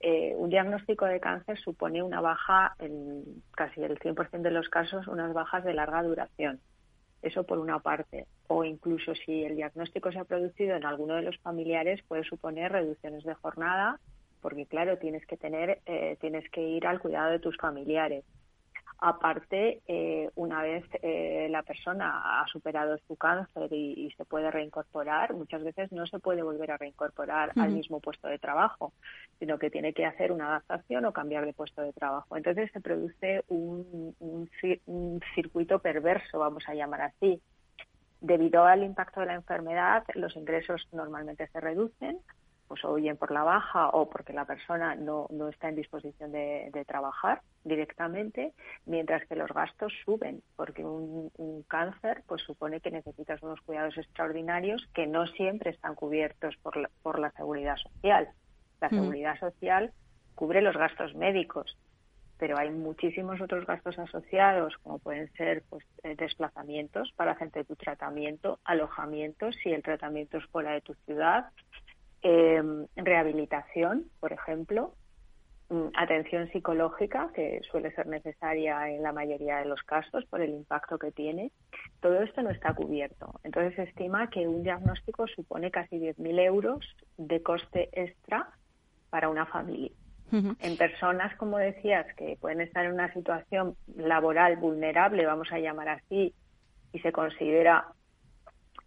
Eh, 0.00 0.32
un 0.38 0.48
diagnóstico 0.48 1.04
de 1.04 1.20
cáncer 1.20 1.58
supone 1.58 2.02
una 2.02 2.22
baja, 2.22 2.74
en 2.78 3.42
casi 3.54 3.82
el 3.82 3.98
100% 3.98 4.40
de 4.40 4.52
los 4.52 4.70
casos, 4.70 5.06
unas 5.06 5.34
bajas 5.34 5.64
de 5.64 5.74
larga 5.74 6.02
duración. 6.02 6.60
Eso 7.22 7.44
por 7.44 7.58
una 7.58 7.80
parte. 7.80 8.26
O 8.46 8.64
incluso 8.64 9.14
si 9.14 9.44
el 9.44 9.56
diagnóstico 9.56 10.12
se 10.12 10.18
ha 10.18 10.24
producido 10.24 10.76
en 10.76 10.84
alguno 10.84 11.14
de 11.14 11.22
los 11.22 11.38
familiares, 11.38 12.02
puede 12.06 12.24
suponer 12.24 12.72
reducciones 12.72 13.24
de 13.24 13.34
jornada, 13.34 13.98
porque 14.40 14.66
claro, 14.66 14.98
tienes 14.98 15.26
que 15.26 15.36
tener, 15.36 15.80
eh, 15.86 16.16
tienes 16.20 16.48
que 16.50 16.62
ir 16.62 16.86
al 16.86 17.00
cuidado 17.00 17.30
de 17.30 17.40
tus 17.40 17.56
familiares. 17.56 18.24
Aparte, 19.00 19.80
eh, 19.86 20.28
una 20.34 20.60
vez 20.60 20.84
eh, 21.02 21.46
la 21.50 21.62
persona 21.62 22.40
ha 22.40 22.46
superado 22.48 22.98
su 23.06 23.14
cáncer 23.14 23.72
y, 23.72 24.10
se 24.16 24.24
puede 24.24 24.50
reincorporar, 24.50 25.34
muchas 25.34 25.62
veces 25.62 25.92
no 25.92 26.04
se 26.06 26.18
puede 26.18 26.42
volver 26.42 26.72
a 26.72 26.78
reincorporar 26.78 27.52
al 27.56 27.70
mismo 27.70 28.00
puesto 28.00 28.26
de 28.26 28.40
trabajo, 28.40 28.92
sino 29.38 29.56
que 29.56 29.70
tiene 29.70 29.92
que 29.92 30.04
hacer 30.04 30.32
una 30.32 30.48
adaptación 30.48 31.04
o 31.04 31.12
cambiar 31.12 31.46
de 31.46 31.52
puesto 31.52 31.80
de 31.82 31.92
trabajo. 31.92 32.36
Entonces 32.36 32.72
se 32.72 32.80
produce 32.80 33.44
un, 33.46 34.16
un 34.18 35.20
circuito 35.36 35.78
perverso, 35.78 36.40
vamos 36.40 36.64
a 36.66 36.74
llamar 36.74 37.02
así. 37.02 37.40
Debido 38.20 38.64
al 38.64 38.82
impacto 38.82 39.20
de 39.20 39.26
la 39.26 39.34
enfermedad, 39.34 40.02
los 40.14 40.34
ingresos 40.34 40.88
normalmente 40.90 41.46
se 41.46 41.60
reducen, 41.60 42.18
pues 42.68 42.84
o 42.84 42.94
bien 42.94 43.16
por 43.16 43.30
la 43.30 43.42
baja 43.42 43.88
o 43.88 44.08
porque 44.08 44.32
la 44.32 44.44
persona 44.44 44.94
no, 44.94 45.26
no 45.30 45.48
está 45.48 45.68
en 45.68 45.76
disposición 45.76 46.30
de, 46.30 46.84
trabajar 46.86 47.42
directamente, 47.64 48.52
mientras 48.86 49.26
que 49.26 49.34
los 49.34 49.50
gastos 49.50 49.92
suben, 50.04 50.42
porque 50.54 50.84
un, 50.84 51.30
cáncer 51.66 52.22
pues 52.26 52.42
supone 52.42 52.80
que 52.80 52.90
necesitas 52.90 53.42
unos 53.42 53.60
cuidados 53.62 53.98
extraordinarios 53.98 54.86
que 54.94 55.06
no 55.06 55.26
siempre 55.26 55.70
están 55.70 55.94
cubiertos 55.94 56.56
por 56.58 56.76
la, 56.76 56.90
por 57.02 57.18
la 57.18 57.30
seguridad 57.32 57.76
social. 57.76 58.28
La 58.80 58.88
mm. 58.88 58.94
seguridad 58.94 59.38
social 59.40 59.92
cubre 60.34 60.62
los 60.62 60.76
gastos 60.76 61.14
médicos, 61.14 61.76
pero 62.38 62.56
hay 62.56 62.70
muchísimos 62.70 63.40
otros 63.40 63.66
gastos 63.66 63.98
asociados, 63.98 64.76
como 64.78 64.98
pueden 64.98 65.30
ser 65.32 65.64
pues, 65.68 65.84
eh, 66.04 66.14
desplazamientos 66.16 67.12
para 67.16 67.32
hacerte 67.32 67.64
tu 67.64 67.74
tratamiento, 67.74 68.60
alojamientos 68.64 69.56
si 69.62 69.70
el 69.72 69.82
tratamiento 69.82 70.38
es 70.38 70.46
fuera 70.46 70.72
de 70.72 70.80
tu 70.80 70.94
ciudad, 71.04 71.46
eh, 72.22 72.62
rehabilitación, 72.96 74.04
por 74.20 74.32
ejemplo, 74.32 74.94
mm, 75.70 75.88
atención 75.94 76.50
psicológica, 76.50 77.30
que 77.34 77.60
suele 77.70 77.92
ser 77.92 78.06
necesaria 78.06 78.90
en 78.90 79.02
la 79.02 79.12
mayoría 79.12 79.58
de 79.58 79.66
los 79.66 79.82
casos 79.82 80.24
por 80.26 80.40
el 80.40 80.50
impacto 80.50 80.98
que 80.98 81.12
tiene. 81.12 81.52
Todo 82.00 82.22
esto 82.22 82.42
no 82.42 82.50
está 82.50 82.74
cubierto. 82.74 83.40
Entonces 83.44 83.74
se 83.76 83.82
estima 83.82 84.30
que 84.30 84.48
un 84.48 84.62
diagnóstico 84.62 85.26
supone 85.26 85.70
casi 85.70 85.98
10.000 85.98 86.40
euros 86.40 86.96
de 87.16 87.42
coste 87.42 87.88
extra 87.92 88.48
para 89.10 89.28
una 89.28 89.46
familia. 89.46 89.92
En 90.30 90.76
personas, 90.76 91.34
como 91.36 91.56
decías, 91.56 92.06
que 92.16 92.36
pueden 92.38 92.60
estar 92.60 92.84
en 92.84 92.92
una 92.92 93.10
situación 93.14 93.76
laboral 93.96 94.56
vulnerable, 94.56 95.24
vamos 95.24 95.50
a 95.52 95.58
llamar 95.58 95.88
así, 95.88 96.34
y 96.92 96.98
se 97.00 97.12
considera 97.12 97.86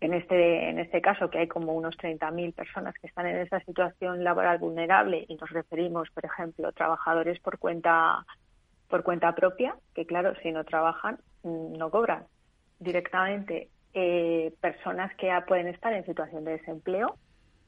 en 0.02 0.16
este, 0.16 0.70
en 0.70 0.80
este 0.80 1.00
caso, 1.00 1.30
que 1.30 1.38
hay 1.38 1.48
como 1.48 1.74
unos 1.74 1.96
30.000 1.96 2.56
personas 2.56 2.96
que 2.96 3.06
están 3.06 3.28
en 3.28 3.38
esa 3.38 3.60
situación 3.60 4.24
laboral 4.24 4.58
vulnerable 4.58 5.26
y 5.28 5.36
nos 5.36 5.50
referimos, 5.52 6.10
por 6.10 6.26
ejemplo, 6.26 6.72
trabajadores 6.72 7.40
por 7.40 7.60
cuenta, 7.60 8.26
por 8.90 9.04
cuenta 9.04 9.34
propia, 9.36 9.76
que 9.94 10.08
claro, 10.08 10.34
si 10.42 10.52
no 10.52 10.64
trabajan, 10.64 11.20
mm, 11.44 11.74
no 11.78 11.92
cobran 11.92 12.26
directamente. 12.80 13.70
Eh, 13.94 14.54
personas 14.60 15.14
que 15.18 15.30
pueden 15.48 15.68
estar 15.68 15.94
en 15.94 16.06
situación 16.06 16.46
de 16.46 16.54
desempleo, 16.54 17.18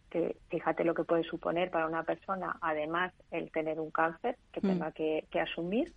que 0.09 0.37
fíjate 0.49 0.85
lo 0.85 0.95
que 0.95 1.03
puede 1.03 1.23
suponer 1.23 1.69
para 1.69 1.85
una 1.85 2.03
persona, 2.03 2.57
además, 2.61 3.13
el 3.29 3.51
tener 3.51 3.79
un 3.79 3.91
cáncer 3.91 4.37
que 4.51 4.59
mm. 4.59 4.69
tenga 4.69 4.91
que, 4.91 5.27
asumir 5.39 5.93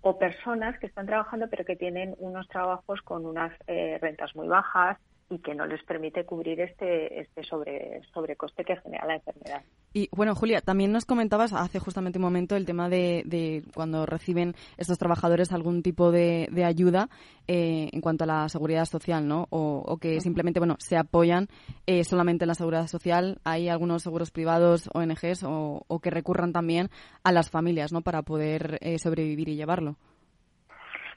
o 0.00 0.18
personas 0.18 0.78
que 0.78 0.86
están 0.86 1.06
trabajando 1.06 1.48
pero 1.50 1.64
que 1.64 1.76
tienen 1.76 2.14
unos 2.18 2.46
trabajos 2.48 3.02
con 3.02 3.26
unas 3.26 3.52
eh, 3.66 3.98
rentas 4.00 4.34
muy 4.34 4.48
bajas, 4.48 4.98
y 5.30 5.38
que 5.38 5.54
no 5.54 5.66
les 5.66 5.82
permite 5.84 6.24
cubrir 6.24 6.60
este, 6.60 7.20
este 7.20 7.44
sobre, 7.44 8.02
sobrecoste 8.12 8.64
que 8.64 8.76
genera 8.76 9.06
la 9.06 9.14
enfermedad. 9.16 9.62
Y 9.92 10.08
bueno, 10.10 10.34
Julia, 10.34 10.60
también 10.60 10.92
nos 10.92 11.04
comentabas 11.04 11.52
hace 11.52 11.78
justamente 11.78 12.18
un 12.18 12.24
momento 12.24 12.56
el 12.56 12.66
tema 12.66 12.88
de, 12.88 13.22
de 13.26 13.62
cuando 13.74 14.06
reciben 14.06 14.54
estos 14.76 14.98
trabajadores 14.98 15.52
algún 15.52 15.82
tipo 15.82 16.10
de, 16.10 16.48
de 16.50 16.64
ayuda 16.64 17.08
eh, 17.46 17.90
en 17.92 18.00
cuanto 18.00 18.24
a 18.24 18.26
la 18.26 18.48
seguridad 18.48 18.86
social, 18.86 19.26
¿no? 19.28 19.46
O, 19.50 19.96
que 19.98 20.20
simplemente, 20.20 20.58
bueno, 20.58 20.76
se 20.78 20.96
apoyan 20.96 21.48
eh, 21.86 22.04
solamente 22.04 22.44
en 22.44 22.48
la 22.48 22.54
seguridad 22.54 22.88
social. 22.88 23.38
Hay 23.44 23.68
algunos 23.68 24.02
seguros 24.02 24.30
privados, 24.30 24.90
ONGs, 24.92 25.44
o, 25.44 25.84
o 25.86 26.00
que 26.00 26.10
recurran 26.10 26.52
también 26.52 26.90
a 27.22 27.32
las 27.32 27.50
familias, 27.50 27.92
¿no? 27.92 28.02
Para 28.02 28.22
poder 28.22 28.78
eh, 28.80 28.98
sobrevivir 28.98 29.48
y 29.48 29.56
llevarlo. 29.56 29.96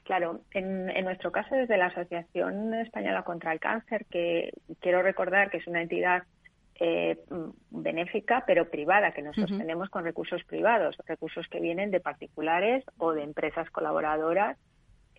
Claro, 0.08 0.40
en, 0.52 0.86
nuestro 1.04 1.30
caso 1.30 1.54
desde 1.54 1.76
la 1.76 1.88
Asociación 1.88 2.72
Española 2.72 3.24
contra 3.24 3.52
el 3.52 3.60
Cáncer, 3.60 4.06
que 4.06 4.54
quiero 4.80 5.02
recordar 5.02 5.50
que 5.50 5.58
es 5.58 5.66
una 5.66 5.82
entidad 5.82 6.22
eh, 6.80 7.18
benéfica 7.68 8.42
pero 8.46 8.70
privada, 8.70 9.12
que 9.12 9.20
nos 9.20 9.36
sostenemos 9.36 9.90
con 9.90 10.04
recursos 10.04 10.42
privados, 10.44 10.96
recursos 11.06 11.46
que 11.48 11.60
vienen 11.60 11.90
de 11.90 12.00
particulares 12.00 12.86
o 12.96 13.12
de 13.12 13.22
empresas 13.22 13.68
colaboradoras 13.68 14.56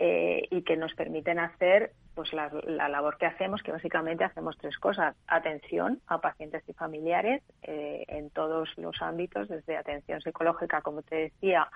eh, 0.02 0.48
y 0.50 0.64
que 0.64 0.78
nos 0.78 0.94
permiten 0.94 1.40
hacer 1.40 1.92
pues 2.16 2.34
la, 2.34 2.50
labor 2.90 3.18
que 3.18 3.26
hacemos, 3.26 3.62
que 3.62 3.72
básicamente 3.72 4.24
hacemos 4.24 4.58
tres 4.58 4.78
cosas. 4.78 5.16
Atención 5.28 6.02
a 6.08 6.20
pacientes 6.20 6.64
y 6.68 6.74
familiares 6.74 7.44
eh, 7.64 8.06
en 8.08 8.30
todos 8.30 8.70
los 8.78 9.02
ámbitos, 9.02 9.48
desde 9.48 9.78
atención 9.78 10.22
psicológica, 10.22 10.82
como 10.82 11.02
te 11.02 11.16
decía, 11.16 11.68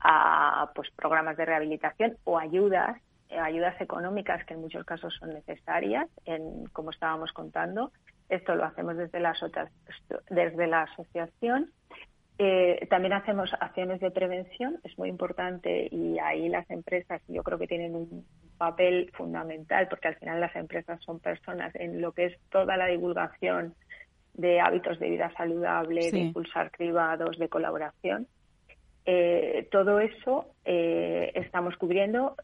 a 0.00 0.70
pues 0.74 0.90
programas 0.92 1.36
de 1.36 1.44
rehabilitación 1.44 2.16
o 2.24 2.38
ayudas, 2.38 3.00
eh, 3.28 3.38
ayudas 3.38 3.80
económicas 3.80 4.44
que 4.44 4.54
en 4.54 4.60
muchos 4.60 4.84
casos 4.84 5.14
son 5.20 5.34
necesarias, 5.34 6.08
en, 6.24 6.66
como 6.72 6.90
estábamos 6.90 7.32
contando. 7.32 7.92
Esto 8.28 8.54
lo 8.54 8.64
hacemos 8.64 8.96
desde 8.96 9.20
la, 9.20 9.34
desde 10.30 10.66
la 10.66 10.82
asociación 10.82 11.70
eh, 12.38 12.86
también 12.88 13.14
hacemos 13.14 13.50
acciones 13.58 14.00
de 14.00 14.12
prevención, 14.12 14.78
es 14.84 14.96
muy 14.96 15.08
importante 15.08 15.88
y 15.90 16.18
ahí 16.20 16.48
las 16.48 16.70
empresas 16.70 17.20
yo 17.26 17.42
creo 17.42 17.58
que 17.58 17.66
tienen 17.66 17.96
un 17.96 18.24
papel 18.56 19.10
fundamental 19.14 19.88
porque 19.88 20.08
al 20.08 20.16
final 20.16 20.40
las 20.40 20.54
empresas 20.54 21.02
son 21.04 21.18
personas 21.18 21.74
en 21.74 22.00
lo 22.00 22.12
que 22.12 22.26
es 22.26 22.38
toda 22.50 22.76
la 22.76 22.86
divulgación 22.86 23.74
de 24.34 24.60
hábitos 24.60 25.00
de 25.00 25.10
vida 25.10 25.32
saludable, 25.36 26.12
de 26.12 26.18
impulsar 26.18 26.70
cribados, 26.70 27.38
de 27.38 27.48
colaboración. 27.48 28.28
Eh, 29.10 29.66
todo 29.70 30.00
eso 30.00 30.48
eh, 30.66 31.32
estamos 31.34 31.74
cubriendo 31.78 32.36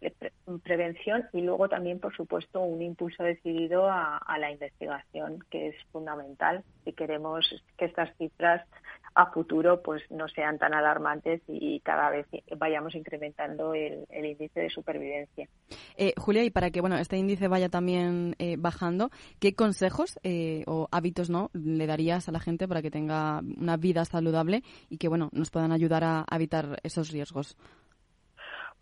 prevención 0.62 1.27
y 1.35 1.42
luego 1.42 1.68
también, 1.68 2.00
por 2.00 2.16
supuesto, 2.16 2.62
un 2.62 2.81
impulso 2.81 3.22
decidido 3.22 3.87
a, 3.87 4.18
la 4.38 4.50
investigación, 4.50 5.44
que 5.50 5.68
es 5.68 5.77
fundamental 5.92 6.64
si 6.87 6.94
queremos 6.94 7.44
que 7.77 7.85
estas 7.85 8.16
cifras 8.16 8.66
a 9.14 9.26
futuro 9.26 9.80
pues 9.82 10.03
no 10.11 10.26
sean 10.28 10.59
tan 10.59 10.74
alarmantes 10.74 11.41
y 11.47 11.78
cada 11.80 12.11
vez 12.11 12.26
vayamos 12.57 12.95
incrementando 12.97 13.74
el, 13.74 14.07
índice 14.11 14.59
de 14.59 14.70
supervivencia. 14.70 15.49
Eh, 15.97 16.14
Julia, 16.16 16.43
y 16.45 16.51
para 16.51 16.70
que 16.70 16.80
bueno 16.80 16.97
este 16.97 17.16
índice 17.16 17.47
vaya 17.47 17.68
también 17.68 18.34
eh, 18.39 18.57
bajando, 18.59 19.11
¿qué 19.39 19.55
consejos 19.55 20.18
eh, 20.24 20.64
o 20.66 20.89
hábitos 20.91 21.30
no 21.30 21.51
le 21.53 21.86
darías 21.86 22.28
a 22.28 22.32
la 22.32 22.41
gente 22.41 22.66
para 22.66 22.82
que 22.82 22.91
tenga 22.91 23.41
una 23.57 23.76
vida 23.76 24.05
saludable 24.05 24.62
y 24.89 24.97
que 24.99 25.09
bueno 25.09 25.28
nos 25.32 25.51
puedan 25.51 25.70
ayudar 25.70 26.03
a 26.03 26.24
evitar 26.32 26.53
esos 26.82 27.11
riesgos? 27.11 27.57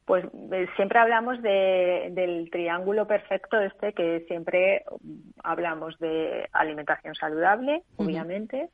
Pues 0.04 0.24
eh, 0.24 0.66
siempre 0.76 0.98
hablamos 0.98 1.40
del 1.42 2.48
triángulo 2.50 3.06
perfecto 3.06 3.60
este 3.60 3.92
que 3.92 4.24
siempre 4.26 4.84
hablamos 5.44 5.98
de 6.00 6.48
alimentación 6.52 7.14
saludable, 7.14 7.82
obviamente, 7.96 8.68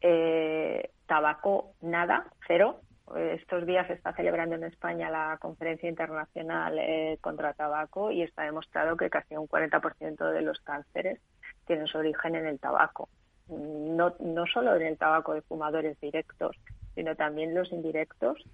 eh, 0.00 0.90
tabaco 1.06 1.72
nada, 1.80 2.26
cero. 2.46 2.80
Estos 3.16 3.66
días 3.66 3.86
se 3.86 3.92
está 3.92 4.14
celebrando 4.14 4.56
en 4.56 4.64
España 4.64 5.10
la 5.10 5.38
conferencia 5.38 5.88
internacional 5.88 6.78
eh, 6.78 7.18
contra 7.20 7.52
tabaco 7.52 8.10
y 8.10 8.22
está 8.22 8.42
demostrado 8.42 8.96
que 8.96 9.10
casi 9.10 9.36
un 9.36 9.46
40% 9.46 10.32
de 10.32 10.42
los 10.42 10.58
cánceres 10.60 11.20
tienen 11.66 11.86
su 11.86 11.98
origen 11.98 12.34
en 12.34 12.46
el 12.46 12.58
tabaco. 12.58 13.08
No, 13.48 14.14
no 14.20 14.46
solo 14.46 14.74
en 14.74 14.82
el 14.82 14.98
tabaco 14.98 15.34
de 15.34 15.42
fumadores 15.42 16.00
directos, 16.00 16.56
sino 16.94 17.14
también 17.16 17.54
los 17.54 17.72
indirectos 17.72 18.44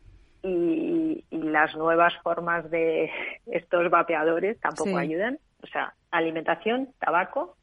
y, 0.42 1.24
las 1.30 1.74
nuevas 1.74 2.14
formas 2.22 2.70
de 2.70 3.10
estos 3.46 3.90
vapeadores 3.90 4.58
tampoco 4.60 4.96
ayudan. 4.96 5.38
O 5.62 5.66
sea, 5.66 5.94
alimentación, 6.10 6.88
tabaco 6.98 7.56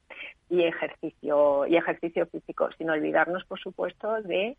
y 0.49 0.63
ejercicio 0.63 1.65
y 1.67 1.77
ejercicio 1.77 2.27
físico, 2.27 2.69
sin 2.77 2.89
olvidarnos, 2.89 3.45
por 3.45 3.59
supuesto, 3.59 4.21
de 4.21 4.57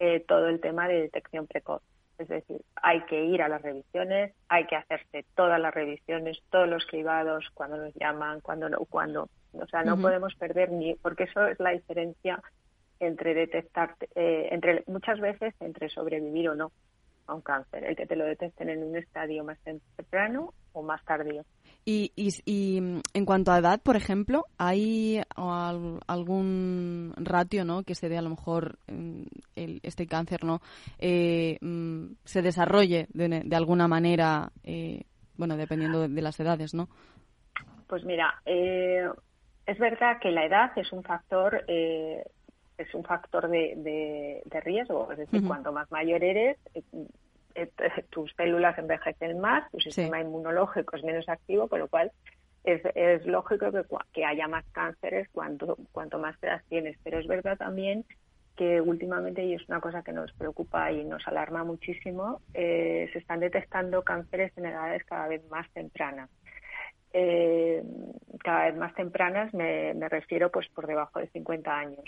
eh, 0.00 0.20
todo 0.26 0.48
el 0.48 0.60
tema 0.60 0.88
de 0.88 1.02
detección 1.02 1.46
precoz. 1.46 1.82
Es 2.18 2.28
decir, 2.28 2.60
hay 2.76 3.00
que 3.02 3.24
ir 3.24 3.42
a 3.42 3.48
las 3.48 3.62
revisiones, 3.62 4.32
hay 4.48 4.66
que 4.66 4.76
hacerse 4.76 5.24
todas 5.34 5.60
las 5.60 5.74
revisiones, 5.74 6.40
todos 6.50 6.68
los 6.68 6.86
cribados, 6.86 7.50
cuando 7.54 7.76
nos 7.76 7.94
llaman, 7.94 8.40
cuando 8.40 8.68
no, 8.68 8.78
cuando, 8.88 9.28
o 9.52 9.66
sea, 9.66 9.82
no 9.82 9.96
podemos 9.96 10.34
perder 10.36 10.70
ni, 10.70 10.94
porque 10.94 11.24
eso 11.24 11.46
es 11.46 11.58
la 11.58 11.70
diferencia 11.70 12.40
entre 13.00 13.34
detectar, 13.34 13.96
eh, 14.14 14.48
entre 14.50 14.84
muchas 14.86 15.20
veces 15.20 15.54
entre 15.60 15.88
sobrevivir 15.88 16.48
o 16.48 16.54
no 16.54 16.72
a 17.26 17.34
un 17.34 17.40
cáncer, 17.40 17.84
el 17.84 17.96
que 17.96 18.06
te 18.06 18.16
lo 18.16 18.24
detecten 18.24 18.68
en 18.68 18.82
un 18.82 18.96
estadio 18.96 19.44
más 19.44 19.58
temprano 19.96 20.52
o 20.72 20.82
más 20.82 21.04
tardío. 21.04 21.44
Y, 21.86 22.12
y, 22.16 22.78
en 22.78 23.26
cuanto 23.26 23.52
a 23.52 23.58
edad, 23.58 23.80
por 23.82 23.96
ejemplo, 23.96 24.46
¿hay 24.56 25.20
algún 25.36 27.12
ratio 27.16 27.66
¿no? 27.66 27.82
que 27.82 27.94
se 27.94 28.08
dé 28.08 28.16
a 28.16 28.22
lo 28.22 28.30
mejor 28.30 28.78
el, 28.86 29.80
este 29.82 30.06
cáncer 30.06 30.44
no 30.44 30.60
eh, 30.98 31.58
mm, 31.60 32.14
se 32.24 32.40
desarrolle 32.40 33.06
de, 33.12 33.54
alguna 33.54 33.86
manera, 33.86 34.50
eh, 34.62 35.02
bueno, 35.36 35.58
dependiendo 35.58 36.08
de, 36.08 36.22
las 36.22 36.40
edades, 36.40 36.72
¿no? 36.72 36.88
Pues 37.86 38.02
mira, 38.04 38.40
eh, 38.46 39.06
es 39.66 39.78
verdad 39.78 40.18
que 40.22 40.30
la 40.30 40.46
edad 40.46 40.72
es 40.76 40.90
un 40.90 41.02
factor 41.02 41.66
es 42.78 42.94
un 42.94 43.04
factor 43.04 43.48
de, 43.48 44.42
de, 44.44 44.60
riesgo. 44.60 45.10
Es 45.12 45.18
decir, 45.18 45.46
cuanto 45.46 45.72
más 45.72 45.90
mayor 45.90 46.22
eres, 46.24 46.58
eh, 46.74 46.82
eh, 47.54 47.68
tus 48.10 48.32
células 48.34 48.76
envejecen 48.78 49.38
más, 49.38 49.70
tu 49.70 49.78
sistema 49.78 50.20
inmunológico 50.20 50.96
es 50.96 51.04
menos 51.04 51.28
activo, 51.28 51.68
con 51.68 51.80
lo 51.80 51.88
cual 51.88 52.10
es, 52.64 52.82
es 52.94 53.24
lógico 53.26 53.70
que, 53.70 53.84
que, 54.12 54.24
haya 54.24 54.48
más 54.48 54.64
cánceres 54.72 55.28
cuanto, 55.30 55.76
cuanto 55.92 56.18
más 56.18 56.36
edad 56.42 56.62
tienes. 56.68 56.98
Pero 57.04 57.18
es 57.18 57.26
verdad 57.26 57.56
también 57.56 58.04
que 58.56 58.80
últimamente, 58.80 59.44
y 59.44 59.54
es 59.54 59.68
una 59.68 59.80
cosa 59.80 60.02
que 60.02 60.12
nos 60.12 60.32
preocupa 60.32 60.90
y 60.90 61.04
nos 61.04 61.26
alarma 61.26 61.64
muchísimo, 61.64 62.40
eh, 62.54 63.08
se 63.12 63.18
están 63.18 63.40
detectando 63.40 64.02
cánceres 64.02 64.56
en 64.56 64.66
edades 64.66 65.04
cada 65.04 65.28
vez 65.28 65.42
más 65.48 65.68
tempranas. 65.72 66.30
cada 68.42 68.64
vez 68.64 68.76
más 68.76 68.94
tempranas 68.94 69.54
me, 69.54 69.94
me, 69.94 70.08
refiero 70.08 70.50
pues 70.50 70.68
por 70.68 70.86
debajo 70.86 71.20
de 71.20 71.28
50 71.28 71.78
años 71.78 72.04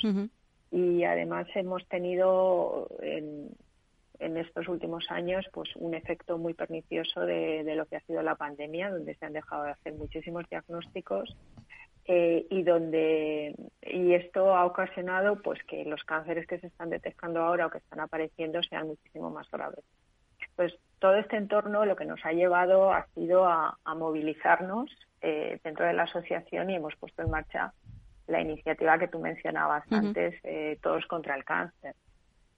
y 0.71 1.05
además 1.05 1.47
hemos 1.55 1.87
tenido 1.89 2.89
en, 3.01 3.55
estos 4.19 4.69
últimos 4.69 5.11
años 5.11 5.47
pues 5.53 5.69
un 5.77 5.95
efecto 5.95 6.39
muy 6.39 6.55
pernicioso 6.55 7.21
de, 7.21 7.75
lo 7.77 7.87
que 7.87 7.97
ha 7.97 8.01
sido 8.01 8.23
la 8.23 8.35
pandemia 8.35 8.91
donde 8.91 9.15
se 9.15 9.27
han 9.27 9.33
dejado 9.33 9.65
de 9.65 9.71
hacer 9.73 9.95
muchísimos 9.95 10.49
diagnósticos 10.49 11.37
eh, 12.07 12.47
y 12.51 12.63
donde 12.63 13.55
y 13.83 14.15
esto 14.15 14.57
ha 14.57 14.65
ocasionado 14.65 15.43
pues 15.43 15.63
que 15.65 15.85
los 15.85 16.03
cánceres 16.05 16.47
que 16.47 16.59
se 16.59 16.69
están 16.69 16.91
detectando 16.91 17.41
ahora 17.41 17.67
o 17.67 17.71
que 17.71 17.79
están 17.79 18.01
apareciendo 18.01 18.63
sean 18.63 18.87
muchísimo 18.87 19.31
más 19.31 19.51
graves. 19.51 19.85
Pues 20.55 20.73
todo 20.99 21.17
este 21.17 21.37
entorno 21.37 21.85
lo 21.85 21.97
que 21.97 22.05
nos 22.05 22.25
ha 22.25 22.33
llevado 22.33 22.93
ha 22.93 23.07
sido 23.15 23.45
a, 23.45 23.77
movilizarnos 23.97 24.91
eh, 25.21 25.61
dentro 25.63 25.87
de 25.87 25.93
la 25.93 26.05
asociación 26.05 26.71
y 26.71 26.77
hemos 26.77 26.97
puesto 26.97 27.23
en 27.23 27.31
marcha 27.31 27.73
la 28.27 28.41
iniciativa 28.41 28.99
que 28.99 29.09
tú 29.09 29.19
mencionabas 29.19 29.85
antes, 29.91 30.35
eh, 30.43 30.79
Todos 30.83 31.07
contra 31.07 31.37
el 31.37 31.45
Cáncer, 31.45 31.95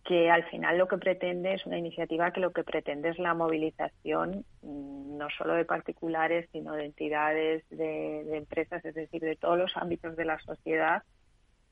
que 0.04 0.30
al 0.30 0.44
final 0.44 0.78
lo 0.78 0.88
que 0.88 0.96
pretende 0.96 1.52
es 1.52 1.66
una 1.66 1.76
iniciativa 1.76 2.32
que 2.32 2.40
lo 2.40 2.52
que 2.52 2.64
pretende 2.64 3.10
es 3.10 3.18
la 3.18 3.34
movilización 3.34 4.44
mm, 4.62 5.18
no 5.18 5.28
solo 5.36 5.54
de 5.54 5.66
particulares, 5.66 6.48
sino 6.52 6.72
de 6.72 6.86
entidades, 6.86 7.62
de, 7.68 8.36
empresas, 8.36 8.82
es 8.84 8.94
decir, 8.94 9.20
de 9.20 9.36
todos 9.36 9.58
los 9.58 9.76
ámbitos 9.76 10.16
de 10.16 10.24
la 10.24 10.38
sociedad 10.40 11.02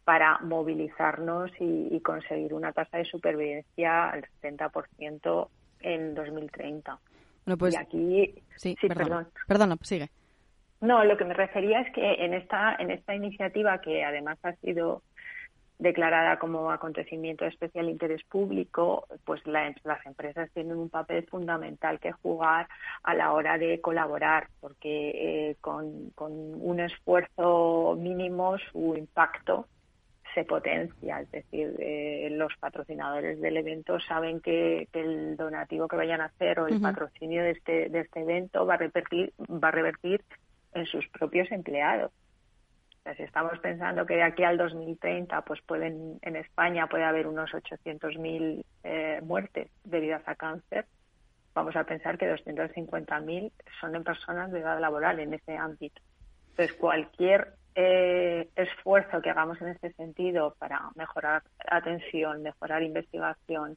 para 0.05 0.39
movilizarnos 0.41 1.51
y, 1.59 1.99
conseguir 2.01 2.55
una 2.55 2.73
tasa 2.73 2.99
de 2.99 3.07
supervivencia 3.07 4.11
al 4.11 4.25
70% 4.41 5.49
en 5.81 6.15
2030. 6.15 6.99
Bueno, 7.45 7.59
pues, 7.59 7.75
y 7.75 7.77
aquí, 7.77 8.35
sí, 8.57 8.77
perdón. 8.87 9.29
Perdona, 9.49 9.77
sigue. 9.83 10.11
No, 10.81 11.05
lo 11.05 11.17
que 11.17 11.25
me 11.25 11.35
refería 11.35 11.81
es 11.81 11.93
que 11.93 12.25
en 12.25 12.35
esta, 12.35 12.77
en 12.79 12.91
esta 12.91 13.15
iniciativa, 13.15 13.81
que 13.81 14.05
además 14.05 14.39
ha 14.43 14.53
sido 14.57 15.03
declarada 15.79 16.39
como 16.39 16.71
acontecimiento 16.71 17.45
de 17.45 17.51
especial 17.51 17.89
interés 17.91 18.23
público, 18.25 19.07
pues 19.25 19.43
las 19.47 20.07
empresas 20.07 20.51
tienen 20.53 20.77
un 20.77 20.89
papel 20.89 21.27
fundamental 21.27 22.01
que 22.01 22.13
jugar 22.13 22.67
a 23.03 23.15
la 23.15 23.33
hora 23.33 23.59
de 23.59 23.81
colaborar, 23.81 24.49
porque 24.61 25.11
eh, 25.51 25.57
con, 25.61 26.13
un 26.17 26.81
esfuerzo 26.81 27.97
mínimo 27.99 28.57
su 28.71 28.97
impacto 28.97 29.67
se 30.35 30.45
potencia, 30.45 31.21
es 31.21 31.31
decir, 31.31 31.75
eh, 31.79 32.29
los 32.31 32.55
patrocinadores 32.59 33.41
del 33.41 33.57
evento 33.57 33.99
saben 34.01 34.41
que, 34.41 34.89
el 34.93 35.37
donativo 35.37 35.89
que 35.89 35.97
vayan 35.97 36.21
a 36.21 36.27
hacer 36.27 36.61
o 36.61 36.67
el 36.67 36.81
patrocinio 36.81 37.43
de 37.43 37.53
este, 37.53 37.89
de 37.89 38.01
este 38.01 38.21
evento 38.21 38.67
va 38.67 38.75
a 38.75 38.79
revertir, 38.79 39.33
va 39.39 39.69
a 39.69 39.73
revertir 39.73 40.23
en 40.77 40.87
sus 40.87 41.09
propios 41.09 41.51
empleados. 41.51 42.13
si 43.17 43.23
estamos 43.23 43.59
pensando 43.61 44.05
que 44.05 44.17
de 44.17 44.23
aquí 44.23 44.45
al 44.45 44.59
2030, 44.59 45.43
pues 45.43 45.61
pueden 45.63 46.19
en 46.23 46.37
España 46.37 46.89
puede 46.89 47.05
haber 47.05 47.27
unos 47.27 47.51
800.000 47.51 48.65
eh, 48.85 49.21
muertes 49.23 49.71
debidas 49.85 50.23
a 50.27 50.35
cáncer, 50.35 50.87
vamos 51.55 51.77
a 51.77 51.85
pensar 51.85 52.19
que 52.19 52.31
250.000 52.31 53.53
son 53.81 53.95
en 53.95 54.05
personas 54.05 54.53
de 54.53 54.61
edad 54.61 54.81
laboral 54.81 55.21
en 55.21 55.35
ese 55.35 55.57
ámbito. 55.57 56.03
Entonces, 56.51 56.77
cualquier 56.77 57.55
eh, 57.75 58.49
esfuerzo 58.57 59.21
que 59.21 59.31
hagamos 59.31 59.61
en 59.61 59.69
este 59.69 59.93
sentido 59.93 60.55
para 60.59 60.81
mejorar 60.95 61.43
atención, 61.71 62.43
mejorar 62.43 62.83
investigación, 62.83 63.77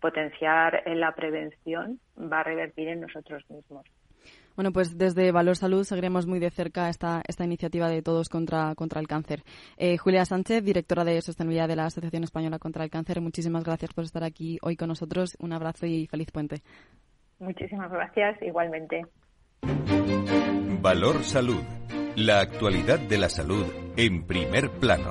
potenciar 0.00 0.82
la 0.86 1.12
prevención, 1.12 1.98
va 2.16 2.40
a 2.40 2.44
revertir 2.44 2.88
en 2.88 3.00
nosotros 3.00 3.42
mismos. 3.50 3.84
Bueno, 4.56 4.72
pues 4.72 4.96
desde 4.96 5.32
Valor 5.32 5.56
Salud 5.56 5.84
seguiremos 5.84 6.26
muy 6.26 6.38
de 6.38 6.50
cerca 6.50 6.88
esta, 6.88 7.22
esta 7.26 7.44
iniciativa 7.44 7.88
de 7.88 8.02
Todos 8.02 8.28
contra, 8.28 8.74
contra 8.74 9.00
el 9.00 9.08
Cáncer. 9.08 9.42
Eh, 9.76 9.96
Julia 9.96 10.24
Sánchez, 10.24 10.62
directora 10.64 11.04
de 11.04 11.20
Sostenibilidad 11.20 11.68
de 11.68 11.76
la 11.76 11.86
Asociación 11.86 12.24
Española 12.24 12.58
contra 12.58 12.84
el 12.84 12.90
Cáncer, 12.90 13.20
muchísimas 13.20 13.64
gracias 13.64 13.92
por 13.92 14.04
estar 14.04 14.22
aquí 14.22 14.58
hoy 14.62 14.76
con 14.76 14.88
nosotros. 14.88 15.36
Un 15.40 15.52
abrazo 15.52 15.86
y 15.86 16.06
feliz 16.06 16.30
puente. 16.30 16.62
Muchísimas 17.38 17.90
gracias, 17.90 18.40
igualmente. 18.42 19.02
Valor 20.80 21.22
Salud. 21.24 21.62
La 22.16 22.40
actualidad 22.40 23.00
de 23.00 23.18
la 23.18 23.28
salud 23.28 23.66
en 23.96 24.24
primer 24.24 24.70
plano. 24.70 25.10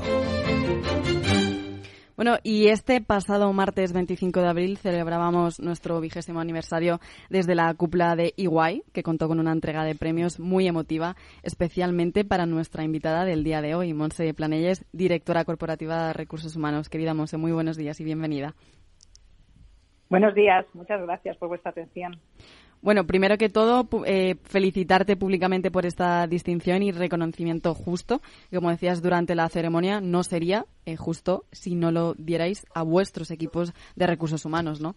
Bueno, 2.16 2.36
y 2.44 2.68
este 2.68 3.02
pasado 3.02 3.52
martes 3.54 3.92
25 3.92 4.40
de 4.40 4.48
abril 4.48 4.78
celebrábamos 4.78 5.60
nuestro 5.60 6.00
vigésimo 6.00 6.40
aniversario 6.40 7.00
desde 7.32 7.56
la 7.56 7.74
cúpula 7.74 8.16
de 8.16 8.34
Iguay, 8.38 8.84
que 8.94 9.02
contó 9.02 9.28
con 9.28 9.40
una 9.40 9.52
entrega 9.52 9.84
de 9.84 9.96
premios 9.96 10.40
muy 10.40 10.68
emotiva, 10.68 11.16
especialmente 11.42 12.24
para 12.24 12.46
nuestra 12.46 12.84
invitada 12.84 13.26
del 13.26 13.44
día 13.44 13.64
de 13.64 13.74
hoy, 13.74 13.96
Monse 13.96 14.32
Planelles, 14.36 14.86
directora 14.92 15.44
corporativa 15.44 16.08
de 16.08 16.14
Recursos 16.14 16.56
Humanos. 16.56 16.88
Querida 16.88 17.16
Monse, 17.16 17.38
muy 17.38 17.52
buenos 17.52 17.78
días 17.78 18.00
y 18.00 18.04
bienvenida. 18.04 18.54
Buenos 20.08 20.36
días, 20.36 20.68
muchas 20.74 21.02
gracias 21.02 21.36
por 21.38 21.48
vuestra 21.50 21.72
atención. 21.72 22.20
Bueno, 22.84 23.08
primero 23.08 23.38
que 23.38 23.48
todo, 23.48 23.88
eh, 24.06 24.36
felicitarte 24.44 25.16
públicamente 25.16 25.72
por 25.72 25.86
esta 25.86 26.28
distinción 26.28 26.84
y 26.84 26.92
reconocimiento 26.92 27.74
justo. 27.74 28.20
Como 28.54 28.72
decías 28.72 29.02
durante 29.02 29.36
la 29.36 29.48
ceremonia, 29.48 30.02
no 30.02 30.22
sería 30.24 30.66
eh, 30.86 30.98
justo 30.98 31.46
si 31.54 31.76
no 31.76 31.92
lo 31.92 32.14
dierais 32.16 32.68
a 32.76 32.84
vuestros 32.84 33.32
equipos 33.32 33.72
de 33.96 34.06
recursos 34.06 34.44
humanos, 34.44 34.82
¿no? 34.82 34.96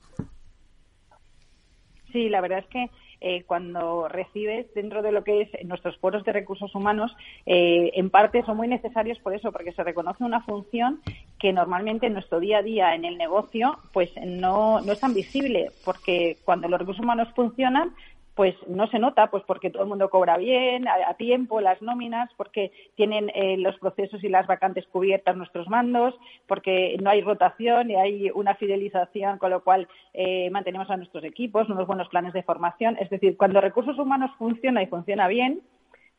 Sí, 2.11 2.29
la 2.29 2.41
verdad 2.41 2.59
es 2.59 2.67
que 2.67 2.91
eh, 3.21 3.45
cuando 3.45 4.09
recibes 4.09 4.73
dentro 4.75 5.03
de 5.03 5.13
lo 5.13 5.25
que 5.25 5.43
es 5.43 5.65
nuestros 5.65 5.97
foros 5.99 6.25
de 6.25 6.33
recursos 6.33 6.75
humanos, 6.75 7.15
eh, 7.47 7.93
en 7.95 8.11
parte 8.11 8.43
son 8.45 8.57
muy 8.57 8.69
necesarios 8.69 9.19
por 9.19 9.35
eso, 9.35 9.53
porque 9.53 9.73
se 9.73 9.85
reconoce 9.85 10.25
una 10.25 10.43
función 10.43 11.01
que 11.39 11.53
normalmente 11.53 12.07
en 12.07 12.15
nuestro 12.15 12.41
día 12.41 12.59
a 12.59 12.63
día 12.63 12.95
en 12.95 13.05
el 13.05 13.19
negocio 13.19 13.79
pues 13.93 14.11
no, 14.25 14.81
no 14.81 14.93
es 14.93 15.01
tan 15.01 15.15
visible, 15.15 15.71
porque 15.85 16.37
cuando 16.45 16.69
los 16.69 16.79
recursos 16.79 17.03
humanos 17.03 17.29
funcionan, 17.35 17.95
pues 18.37 18.55
no 18.69 18.87
se 18.89 18.99
nota, 18.99 19.29
pues 19.31 19.43
porque 19.47 19.71
todo 19.71 19.85
el 19.85 19.89
mundo 19.89 20.11
cobra 20.11 20.37
bien, 20.37 20.87
a, 20.87 21.15
tiempo, 21.15 21.63
las 21.63 21.81
nóminas, 21.81 22.31
porque 22.37 22.71
tienen 22.95 23.33
eh, 23.35 23.57
los 23.57 23.79
procesos 23.79 24.23
y 24.23 24.29
las 24.29 24.47
vacantes 24.47 24.87
cubiertas 24.89 25.39
nuestros 25.39 25.69
mandos, 25.71 26.15
porque 26.47 26.99
no 27.03 27.09
hay 27.09 27.23
rotación 27.23 27.91
y 27.91 27.97
hay 27.97 28.31
una 28.35 28.55
fidelización, 28.55 29.39
con 29.39 29.51
lo 29.51 29.65
cual 29.65 29.89
eh, 30.13 30.51
mantenemos 30.51 30.91
a 30.91 30.99
nuestros 30.99 31.25
equipos, 31.25 31.71
unos 31.71 31.87
buenos 31.87 32.09
planes 32.11 32.35
de 32.35 32.43
formación. 32.43 32.99
Es 33.01 33.09
decir, 33.09 33.39
cuando 33.39 33.63
recursos 33.63 33.99
humanos 33.99 34.31
funciona 34.39 34.83
y 34.83 34.87
funciona 34.87 35.29
bien, 35.29 35.63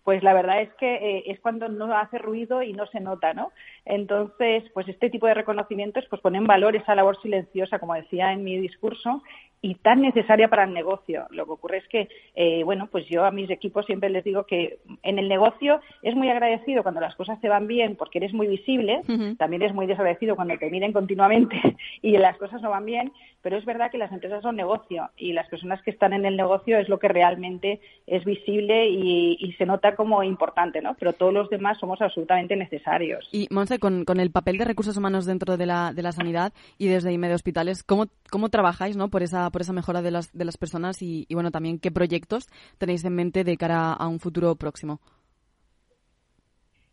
pues 0.07 0.23
la 0.23 0.33
verdad 0.33 0.61
es 0.61 0.73
que 0.75 0.95
eh, 0.95 1.23
es 1.27 1.37
cuando 1.41 1.67
no 1.67 1.93
hace 1.93 2.17
ruido 2.17 2.63
y 2.63 2.71
no 2.71 2.87
se 2.87 3.01
nota, 3.01 3.33
¿no? 3.33 3.51
Entonces, 3.83 4.63
pues 4.73 4.87
este 4.87 5.09
tipo 5.09 5.27
de 5.27 5.33
reconocimientos 5.33 6.05
pues 6.09 6.21
ponen 6.21 6.43
en 6.43 6.47
valor 6.47 6.77
esa 6.77 6.95
labor 6.95 7.21
silenciosa, 7.21 7.77
como 7.77 7.93
decía 7.93 8.31
en 8.31 8.45
mi 8.45 8.57
discurso, 8.57 9.21
y 9.61 9.75
tan 9.75 10.01
necesaria 10.01 10.47
para 10.47 10.65
el 10.65 10.73
negocio. 10.73 11.25
Lo 11.31 11.45
que 11.45 11.51
ocurre 11.51 11.77
es 11.79 11.87
que, 11.87 12.09
eh, 12.35 12.63
bueno, 12.63 12.87
pues 12.91 13.07
yo 13.07 13.25
a 13.25 13.31
mis 13.31 13.49
equipos 13.49 13.85
siempre 13.85 14.09
les 14.09 14.23
digo 14.23 14.45
que 14.45 14.79
en 15.03 15.17
el 15.17 15.27
negocio 15.27 15.81
es 16.03 16.15
muy 16.15 16.29
agradecido 16.29 16.83
cuando 16.83 17.01
las 17.01 17.15
cosas 17.15 17.39
te 17.41 17.49
van 17.49 17.67
bien 17.67 17.95
porque 17.95 18.19
eres 18.19 18.33
muy 18.33 18.47
visible, 18.47 19.01
también 19.37 19.63
es 19.63 19.73
muy 19.73 19.87
desagradecido 19.87 20.35
cuando 20.35 20.57
te 20.57 20.69
miren 20.69 20.93
continuamente 20.93 21.59
y 22.01 22.17
las 22.17 22.37
cosas 22.37 22.61
no 22.61 22.69
van 22.69 22.85
bien, 22.85 23.11
pero 23.41 23.57
es 23.57 23.65
verdad 23.65 23.89
que 23.91 23.97
las 23.97 24.11
empresas 24.11 24.41
son 24.41 24.55
negocio 24.55 25.09
y 25.17 25.33
las 25.33 25.47
personas 25.47 25.81
que 25.81 25.91
están 25.91 26.13
en 26.13 26.25
el 26.25 26.37
negocio 26.37 26.77
es 26.77 26.89
lo 26.89 26.99
que 26.99 27.07
realmente 27.07 27.79
es 28.05 28.25
visible 28.25 28.89
y, 28.89 29.55
se 29.57 29.65
nota 29.65 29.95
como 29.95 30.21
importante, 30.23 30.81
¿no? 30.81 30.95
Pero 30.99 31.13
todos 31.13 31.33
los 31.33 31.49
demás 31.49 31.79
somos 31.79 31.99
absolutamente 32.01 32.55
necesarios. 32.55 33.27
Y, 33.31 33.47
Monse, 33.49 33.79
con, 33.79 34.03
el 34.19 34.29
papel 34.29 34.57
de 34.57 34.65
recursos 34.65 34.97
humanos 34.97 35.25
dentro 35.25 35.57
de 35.57 35.65
la, 35.65 35.93
de 35.93 36.03
la 36.03 36.11
sanidad 36.11 36.53
y 36.77 36.87
desde 36.87 37.11
IMED 37.11 37.33
Hospitales, 37.33 37.83
¿cómo, 37.83 38.05
cómo 38.29 38.49
trabajáis, 38.49 38.97
¿no? 38.97 39.09
Por 39.09 39.23
esa 39.23 39.46
por 39.51 39.61
esa 39.61 39.73
mejora 39.73 40.01
de 40.01 40.11
las, 40.11 40.31
de 40.33 40.45
las 40.45 40.57
personas 40.57 41.01
y, 41.01 41.27
bueno, 41.31 41.51
también 41.51 41.79
qué 41.79 41.91
proyectos 41.91 42.47
tenéis 42.77 43.03
en 43.03 43.15
mente 43.15 43.43
de 43.43 43.57
cara 43.57 43.93
a 43.93 44.07
un 44.07 44.19
futuro 44.19 44.55
próximo. 44.55 44.99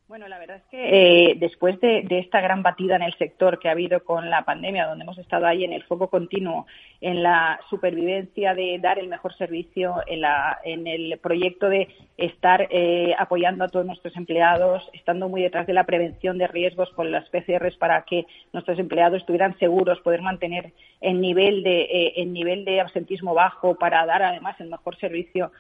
Bueno, 0.07 0.29
la 0.29 0.39
verdad 0.39 0.59
es 0.59 0.65
que 0.65 1.31
eh, 1.31 1.35
después 1.39 1.81
de, 1.81 2.07
esta 2.11 2.43
gran 2.43 2.63
batida 2.63 2.97
en 2.97 3.03
el 3.03 3.17
sector 3.17 3.59
que 3.59 3.69
ha 3.69 3.73
habido 3.73 4.05
con 4.05 4.29
la 4.29 4.45
pandemia, 4.45 4.87
donde 4.87 5.03
hemos 5.03 5.17
estado 5.17 5.47
ahí 5.47 5.65
en 5.65 5.73
el 5.73 5.83
foco 5.85 6.09
continuo, 6.09 6.67
en 7.01 7.23
la 7.23 7.59
supervivencia 7.71 8.55
de 8.55 8.79
dar 8.81 8.99
el 8.99 9.09
mejor 9.09 9.35
servicio, 9.35 10.03
en, 10.07 10.21
la, 10.21 10.59
en 10.63 10.87
el 10.87 11.19
proyecto 11.21 11.71
de 11.71 11.89
estar 12.19 12.69
eh, 12.71 13.15
apoyando 13.19 13.65
a 13.65 13.69
todos 13.69 13.87
nuestros 13.87 14.15
empleados, 14.17 14.87
estando 14.93 15.31
muy 15.31 15.41
detrás 15.41 15.67
de 15.67 15.73
la 15.73 15.85
prevención 15.85 16.37
de 16.37 16.49
riesgos 16.49 16.91
con 16.91 17.11
las 17.11 17.27
PCRs 17.31 17.79
para 17.79 18.03
que 18.03 18.27
nuestros 18.53 18.79
empleados 18.79 19.21
estuvieran 19.23 19.59
seguros, 19.59 20.03
poder 20.03 20.21
mantener 20.21 20.75
el 21.01 21.19
nivel 21.19 21.63
de, 21.63 21.81
eh, 21.81 22.13
el 22.17 22.31
nivel 22.35 22.67
de 22.67 22.83
absentismo 22.83 23.33
bajo 23.33 23.77
para 23.77 24.05
dar 24.05 24.23
además 24.23 24.61
el 24.61 24.69
mejor 24.69 24.99
servicio 24.99 25.51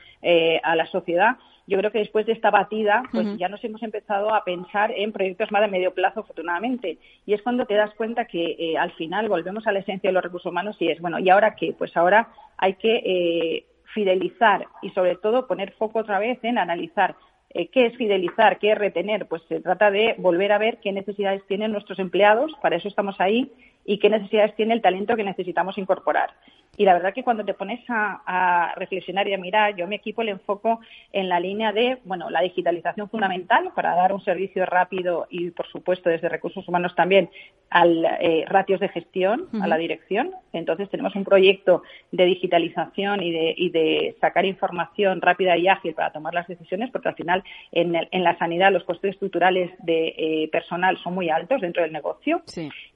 a 0.62 0.76
la 0.76 0.86
sociedad 0.86 1.36
yo 1.66 1.78
creo 1.78 1.90
que 1.90 1.98
después 1.98 2.26
de 2.26 2.32
esta 2.32 2.50
batida, 2.50 3.04
pues 3.10 3.38
ya 3.38 3.48
nos 3.48 3.64
hemos 3.64 3.82
empezado 3.82 4.34
a 4.34 4.44
pensar 4.44 4.92
en 4.94 5.12
proyectos 5.12 5.50
más 5.50 5.62
de 5.62 5.68
medio 5.68 5.94
plazo, 5.94 6.20
afortunadamente. 6.20 6.98
Y 7.24 7.32
es 7.32 7.42
cuando 7.42 7.64
te 7.64 7.74
das 7.74 7.94
cuenta 7.94 8.26
que 8.26 8.56
eh, 8.58 8.76
al 8.76 8.92
final 8.92 9.28
volvemos 9.28 9.66
a 9.66 9.72
la 9.72 9.78
esencia 9.78 10.10
de 10.10 10.14
los 10.14 10.22
recursos 10.22 10.50
humanos 10.50 10.76
y 10.78 10.88
es, 10.88 11.00
bueno, 11.00 11.18
¿y 11.18 11.30
ahora 11.30 11.54
qué? 11.54 11.74
Pues 11.76 11.96
ahora 11.96 12.28
hay 12.58 12.74
que 12.74 12.96
eh, 12.96 13.66
fidelizar 13.94 14.66
y 14.82 14.90
sobre 14.90 15.16
todo 15.16 15.46
poner 15.46 15.72
foco 15.72 16.00
otra 16.00 16.18
vez 16.18 16.38
en 16.42 16.58
analizar 16.58 17.16
eh, 17.54 17.68
¿Qué 17.68 17.86
es 17.86 17.96
fidelizar? 17.96 18.58
¿Qué 18.58 18.72
es 18.72 18.78
retener? 18.78 19.26
Pues 19.26 19.40
se 19.48 19.60
trata 19.60 19.92
de 19.92 20.16
volver 20.18 20.50
a 20.50 20.58
ver 20.58 20.78
qué 20.82 20.90
necesidades 20.90 21.46
tienen 21.46 21.70
nuestros 21.70 22.00
empleados, 22.00 22.52
para 22.60 22.74
eso 22.74 22.88
estamos 22.88 23.20
ahí, 23.20 23.52
y 23.84 23.98
qué 23.98 24.08
necesidades 24.10 24.54
tiene 24.56 24.74
el 24.74 24.82
talento 24.82 25.16
que 25.16 25.24
necesitamos 25.24 25.76
incorporar. 25.78 26.30
Y 26.76 26.84
la 26.84 26.94
verdad 26.94 27.14
que 27.14 27.22
cuando 27.22 27.44
te 27.44 27.54
pones 27.54 27.80
a, 27.88 28.74
reflexionar 28.76 29.28
y 29.28 29.34
a 29.34 29.38
mirar, 29.38 29.76
yo 29.76 29.84
a 29.84 29.88
mi 29.88 29.96
equipo 29.96 30.22
le 30.22 30.32
enfoco 30.32 30.80
en 31.12 31.28
la 31.28 31.38
línea 31.38 31.72
de, 31.72 31.98
bueno, 32.04 32.30
la 32.30 32.40
digitalización 32.40 33.08
fundamental 33.08 33.70
para 33.74 33.94
dar 33.94 34.12
un 34.12 34.24
servicio 34.24 34.66
rápido 34.66 35.26
y, 35.30 35.50
por 35.50 35.68
supuesto, 35.68 36.10
desde 36.10 36.28
recursos 36.28 36.66
humanos 36.66 36.94
también 36.96 37.30
al 37.70 38.04
eh, 38.20 38.44
ratios 38.48 38.80
de 38.80 38.88
gestión, 38.88 39.48
a 39.60 39.66
la 39.66 39.76
dirección. 39.76 40.32
Entonces 40.52 40.88
tenemos 40.90 41.14
un 41.16 41.24
proyecto 41.24 41.82
de 42.12 42.24
digitalización 42.24 43.22
y 43.22 43.32
de, 43.32 43.54
y 43.56 43.70
de 43.70 44.16
sacar 44.20 44.44
información 44.44 45.20
rápida 45.20 45.56
y 45.56 45.68
ágil 45.68 45.94
para 45.94 46.12
tomar 46.12 46.34
las 46.34 46.46
decisiones, 46.46 46.90
porque 46.90 47.08
al 47.08 47.14
final 47.14 47.42
en, 47.72 47.94
en 48.10 48.24
la 48.24 48.38
sanidad 48.38 48.72
los 48.72 48.84
costes 48.84 49.12
estructurales 49.12 49.70
de 49.78 50.14
eh, 50.16 50.48
personal 50.50 50.98
son 51.02 51.14
muy 51.14 51.30
altos 51.30 51.60
dentro 51.60 51.82
del 51.82 51.92
negocio. 51.92 52.42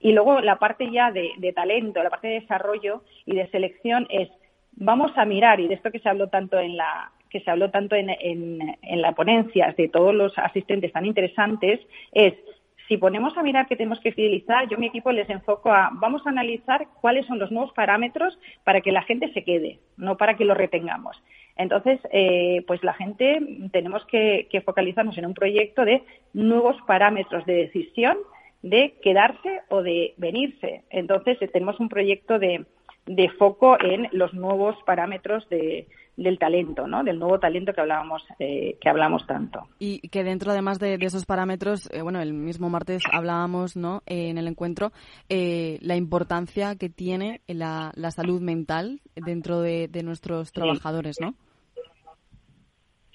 Y 0.01 0.13
luego 0.13 0.41
la 0.41 0.59
parte 0.59 0.78
ya 0.87 1.11
de, 1.13 1.53
talento, 1.55 2.03
la 2.03 2.11
parte 2.11 2.29
de 2.29 2.41
desarrollo 2.41 3.03
y 3.27 3.35
de 3.35 3.49
selección 3.49 4.07
es 4.11 4.29
vamos 4.73 5.11
a 5.17 5.25
mirar, 5.25 5.61
y 5.61 5.69
de 5.69 5.75
esto 5.75 5.91
que 5.91 5.99
se 5.99 6.09
habló 6.09 6.29
tanto 6.29 6.59
en 6.59 6.77
la 6.77 7.11
que 7.31 7.41
se 7.41 7.51
habló 7.51 7.71
tanto 7.71 7.95
en, 7.95 8.09
en, 8.09 9.03
la 9.03 9.13
ponencia 9.13 9.75
de 9.77 9.89
todos 9.89 10.15
los 10.15 10.33
asistentes 10.39 10.93
tan 10.93 11.05
interesantes, 11.05 11.79
es 12.13 12.33
si 12.89 12.97
ponemos 12.97 13.37
a 13.37 13.43
mirar 13.43 13.67
que 13.67 13.77
tenemos 13.77 14.01
que 14.01 14.13
fidelizar, 14.13 14.67
yo 14.69 14.79
mi 14.79 14.87
equipo 14.87 15.13
les 15.13 15.29
enfoco 15.29 15.71
a 15.71 15.91
vamos 15.93 16.27
a 16.27 16.31
analizar 16.31 16.87
cuáles 17.03 17.27
son 17.27 17.39
los 17.39 17.51
nuevos 17.51 17.73
parámetros 17.75 18.39
para 18.65 18.81
que 18.81 18.93
la 18.93 19.03
gente 19.03 19.31
se 19.35 19.45
quede, 19.45 19.79
no 19.99 20.17
para 20.17 20.37
que 20.37 20.47
lo 20.47 20.55
retengamos. 20.55 21.23
Entonces, 21.59 21.99
eh, 22.13 22.65
pues 22.67 22.83
la 22.85 22.95
gente 22.95 23.41
tenemos 23.73 24.07
que, 24.07 24.49
focalizarnos 24.65 25.19
en 25.19 25.27
un 25.27 25.35
proyecto 25.35 25.85
de 25.85 26.03
nuevos 26.33 26.77
parámetros 26.87 27.45
de 27.47 27.55
decisión 27.55 28.17
de 28.63 28.95
quedarse 29.03 29.61
o 29.69 29.83
de 29.83 30.15
venirse. 30.17 30.85
Entonces, 30.91 31.39
tenemos 31.53 31.79
un 31.81 31.89
proyecto 31.89 32.39
de, 32.39 32.67
de 33.07 33.29
foco 33.31 33.77
en 33.81 34.09
los 34.13 34.35
nuevos 34.35 34.77
parámetros 34.85 35.49
de, 35.49 35.87
del 36.19 36.39
talento, 36.39 36.89
¿no? 36.89 37.05
Del 37.05 37.19
nuevo 37.19 37.39
talento 37.39 37.73
que 37.73 37.81
hablábamos, 37.81 38.23
eh, 38.41 38.77
que 38.81 38.89
hablamos 38.89 39.25
tanto. 39.27 39.69
Y 39.79 40.01
que 40.09 40.25
dentro, 40.25 40.51
además 40.51 40.81
de, 40.81 40.99
esos 41.01 41.25
parámetros, 41.25 41.89
eh, 41.93 42.03
bueno, 42.03 42.21
el 42.21 42.35
mismo 42.35 42.69
martes 42.69 43.03
hablábamos, 43.13 43.77
¿no? 43.77 44.03
en 44.07 44.37
el 44.37 44.49
encuentro, 44.49 44.91
eh, 45.29 45.79
la 45.81 45.95
importancia 45.95 46.75
que 46.75 46.89
tiene 46.89 47.41
la, 47.47 47.93
la 47.95 48.11
salud 48.11 48.41
mental 48.41 49.01
dentro 49.15 49.61
de, 49.61 49.89
nuestros 50.03 50.53
trabajadores, 50.53 51.17
¿no? 51.21 51.35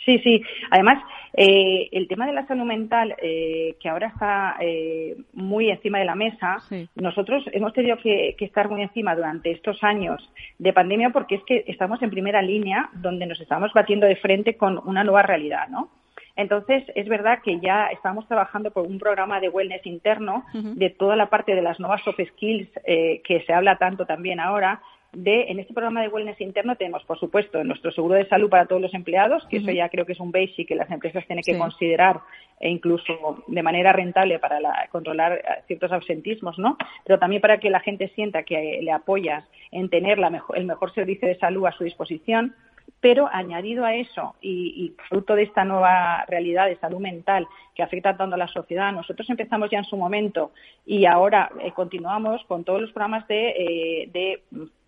Sí, 0.05 0.19
sí. 0.19 0.41
Además, 0.69 1.01
eh, 1.36 1.89
el 1.91 2.07
tema 2.07 2.27
de 2.27 2.34
la 2.34 2.45
salud 2.45 2.63
mental, 2.63 3.15
eh, 3.19 3.75
que 3.79 3.89
ahora 3.89 4.07
está 4.07 4.55
eh, 4.59 5.17
muy 5.34 5.71
encima 5.71 5.97
de 5.97 6.05
la 6.05 6.13
mesa, 6.13 6.57
nosotros 6.95 7.43
hemos 7.51 7.73
tenido 7.73 7.97
que, 7.97 8.36
estar 8.39 8.69
muy 8.69 8.84
encima 8.84 9.15
durante 9.15 9.51
estos 9.51 9.84
años 9.84 10.21
de 10.59 10.73
pandemia 10.73 11.09
porque 11.09 11.36
es 11.36 11.43
que 11.45 11.63
estamos 11.67 12.01
en 12.03 12.09
primera 12.09 12.41
línea 12.41 12.89
donde 12.93 13.25
nos 13.25 13.39
estamos 13.39 13.71
batiendo 13.73 14.05
de 14.05 14.17
frente 14.17 14.57
con 14.57 14.79
una 14.86 15.03
nueva 15.03 15.23
realidad, 15.23 15.69
¿no? 15.69 15.89
Entonces, 16.36 16.84
es 16.95 17.07
verdad 17.07 17.39
que 17.43 17.59
ya 17.59 17.88
estamos 17.88 18.27
trabajando 18.27 18.71
por 18.71 18.86
un 18.86 18.99
programa 18.99 19.39
de 19.39 19.49
wellness 19.49 19.86
interno 19.86 20.43
de 20.53 20.89
toda 20.89 21.15
la 21.15 21.29
parte 21.29 21.55
de 21.55 21.61
las 21.61 21.79
nuevas 21.79 22.03
soft 22.03 22.19
skills 22.31 22.69
que 22.86 23.43
se 23.45 23.53
habla 23.53 23.77
tanto 23.77 24.05
también 24.05 24.39
ahora, 24.39 24.81
de, 25.14 25.51
en 25.51 25.59
este 25.59 25.74
programa 25.74 26.01
de 26.01 26.07
wellness 26.07 26.41
interno 26.41 26.76
tenemos, 26.76 27.03
por 27.03 27.20
supuesto, 27.20 27.64
nuestro 27.64 27.91
seguro 27.91 28.16
de 28.16 28.28
salud 28.28 28.49
para 28.49 28.66
todos 28.66 28.82
los 28.82 28.93
empleados, 28.93 29.45
que 29.47 29.57
eso 29.57 29.72
ya 29.72 29.89
creo 29.89 30.05
que 30.05 30.14
es 30.14 30.20
un 30.20 30.32
basic 30.32 30.68
que 30.68 30.76
las 30.76 30.89
empresas 30.89 31.26
tienen 31.28 31.43
que 31.43 31.57
considerar 31.57 32.22
e 32.59 32.70
incluso 32.70 33.43
de 33.47 33.64
manera 33.64 33.93
rentable 33.93 34.39
para 34.39 34.59
controlar 34.91 35.34
eh, 35.34 35.43
ciertos 35.68 35.91
absentismos, 35.91 36.57
¿no? 36.57 36.78
Pero 37.05 37.20
también 37.20 37.41
para 37.41 37.59
que 37.59 37.70
la 37.70 37.80
gente 37.80 38.07
sienta 38.16 38.43
que 38.43 38.80
le 38.82 38.91
apoyas 38.91 39.43
en 39.72 39.89
tener 39.89 40.20
el 40.55 40.66
mejor 40.66 40.93
servicio 40.93 41.28
de 41.28 41.38
salud 41.38 41.66
a 41.66 41.72
su 41.72 41.84
disposición. 41.84 42.55
Pero 43.03 43.29
añadido 43.29 43.84
a 43.84 43.95
eso 43.95 44.36
y, 44.41 44.93
fruto 45.09 45.36
de 45.36 45.43
esta 45.43 45.65
nueva 45.65 46.23
realidad 46.25 46.67
de 46.67 46.77
salud 46.77 46.99
mental 46.99 47.45
que 47.75 47.84
afecta 47.84 48.15
tanto 48.15 48.36
a 48.36 48.38
la 48.38 48.47
sociedad, 48.47 48.93
nosotros 48.93 49.29
empezamos 49.29 49.69
ya 49.69 49.79
en 49.79 49.84
su 49.84 49.97
momento 49.97 50.51
y 50.86 51.05
ahora 51.05 51.51
eh, 51.59 51.73
continuamos 51.73 52.41
con 52.45 52.63
todos 52.63 52.79
los 52.79 52.91
programas 52.93 53.27
de, 53.27 53.49
eh, 53.49 54.09
de 54.13 54.41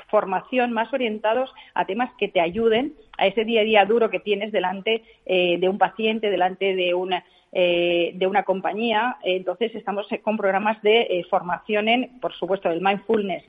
formación 0.09 0.71
más 0.71 0.93
orientados 0.93 1.53
a 1.73 1.85
temas 1.85 2.09
que 2.17 2.29
te 2.29 2.39
ayuden 2.39 2.93
a 3.17 3.27
ese 3.27 3.43
día 3.43 3.61
a 3.61 3.63
día 3.65 3.85
duro 3.85 4.09
que 4.09 4.21
tienes 4.21 4.53
delante 4.53 5.03
eh, 5.25 5.57
de 5.59 5.67
un 5.67 5.77
paciente, 5.77 6.29
delante 6.29 6.73
de 6.73 6.93
una, 6.93 7.25
eh, 7.51 8.13
de 8.15 8.27
una 8.27 8.43
compañía. 8.43 9.17
Entonces, 9.23 9.75
estamos 9.75 10.07
con 10.23 10.37
programas 10.37 10.81
de 10.83 11.25
formación 11.29 11.89
en, 11.89 12.19
por 12.21 12.33
supuesto, 12.33 12.69
el 12.69 12.79
mindfulness 12.79 13.43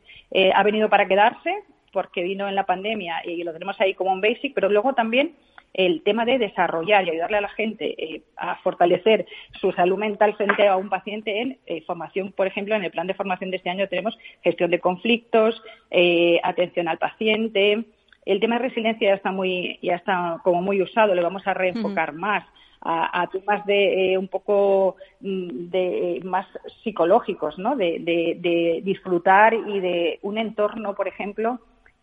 ha 0.55 0.63
venido 0.65 0.89
para 0.89 1.07
quedarse 1.07 1.63
porque 1.97 2.23
vino 2.23 2.47
en 2.47 2.55
la 2.55 2.67
pandemia 2.67 3.23
y 3.25 3.43
lo 3.43 3.55
tenemos 3.55 3.81
ahí 3.81 3.95
como 3.95 4.13
un 4.13 4.21
basic, 4.21 4.53
pero 4.53 4.69
luego 4.69 4.93
también 4.93 5.35
el 5.73 6.03
tema 6.03 6.27
de 6.27 6.37
desarrollar 6.37 7.07
y 7.07 7.11
ayudarle 7.11 7.39
a 7.39 7.41
la 7.41 7.49
gente 7.49 7.95
eh, 7.97 8.21
a 8.37 8.57
fortalecer 8.57 9.25
su 9.63 9.73
salud 9.73 9.97
mental 9.97 10.35
frente 10.35 10.69
a 10.69 10.77
un 10.77 10.91
paciente 10.91 11.41
en 11.41 11.59
eh, 11.65 11.81
formación, 11.87 12.33
por 12.33 12.47
ejemplo, 12.47 12.75
en 12.75 12.85
el 12.85 12.91
plan 12.91 13.07
de 13.07 13.15
formación 13.15 13.51
de 13.51 13.57
este 13.57 13.71
año 13.71 13.89
tenemos 13.89 14.19
gestión 14.45 14.71
de 14.71 14.79
conflictos, 14.79 15.63
eh, 15.91 16.39
atención 16.43 16.87
al 16.87 16.99
paciente. 16.99 17.87
El 18.27 18.41
tema 18.41 18.59
de 18.59 18.69
resiliencia 18.69 19.09
ya 19.09 19.15
está 19.15 19.33
muy, 19.33 19.79
ya 19.81 19.95
está 19.95 20.39
como 20.45 20.61
muy 20.61 20.83
usado, 20.83 21.15
le 21.15 21.23
vamos 21.23 21.47
a 21.47 21.55
reenfocar 21.55 22.13
más 22.13 22.45
a, 22.83 23.27
temas 23.33 23.65
de 23.65 24.17
un 24.19 24.29
poco 24.29 24.97
mm, 25.21 25.71
de 25.71 26.21
más 26.25 26.47
psicológicos, 26.85 27.59
¿no? 27.59 27.75
De, 27.75 28.01
de 28.01 28.81
disfrutar 28.85 29.55
y 29.55 29.81
de 29.81 30.19
un 30.21 30.37
entorno, 30.37 30.95
por 30.95 31.09
ejemplo, 31.09 31.59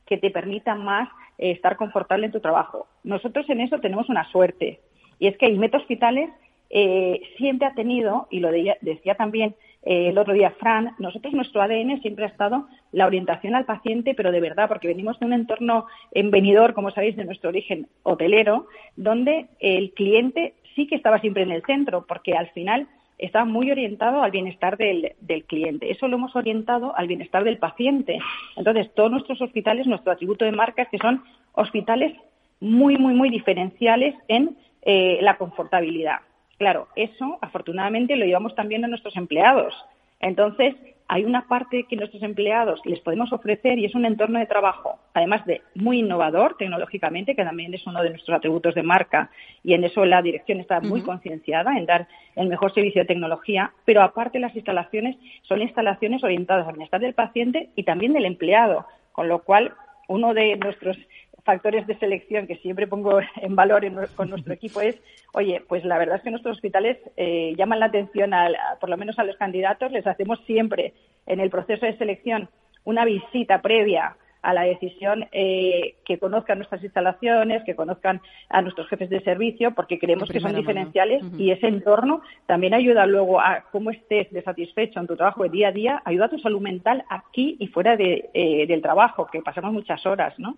que 0.06 0.18
te 0.18 0.30
permita 0.30 0.76
más 0.76 1.10
eh, 1.38 1.52
estar 1.52 1.78
confortable 1.78 2.26
en 2.26 2.32
tu 2.32 2.40
trabajo. 2.40 2.88
Nosotros 3.04 3.50
en 3.50 3.62
eso 3.62 3.80
tenemos 3.80 4.10
una 4.10 4.30
suerte 4.32 4.80
y 5.20 5.28
es 5.28 5.38
que 5.38 5.46
el 5.46 5.58
Meta 5.58 5.78
Hospitales 5.78 6.30
eh, 6.70 7.22
siempre 7.38 7.68
ha 7.68 7.74
tenido, 7.76 8.28
y 8.32 8.40
lo 8.40 8.50
decía 8.82 9.16
también 9.16 9.56
eh, 9.84 10.10
el 10.10 10.18
otro 10.18 10.34
día 10.34 10.52
Fran, 10.52 10.96
nosotros 10.98 11.34
nuestro 11.34 11.62
ADN 11.62 12.02
siempre 12.02 12.26
ha 12.26 12.30
estado 12.30 12.68
la 12.92 13.06
orientación 13.06 13.54
al 13.54 13.66
paciente, 13.66 14.14
pero 14.16 14.32
de 14.32 14.42
verdad, 14.42 14.68
porque 14.68 14.88
venimos 14.88 15.20
de 15.20 15.26
un 15.26 15.34
entorno 15.34 15.86
envenidor, 16.12 16.74
como 16.74 16.92
sabéis, 16.92 17.16
de 17.16 17.26
nuestro 17.26 17.50
origen 17.50 17.88
hotelero, 18.04 18.68
donde 18.96 19.48
el 19.60 19.92
cliente 19.92 20.56
sí 20.76 20.88
que 20.88 20.96
estaba 20.96 21.20
siempre 21.20 21.44
en 21.44 21.52
el 21.52 21.64
centro, 21.64 22.06
porque 22.08 22.34
al 22.34 22.50
final 22.52 22.88
está 23.18 23.46
muy 23.46 23.72
orientado 23.72 24.22
al 24.24 24.32
bienestar 24.32 24.78
del, 24.78 25.14
cliente. 25.48 25.92
Eso 25.92 26.08
lo 26.08 26.18
hemos 26.18 26.36
orientado 26.36 26.96
al 26.96 27.08
bienestar 27.08 27.44
del 27.44 27.58
paciente. 27.58 28.20
Entonces, 28.56 28.94
todos 28.94 29.12
nuestros 29.12 29.42
hospitales, 29.42 29.88
nuestro 29.88 30.12
atributo 30.12 30.46
de 30.46 30.52
marca 30.52 30.84
es 30.84 30.90
que 30.90 30.98
son 30.98 31.24
hospitales 31.54 32.14
muy, 32.60 32.98
muy, 32.98 33.14
muy 33.14 33.30
diferenciales 33.30 34.16
en 34.28 34.58
eh, 34.82 35.20
la 35.22 35.38
confortabilidad. 35.38 36.20
Claro, 36.58 36.88
eso 36.96 37.38
afortunadamente 37.42 38.16
lo 38.16 38.26
llevamos 38.26 38.56
también 38.56 38.86
a 38.86 38.88
nuestros 38.88 39.16
empleados. 39.16 39.74
Entonces, 40.20 40.76
hay 41.14 41.26
una 41.26 41.48
parte 41.48 41.84
que 41.84 41.96
nuestros 41.96 42.24
empleados 42.24 42.82
les 42.86 43.00
podemos 43.00 43.32
ofrecer 43.32 43.78
y 43.78 43.86
es 43.86 43.94
un 43.94 44.04
entorno 44.04 44.40
de 44.40 44.48
trabajo, 44.48 44.98
además 45.14 45.46
de 45.46 45.62
muy 45.76 46.00
innovador 46.00 46.58
tecnológicamente, 46.58 47.36
que 47.36 47.44
también 47.44 47.72
es 47.72 47.86
uno 47.86 48.02
de 48.02 48.10
nuestros 48.10 48.36
atributos 48.36 48.74
de 48.74 48.82
marca. 48.82 49.30
Y 49.64 49.76
en 49.76 49.84
eso 49.84 50.06
la 50.06 50.24
dirección 50.24 50.60
está 50.60 50.80
muy 50.80 51.04
concienciada 51.04 51.78
en 51.78 51.86
dar 51.86 52.08
el 52.36 52.48
mejor 52.48 52.74
servicio 52.74 53.04
de 53.04 53.06
tecnología, 53.06 53.74
pero 53.86 54.02
aparte 54.02 54.40
las 54.40 54.56
instalaciones 54.56 55.16
son 55.44 55.62
instalaciones 55.62 56.24
orientadas 56.24 56.66
al 56.66 56.74
bienestar 56.74 57.00
del 57.00 57.14
paciente 57.14 57.70
y 57.76 57.84
también 57.84 58.14
del 58.14 58.26
empleado, 58.26 58.88
con 59.12 59.28
lo 59.28 59.44
cual 59.44 59.76
uno 60.08 60.34
de 60.34 60.58
nuestros 60.58 60.98
factores 61.44 61.86
de 61.88 61.98
selección 61.98 62.48
que 62.48 62.58
siempre 62.58 62.88
pongo 62.88 63.20
en 63.42 63.56
valor 63.56 63.84
con 64.16 64.30
nuestro 64.30 64.54
equipo 64.60 64.82
es, 64.82 64.96
oye, 65.34 65.62
pues 65.68 65.84
la 65.86 65.98
verdad 65.98 66.18
es 66.18 66.24
que 66.24 66.32
nuestros 66.32 66.58
hospitales 66.58 66.98
eh, 67.18 67.54
llaman 67.58 67.80
la 67.80 67.88
atención, 67.88 68.32
por 68.80 68.90
lo 68.90 68.98
menos 68.98 69.20
a 69.20 69.24
los 69.24 69.38
candidatos, 69.38 69.92
les 69.92 70.08
hacemos 70.08 70.40
siempre 70.46 70.94
en 71.26 71.40
el 71.40 71.50
proceso 71.50 71.86
de 71.86 71.98
selección 71.98 72.50
una 72.86 73.06
visita 73.06 73.62
previa 73.62 74.18
a 74.44 74.54
la 74.54 74.64
decisión 74.64 75.26
eh, 75.32 75.96
que 76.06 76.20
conozcan 76.20 76.60
nuestras 76.60 76.84
instalaciones, 76.84 77.64
que 77.64 77.76
conozcan 77.76 78.22
a 78.50 78.62
nuestros 78.62 78.88
jefes 78.90 79.10
de 79.10 79.22
servicio, 79.22 79.74
porque 79.74 79.98
creemos 79.98 80.30
que 80.30 80.40
son 80.40 80.56
diferenciales 80.56 81.24
y 81.38 81.52
ese 81.52 81.68
entorno 81.68 82.22
también 82.46 82.74
ayuda 82.74 83.06
luego 83.06 83.40
a 83.40 83.66
cómo 83.72 83.90
estés 83.90 84.30
de 84.32 84.44
satisfecho 84.44 85.00
en 85.00 85.08
tu 85.08 85.16
trabajo 85.16 85.44
de 85.44 85.50
día 85.50 85.70
a 85.70 85.72
día, 85.72 86.02
ayuda 86.06 86.26
a 86.26 86.30
tu 86.30 86.40
salud 86.40 86.62
mental 86.62 87.04
aquí 87.10 87.56
y 87.60 87.68
fuera 87.68 87.96
de, 87.96 88.30
eh, 88.34 88.68
del 88.68 88.82
trabajo, 88.82 89.28
que 89.32 89.42
pasamos 89.42 89.74
muchas 89.74 90.06
horas, 90.06 90.38
¿no? 90.38 90.58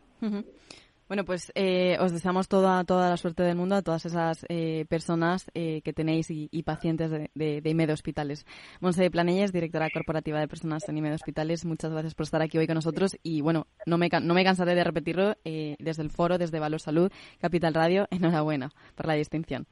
Bueno, 1.07 1.23
pues 1.23 1.51
eh, 1.53 1.97
os 1.99 2.11
deseamos 2.11 2.47
toda, 2.47 2.83
toda 2.83 3.11
la 3.11 3.17
suerte 3.17 3.43
del 3.43 3.55
mundo 3.55 3.75
a 3.75 3.83
todas 3.83 4.07
esas 4.07 4.43
eh, 4.49 4.85
personas 4.89 5.51
eh, 5.53 5.81
que 5.83 5.93
tenéis 5.93 6.31
y, 6.31 6.63
pacientes 6.63 7.11
de, 7.11 7.29
de, 7.35 7.61
de, 7.61 7.93
Hospitales. 7.93 8.43
Monse 8.81 9.11
Planelles, 9.11 9.53
directora 9.53 9.87
corporativa 9.93 10.39
de 10.39 10.47
personas 10.47 10.89
en 10.89 10.97
IMED 10.97 11.13
Hospitales, 11.13 11.63
muchas 11.63 11.91
gracias 11.91 12.15
por 12.15 12.23
estar 12.23 12.41
aquí 12.41 12.57
hoy 12.57 12.65
con 12.65 12.73
nosotros 12.73 13.17
y 13.21 13.41
bueno, 13.41 13.67
no 13.85 13.99
me, 13.99 14.09
no 14.23 14.33
me 14.33 14.43
cansaré 14.43 14.73
de 14.73 14.83
repetirlo 14.83 15.35
desde 15.43 16.01
el 16.01 16.09
foro, 16.09 16.39
desde 16.39 16.59
Valor 16.59 16.79
Salud, 16.79 17.11
Capital 17.39 17.75
Radio, 17.75 18.07
enhorabuena 18.11 18.71
por 18.95 19.05
la 19.05 19.13
distinción. 19.13 19.67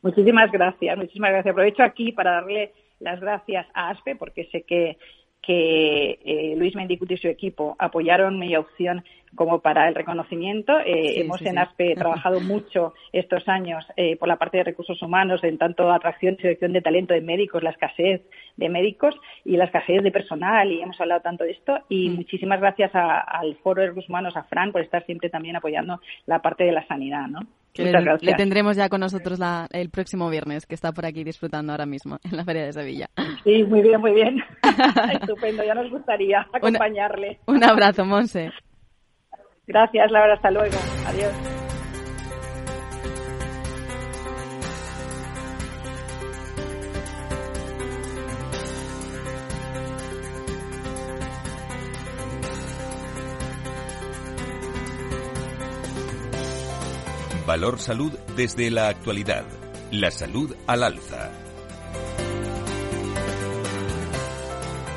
Muchísimas 0.00 0.50
gracias, 0.50 0.96
muchísimas 0.96 1.32
gracias. 1.32 1.52
Aprovecho 1.52 1.82
aquí 1.82 2.12
para 2.12 2.32
darle 2.32 2.72
las 3.00 3.20
gracias 3.20 3.66
a 3.74 3.90
ASPE 3.90 4.16
porque 4.16 4.48
sé 4.50 4.62
que 4.62 4.96
que 5.42 6.18
eh, 6.24 6.54
Luis 6.56 6.74
Mendicuti 6.74 7.14
y 7.14 7.18
su 7.18 7.28
equipo 7.28 7.76
apoyaron 7.78 8.38
mi 8.38 8.54
opción 8.56 9.04
como 9.34 9.60
para 9.60 9.88
el 9.88 9.94
reconocimiento. 9.94 10.78
Eh, 10.80 11.20
hemos 11.20 11.40
en 11.42 11.58
ASPE 11.58 11.94
trabajado 11.96 12.40
mucho 12.40 12.94
estos 13.12 13.48
años 13.48 13.86
eh, 13.96 14.16
por 14.16 14.28
la 14.28 14.36
parte 14.36 14.58
de 14.58 14.64
recursos 14.64 15.00
humanos, 15.02 15.42
en 15.44 15.58
tanto 15.58 15.90
atracción 15.90 16.34
y 16.38 16.42
selección 16.42 16.72
de 16.72 16.82
talento 16.82 17.14
de 17.14 17.20
médicos, 17.20 17.62
la 17.62 17.70
escasez 17.70 18.22
de 18.56 18.68
médicos 18.68 19.14
y 19.44 19.56
la 19.56 19.64
escasez 19.64 20.02
de 20.02 20.10
personal, 20.10 20.70
y 20.72 20.80
hemos 20.80 21.00
hablado 21.00 21.20
tanto 21.20 21.44
de 21.44 21.52
esto. 21.52 21.78
Y 21.88 22.10
mm. 22.10 22.14
muchísimas 22.16 22.60
gracias 22.60 22.90
al 22.94 23.56
Foro 23.56 23.82
de 23.82 23.88
Recursos 23.88 24.08
Humanos, 24.08 24.36
a 24.36 24.44
Fran, 24.44 24.72
por 24.72 24.82
estar 24.82 25.04
siempre 25.06 25.30
también 25.30 25.56
apoyando 25.56 26.00
la 26.26 26.40
parte 26.40 26.64
de 26.64 26.72
la 26.72 26.86
sanidad, 26.86 27.26
¿no? 27.28 27.40
Le, 27.74 28.34
tendremos 28.34 28.76
ya 28.76 28.88
con 28.88 29.00
nosotros 29.00 29.38
el 29.70 29.90
próximo 29.90 30.28
viernes, 30.30 30.66
que 30.66 30.74
está 30.74 30.92
por 30.92 31.06
aquí 31.06 31.24
disfrutando 31.24 31.72
ahora 31.72 31.86
mismo 31.86 32.18
en 32.24 32.36
la 32.36 32.44
Feria 32.44 32.64
de 32.64 32.72
Sevilla. 32.72 33.08
Sí, 33.44 33.64
muy 33.64 33.82
bien, 33.82 34.00
muy 34.00 34.12
bien. 34.12 34.42
Estupendo, 35.12 35.64
ya 35.64 35.74
nos 35.74 35.90
gustaría 35.90 36.46
acompañarle. 36.52 37.38
un 37.46 37.62
abrazo, 37.62 38.04
Monse. 38.04 38.50
Gracias, 39.66 40.10
Laura, 40.10 40.34
hasta 40.34 40.50
luego. 40.50 40.76
Adiós. 41.06 41.57
Valor 57.58 57.80
Salud 57.80 58.12
desde 58.36 58.70
la 58.70 58.86
actualidad. 58.86 59.42
La 59.90 60.12
salud 60.12 60.54
al 60.68 60.84
alza. 60.84 61.28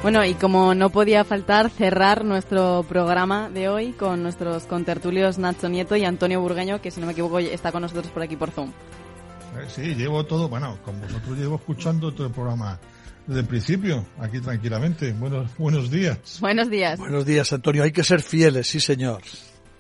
Bueno, 0.04 0.24
y 0.24 0.36
como 0.36 0.76
no 0.76 0.92
podía 0.92 1.24
faltar, 1.24 1.72
cerrar 1.72 2.24
nuestro 2.24 2.86
programa 2.88 3.50
de 3.50 3.68
hoy 3.68 3.94
con 3.94 4.22
nuestros 4.22 4.68
contertulios 4.68 5.40
Nacho 5.40 5.70
Nieto 5.70 5.96
y 5.96 6.06
Antonio 6.06 6.40
Burgueño, 6.40 6.84
que 6.84 6.92
si 6.92 7.00
no 7.00 7.08
me 7.08 7.14
equivoco 7.14 7.40
está 7.40 7.72
con 7.72 7.82
nosotros 7.82 8.10
por 8.10 8.22
aquí 8.22 8.36
por 8.36 8.52
Zoom. 8.52 8.70
Eh, 8.70 9.66
sí, 9.68 9.96
llevo 9.96 10.24
todo, 10.28 10.48
bueno, 10.48 10.78
con 10.86 11.02
vosotros 11.02 11.36
llevo 11.40 11.56
escuchando 11.56 12.14
todo 12.14 12.28
el 12.28 12.34
programa 12.34 12.80
desde 13.26 13.40
el 13.40 13.48
principio, 13.48 14.06
aquí 14.20 14.40
tranquilamente. 14.40 15.14
Buenos, 15.14 15.50
buenos 15.58 15.90
días. 15.90 16.38
Buenos 16.40 16.70
días. 16.70 17.00
Buenos 17.00 17.26
días, 17.26 17.52
Antonio. 17.54 17.82
Hay 17.82 17.92
que 17.92 18.04
ser 18.04 18.22
fieles, 18.22 18.68
sí, 18.68 18.80
señor. 18.80 19.24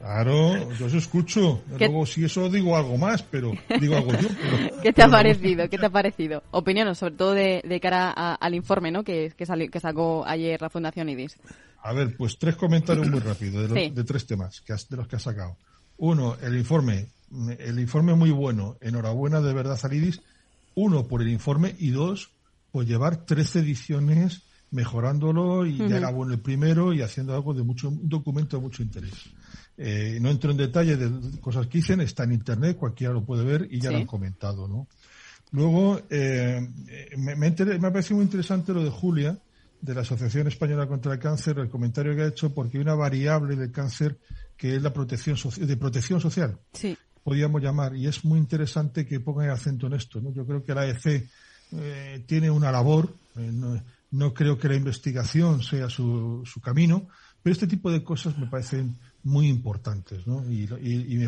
Claro, 0.02 0.74
yo 0.74 0.88
os 0.88 0.94
escucho. 0.96 1.62
Luego, 1.78 2.08
si 2.08 2.26
eso 2.26 2.50
digo 2.50 2.76
algo 2.76 2.98
más, 2.98 3.22
pero 3.22 3.52
digo 3.80 3.96
algo 3.96 4.12
yo. 4.14 4.30
¿Qué 4.82 4.92
te 4.92 5.04
ha 5.04 5.08
parecido? 5.08 5.70
¿Qué 5.70 5.78
te 5.78 5.86
ha 5.86 5.92
parecido? 5.92 6.42
Opiniones, 6.50 6.98
sobre 6.98 7.16
todo 7.16 7.34
de, 7.34 7.80
cara 7.82 8.12
al 8.12 8.56
informe 8.56 8.92
¿no? 8.92 9.04
que, 9.04 9.32
que, 9.38 9.46
que 9.46 9.80
sacó 9.80 10.26
ayer 10.26 10.60
la 10.60 10.70
Fundación 10.72 11.08
IDIS. 11.10 11.38
A 11.84 11.94
ver, 11.94 12.16
pues 12.18 12.40
tres 12.40 12.56
comentarios 12.56 13.08
muy 13.10 13.20
rápidos 13.20 13.70
de, 13.70 13.92
de 13.92 14.04
tres 14.04 14.26
temas 14.26 14.62
que 14.62 14.74
de 14.74 14.98
los 14.98 15.08
que 15.08 15.18
ha 15.18 15.20
sacado. 15.20 15.56
Uno, 15.98 16.36
el 16.42 16.58
informe. 16.58 17.06
El 17.60 17.80
informe 17.80 18.16
muy 18.16 18.32
bueno. 18.32 18.78
Enhorabuena 18.82 19.40
de 19.40 19.54
verdad 19.54 19.80
al 19.84 19.94
IDIS. 19.94 20.22
Uno, 20.74 21.08
por 21.08 21.22
el 21.22 21.30
informe. 21.30 21.76
Y 21.78 21.92
dos, 21.92 22.32
por 22.72 22.86
llevar 22.86 23.26
13 23.26 23.60
ediciones 23.60 24.42
mejorándolo 24.72 25.66
y 25.66 25.78
ya 25.78 25.98
era 25.98 26.12
bueno 26.12 26.34
el 26.34 26.40
primero 26.40 26.94
y 26.94 27.02
haciendo 27.02 27.34
algo 27.36 27.54
de 27.54 27.64
mucho, 27.64 27.90
un 27.90 28.08
documento 28.08 28.58
de 28.58 28.64
mucho 28.64 28.82
interés. 28.82 29.14
Eh, 29.78 30.20
no 30.22 30.30
entro 30.30 30.52
en 30.52 30.58
detalle 30.58 30.96
de 30.96 31.40
cosas 31.40 31.68
que 31.68 31.80
dicen, 31.80 32.02
está 32.02 32.24
en 32.24 32.34
internet, 32.34 32.78
cualquiera 32.78 33.14
lo 33.14 33.24
puede 33.24 33.44
ver 33.44 33.68
y 33.70 33.80
ya 33.80 33.92
lo 33.92 33.98
han 33.98 34.06
comentado, 34.06 34.68
¿no? 34.68 34.88
Luego, 35.52 36.02
eh, 36.10 36.66
me, 37.18 37.36
me, 37.36 37.48
ha 37.48 37.92
parecido 37.92 38.16
muy 38.18 38.26
interesante 38.26 38.74
lo 38.74 38.84
de 38.84 38.90
Julia, 38.90 39.38
de 39.82 39.94
la 39.94 40.02
Asociación 40.02 40.48
Española 40.48 40.88
contra 40.88 41.14
el 41.14 41.20
Cáncer, 41.20 41.60
el 41.60 41.70
comentario 41.70 42.16
que 42.16 42.22
ha 42.22 42.28
hecho, 42.28 42.54
porque 42.54 42.78
hay 42.78 42.84
una 42.84 42.96
variable 42.96 43.56
del 43.56 43.72
cáncer 43.72 44.18
que 44.56 44.76
es 44.76 44.82
la 44.82 44.94
protección 44.94 45.38
de 45.58 45.78
protección 45.78 46.22
social. 46.22 46.58
Sí. 46.72 46.98
Podríamos 47.24 47.62
llamar, 47.62 47.96
y 47.96 48.08
es 48.08 48.24
muy 48.24 48.40
interesante 48.40 49.06
que 49.06 49.20
pongan 49.20 49.46
el 49.46 49.52
acento 49.52 49.88
en 49.88 49.94
esto, 49.94 50.22
¿no? 50.22 50.32
Yo 50.32 50.46
creo 50.46 50.64
que 50.64 50.74
la 50.74 50.82
AEC 50.82 51.28
eh, 51.74 52.24
tiene 52.28 52.50
una 52.50 52.72
labor, 52.72 53.14
no, 53.36 53.82
no, 54.12 54.34
creo 54.34 54.58
que 54.58 54.70
la 54.70 54.76
investigación 54.76 55.64
sea 55.64 55.90
su, 55.90 56.44
su 56.46 56.62
camino, 56.62 57.08
pero 57.42 57.54
este 57.54 57.68
tipo 57.68 57.92
de 57.92 58.04
cosas 58.04 58.38
me 58.38 58.48
parecen 58.48 58.98
muy 59.24 59.48
importantes, 59.48 60.26
¿no? 60.28 60.44
Y, 60.52 60.68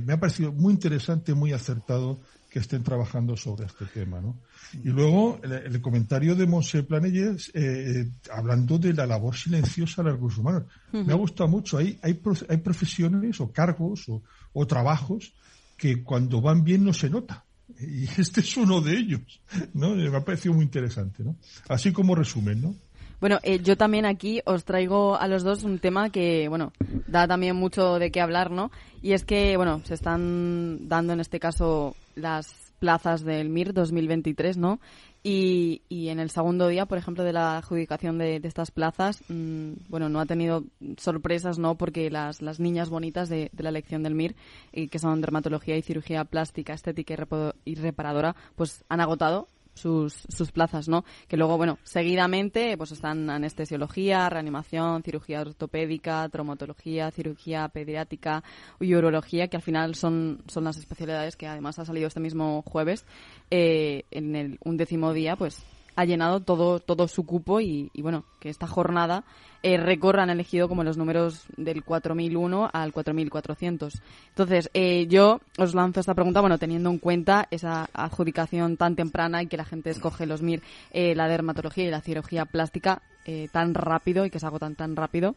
me 0.04 0.14
ha 0.14 0.20
parecido 0.20 0.52
muy 0.52 0.74
interesante, 0.74 1.34
muy 1.34 1.54
acertado 1.54 2.20
que 2.50 2.60
estén 2.60 2.84
trabajando 2.84 3.36
sobre 3.36 3.66
este 3.66 3.86
tema. 3.86 4.22
¿no? 4.22 4.38
Y 4.84 4.90
luego 4.90 5.40
el, 5.44 5.82
comentario 5.82 6.36
de 6.36 6.46
Monse 6.46 6.84
Planelles 6.84 7.50
eh, 7.56 8.12
hablando 8.32 8.78
de 8.78 8.94
la 8.94 9.08
labor 9.08 9.36
silenciosa 9.36 10.04
de 10.04 10.10
los 10.10 10.18
recursos 10.18 10.40
humanos. 10.40 10.64
Me 10.92 11.14
ha 11.14 11.16
gustado 11.16 11.50
mucho. 11.50 11.80
Hay, 11.80 11.98
hay, 12.04 12.22
hay 12.50 12.58
profesiones 12.58 13.42
o 13.42 13.52
cargos 13.52 14.08
o, 14.08 14.22
o 14.54 14.68
trabajos 14.68 15.34
que 15.78 16.04
cuando 16.04 16.42
van 16.42 16.64
bien 16.64 16.84
no 16.84 16.94
se 16.94 17.10
nota. 17.10 17.44
Y 17.80 18.06
este 18.18 18.42
es 18.42 18.58
uno 18.58 18.82
de 18.82 18.98
ellos, 18.98 19.42
¿no? 19.74 19.96
Me 19.96 20.16
ha 20.16 20.24
parecido 20.26 20.54
muy 20.54 20.66
interesante, 20.66 21.24
¿no? 21.24 21.36
Así 21.70 21.92
como 21.92 22.16
resumen, 22.16 22.62
¿no? 22.62 22.76
Bueno, 23.20 23.40
eh, 23.44 23.60
yo 23.64 23.78
también 23.78 24.06
aquí 24.06 24.42
os 24.44 24.66
traigo 24.66 25.16
a 25.16 25.30
los 25.30 25.44
dos 25.44 25.64
un 25.64 25.80
tema 25.80 26.10
que, 26.10 26.50
bueno, 26.50 26.74
da 27.08 27.26
también 27.26 27.56
mucho 27.56 27.98
de 27.98 28.12
qué 28.12 28.20
hablar, 28.20 28.52
¿no? 28.52 28.70
Y 29.02 29.14
es 29.14 29.24
que, 29.24 29.56
bueno, 29.56 29.82
se 29.86 29.94
están 29.94 30.90
dando 30.90 31.14
en 31.14 31.22
este 31.22 31.40
caso 31.40 31.96
las 32.16 32.74
plazas 32.80 33.24
del 33.24 33.48
MIR 33.50 33.74
2023, 33.74 34.58
¿no? 34.58 34.82
Y, 35.26 35.84
y 35.88 36.10
en 36.10 36.20
el 36.20 36.30
segundo 36.30 36.68
día, 36.68 36.86
por 36.86 36.98
ejemplo, 36.98 37.24
de 37.24 37.32
la 37.32 37.58
adjudicación 37.58 38.18
de, 38.18 38.42
estas 38.44 38.72
plazas, 38.72 39.24
mm, 39.30 39.72
bueno, 39.88 40.10
no 40.10 40.20
ha 40.20 40.26
tenido 40.26 40.66
sorpresas, 40.98 41.58
¿no? 41.58 41.76
Porque 41.76 42.12
las, 42.12 42.42
las 42.42 42.60
niñas 42.60 42.90
bonitas 42.90 43.30
de, 43.30 43.50
la 43.58 43.70
elección 43.70 44.04
del 44.04 44.16
MIR, 44.16 44.36
y 44.74 44.90
que 44.90 45.00
son 45.00 45.22
dermatología 45.22 45.78
y 45.78 45.82
cirugía 45.82 46.26
plástica, 46.26 46.74
estética 46.74 47.16
y 47.64 47.76
reparadora, 47.76 48.36
pues 48.56 48.84
han 48.90 49.00
agotado 49.00 49.48
sus, 49.74 50.14
sus 50.30 50.52
plazas, 50.52 50.88
¿no? 50.88 51.04
Que 51.28 51.38
luego, 51.38 51.58
bueno, 51.58 51.80
seguidamente 51.84 52.78
pues 52.78 52.92
están 52.92 53.30
anestesiología, 53.30 54.30
reanimación, 54.30 55.04
cirugía 55.04 55.42
ortopédica, 55.42 56.28
traumatología, 56.30 57.12
cirugía 57.12 57.68
pediátrica 57.70 58.44
y 58.80 58.94
urología, 58.96 59.48
que 59.48 59.58
al 59.58 59.64
final 59.64 59.96
son, 59.96 60.44
son 60.48 60.64
las 60.64 60.78
especialidades 60.78 61.36
que 61.36 61.48
además 61.48 61.80
ha 61.80 61.86
salido 61.86 62.08
este 62.08 62.20
mismo 62.20 62.62
jueves. 62.64 63.06
Eh, 63.50 64.06
en 64.12 64.36
el 64.36 64.58
undécimo 64.64 65.14
día, 65.14 65.36
pues 65.36 65.64
ha 65.96 66.06
llenado 66.06 66.40
todo, 66.42 66.80
todo 66.80 67.08
su 67.08 67.26
cupo 67.26 67.62
y, 67.62 67.90
bueno, 67.98 68.26
que 68.40 68.50
esta 68.50 68.68
jornada 68.68 69.24
eh, 69.62 69.78
récord 69.78 70.20
han 70.20 70.30
elegido 70.30 70.68
como 70.68 70.84
los 70.84 70.98
números 70.98 71.46
del 71.58 71.84
4001 71.84 72.70
al 72.72 72.92
4400. 72.92 74.02
Entonces, 74.30 74.70
eh, 74.74 75.08
yo 75.08 75.40
os 75.58 75.74
lanzo 75.74 76.00
esta 76.00 76.14
pregunta, 76.14 76.42
bueno, 76.42 76.58
teniendo 76.58 76.90
en 76.90 77.00
cuenta 77.00 77.48
esa 77.52 77.90
adjudicación 77.94 78.78
tan 78.78 78.96
temprana 78.96 79.42
y 79.42 79.48
que 79.48 79.58
la 79.58 79.66
gente 79.66 79.90
escoge 79.90 80.26
los 80.26 80.42
MIR, 80.42 80.62
eh, 80.92 81.16
la 81.16 81.28
dermatología 81.28 81.86
y 81.86 81.92
la 81.92 82.02
cirugía 82.02 82.46
plástica 82.46 83.02
eh, 83.26 83.48
tan 83.52 83.74
rápido 83.74 84.26
y 84.26 84.30
que 84.30 84.40
se 84.40 84.46
agotan 84.46 84.76
tan 84.76 84.96
rápido. 84.96 85.36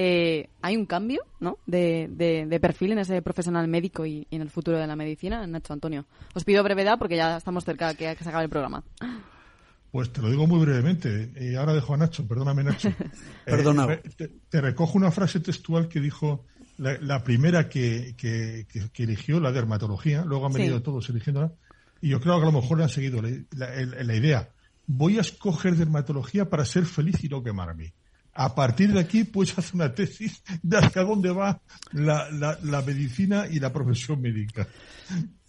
Eh, 0.00 0.48
hay 0.62 0.76
un 0.76 0.86
cambio 0.86 1.22
¿no? 1.40 1.58
De, 1.66 2.06
de, 2.08 2.60
perfil 2.60 2.92
en 2.92 3.00
ese 3.00 3.20
profesional 3.20 3.66
médico 3.66 4.06
y, 4.06 4.28
en 4.30 4.42
el 4.42 4.48
futuro 4.48 4.78
de 4.78 4.86
la 4.86 4.94
medicina, 4.94 5.44
Nacho 5.46 5.72
Antonio. 5.72 6.06
Os 6.34 6.44
pido 6.44 6.62
brevedad 6.62 6.98
porque 6.98 7.16
ya 7.16 7.36
estamos 7.36 7.64
cerca 7.64 7.88
de 7.88 7.96
que 7.96 8.22
se 8.22 8.28
acabe 8.28 8.44
el 8.44 8.50
programa. 8.50 8.84
Pues 9.90 10.12
te 10.12 10.20
lo 10.20 10.30
digo 10.30 10.46
muy 10.46 10.60
brevemente. 10.60 11.32
Y 11.40 11.54
ahora 11.54 11.74
dejo 11.74 11.94
a 11.94 11.96
Nacho, 11.96 12.26
perdóname 12.26 12.64
Nacho. 12.64 12.92
Eh, 13.46 14.30
te, 14.50 14.60
recojo 14.60 14.98
una 14.98 15.10
frase 15.10 15.40
textual 15.40 15.88
que 15.88 16.00
dijo 16.00 16.44
la, 16.76 17.24
primera 17.24 17.68
que, 17.68 18.14
que, 18.14 18.66
eligió, 19.02 19.40
la 19.40 19.52
dermatología, 19.52 20.22
luego 20.22 20.46
han 20.46 20.52
venido 20.52 20.82
todos 20.82 21.08
eligiéndola, 21.08 21.52
y 22.02 22.10
yo 22.10 22.20
creo 22.20 22.36
que 22.36 22.42
a 22.42 22.50
lo 22.50 22.60
mejor 22.60 22.82
han 22.82 22.90
seguido 22.90 23.22
la, 23.22 24.14
idea. 24.14 24.50
Voy 24.86 25.16
a 25.16 25.22
escoger 25.22 25.76
dermatología 25.76 26.50
para 26.50 26.66
ser 26.66 26.84
feliz 26.84 27.24
y 27.24 27.28
no 27.30 27.42
quemarme. 27.42 27.94
A 28.34 28.54
partir 28.54 28.92
de 28.92 29.00
aquí, 29.00 29.24
pues 29.24 29.58
hacer 29.58 29.76
una 29.76 29.94
tesis 29.94 30.42
de 30.62 30.76
hacia 30.76 31.02
dónde 31.02 31.30
va 31.30 31.60
la, 31.92 32.28
la 32.30 32.82
medicina 32.82 33.46
y 33.50 33.60
la 33.60 33.72
profesión 33.72 34.20
médica. 34.20 34.68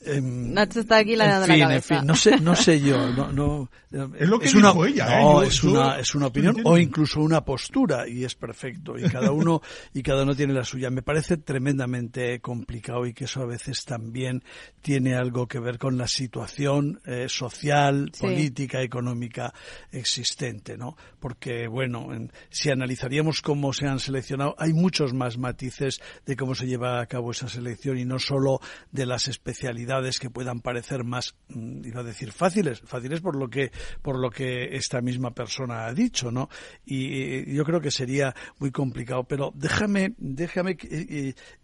Em, 0.01 0.53
Nacho 0.53 0.79
está 0.79 0.97
aquí 0.97 1.15
la, 1.17 1.45
en 1.45 1.45
fin, 1.45 1.71
En 1.71 1.81
fin, 1.81 1.97
no 2.05 2.15
sé, 2.15 2.39
no 2.39 2.55
sé 2.55 2.79
yo, 2.79 3.09
no, 3.13 3.31
no 3.33 3.69
es 3.91 4.29
lo 4.29 4.39
que 4.39 4.55
una, 4.55 4.71
ella, 4.87 5.19
no, 5.19 5.41
¿eh? 5.41 5.47
es 5.47 5.63
una, 5.63 5.99
es 5.99 6.13
una 6.13 6.27
opinión 6.27 6.57
o 6.63 6.77
incluso 6.77 7.21
una 7.21 7.43
postura 7.43 8.07
y 8.07 8.23
es 8.23 8.35
perfecto 8.35 8.99
y 8.99 9.09
cada 9.09 9.31
uno 9.31 9.63
y 9.95 10.03
cada 10.03 10.23
uno 10.23 10.35
tiene 10.35 10.53
la 10.53 10.63
suya. 10.63 10.91
Me 10.91 11.01
parece 11.01 11.37
tremendamente 11.37 12.39
complicado 12.39 13.07
y 13.07 13.13
que 13.13 13.23
eso 13.23 13.41
a 13.41 13.47
veces 13.47 13.85
también 13.85 14.43
tiene 14.83 15.15
algo 15.15 15.47
que 15.47 15.59
ver 15.59 15.79
con 15.79 15.97
la 15.97 16.07
situación 16.07 17.01
eh, 17.03 17.25
social, 17.29 18.11
política, 18.19 18.83
económica 18.83 19.51
existente, 19.91 20.77
¿no? 20.77 20.95
Porque 21.19 21.67
bueno, 21.67 22.09
si 22.51 22.69
analizaríamos 22.69 23.41
cómo 23.41 23.73
se 23.73 23.87
han 23.87 23.99
seleccionado, 23.99 24.53
hay 24.59 24.71
muchos 24.71 25.13
más 25.13 25.39
matices 25.39 25.99
de 26.27 26.35
cómo 26.35 26.53
se 26.53 26.67
lleva 26.67 27.01
a 27.01 27.07
cabo 27.07 27.31
esa 27.31 27.49
selección 27.49 27.97
y 27.97 28.05
no 28.05 28.19
solo 28.19 28.61
de 28.91 29.07
las 29.07 29.27
especialidades 29.49 30.19
que 30.19 30.29
puedan 30.29 30.61
parecer 30.61 31.03
más, 31.03 31.35
mm, 31.49 31.85
iba 31.85 32.01
a 32.01 32.03
decir 32.03 32.31
fáciles, 32.31 32.81
fáciles 32.85 33.19
por 33.19 33.35
lo 33.35 33.49
que, 33.49 33.71
por 34.01 34.19
lo 34.19 34.29
que 34.29 34.75
esta 34.75 35.01
misma 35.01 35.31
persona 35.31 35.85
ha 35.85 35.93
dicho, 35.93 36.31
¿no? 36.31 36.49
Y, 36.85 37.53
yo 37.53 37.63
creo 37.65 37.81
que 37.81 37.91
sería 37.91 38.35
muy 38.59 38.71
complicado. 38.71 39.23
Pero 39.23 39.51
déjame, 39.55 40.13
déjame, 40.17 40.77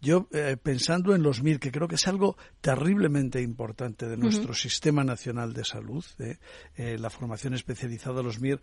yo 0.02 0.28
eh, 0.32 0.58
pensando 0.62 1.14
en 1.14 1.22
los 1.22 1.44
MIR, 1.44 1.60
que 1.60 1.72
creo 1.72 1.88
que 1.88 1.96
es 1.96 2.08
algo 2.08 2.38
terriblemente 2.62 3.42
importante 3.42 4.08
de 4.08 4.18
nuestro 4.18 4.54
sistema 4.54 5.04
nacional 5.04 5.54
de 5.54 5.64
salud, 5.64 6.04
¿eh? 6.20 6.38
Eh, 6.76 6.98
la 6.98 7.10
formación 7.10 7.54
especializada 7.54 8.18
de 8.18 8.24
los 8.24 8.40
MIR, 8.40 8.60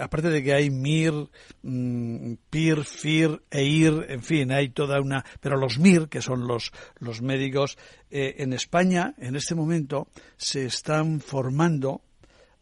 aparte 0.00 0.30
de 0.30 0.42
que 0.42 0.54
hay 0.54 0.70
MIR, 0.70 1.28
mm, 1.62 2.34
PIR, 2.50 2.84
FIR, 2.84 3.42
EIR, 3.50 4.06
en 4.08 4.22
fin, 4.22 4.52
hay 4.52 4.68
toda 4.68 5.00
una, 5.00 5.24
pero 5.40 5.56
los 5.56 5.78
MIR, 5.78 6.08
que 6.08 6.22
son 6.22 6.46
los, 6.46 6.72
los 6.98 7.20
médicos, 7.20 7.63
eh, 8.10 8.36
en 8.38 8.52
España, 8.52 9.14
en 9.18 9.36
este 9.36 9.54
momento, 9.54 10.08
se 10.36 10.66
están 10.66 11.20
formando 11.20 12.02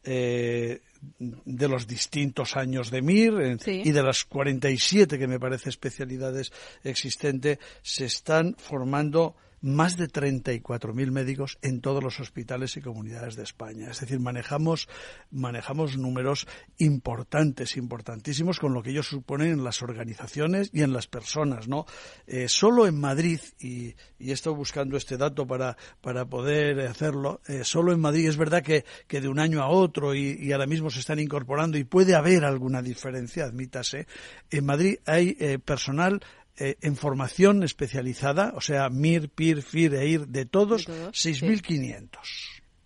eh, 0.05 0.81
de 1.19 1.69
los 1.69 1.87
distintos 1.87 2.57
años 2.57 2.91
de 2.91 3.03
MIR 3.03 3.59
y 3.67 3.91
de 3.91 4.03
las 4.03 4.25
47 4.25 5.19
que 5.19 5.27
me 5.27 5.41
parece 5.41 5.71
especialidades 5.71 6.53
existentes, 6.85 7.59
se 7.83 8.05
están 8.07 8.55
formando 8.57 9.35
más 9.63 9.97
de 9.97 10.09
34.000 10.09 11.11
médicos 11.11 11.59
en 11.63 11.81
todos 11.81 12.03
los 12.03 12.21
hospitales 12.21 12.77
y 12.77 12.83
comunidades 12.83 13.37
de 13.37 13.45
España. 13.45 13.91
Es 13.91 14.01
decir, 14.01 14.21
manejamos, 14.21 14.89
manejamos 15.31 15.97
números 15.97 16.47
importantes, 16.79 17.77
importantísimos, 17.77 18.59
con 18.59 18.75
lo 18.75 18.83
que 18.83 18.91
ellos 18.91 19.09
suponen 19.09 19.53
en 19.53 19.65
las 19.65 19.83
organizaciones 19.83 20.71
y 20.73 20.83
en 20.83 20.93
las 20.93 21.07
personas. 21.07 21.69
¿no? 21.69 21.87
Eh, 22.27 22.49
solo 22.49 22.87
en 22.87 23.01
Madrid, 23.01 23.41
y, 23.61 23.95
y, 24.19 24.33
estado 24.33 24.57
buscando 24.57 24.97
este 24.97 25.17
dato 25.17 25.47
para, 25.47 25.77
para 26.01 26.25
poder 26.25 26.81
hacerlo, 26.81 27.41
eh, 27.47 27.65
solo 27.65 27.93
en 27.93 28.01
Madrid 28.01 28.29
es 28.29 28.37
verdad 28.37 28.63
que, 28.63 28.85
que, 29.07 29.21
de 29.21 29.29
un 29.29 29.39
año 29.39 29.63
a 29.63 29.69
otro 29.69 30.15
y, 30.15 30.37
y, 30.41 30.53
ahora 30.53 30.67
mismo 30.67 30.91
se 30.91 31.01
están 31.01 31.21
incorporando 31.21 31.79
y 31.79 31.85
puede 31.85 32.15
haber 32.15 32.45
alguna 32.45 32.83
diferencia, 32.83 33.45
admítase, 33.45 34.07
en 34.51 34.67
Madrid 34.67 34.97
hay 35.07 35.37
eh, 35.39 35.59
personal 35.59 36.21
eh, 36.57 36.77
en 36.81 36.97
formación 36.97 37.63
especializada, 37.63 38.53
o 38.57 38.61
sea, 38.61 38.89
MIR, 38.89 39.31
PIR, 39.31 39.63
FIR, 39.63 39.95
EIR, 39.95 40.29
de 40.29 40.47
todos, 40.47 40.89
6.500. 40.89 42.09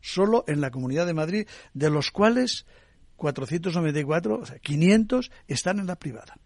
Solo 0.01 0.45
en 0.47 0.61
la 0.61 0.71
Comunidad 0.71 1.07
de 1.07 1.15
Madrid, 1.15 1.49
de 1.75 1.91
los 1.91 2.11
cuales 2.11 2.67
494, 3.17 4.39
o 4.39 4.47
sea, 4.47 4.59
500 4.59 5.31
están 5.49 5.81
en 5.81 5.87
la 5.87 5.97
privada 5.97 6.39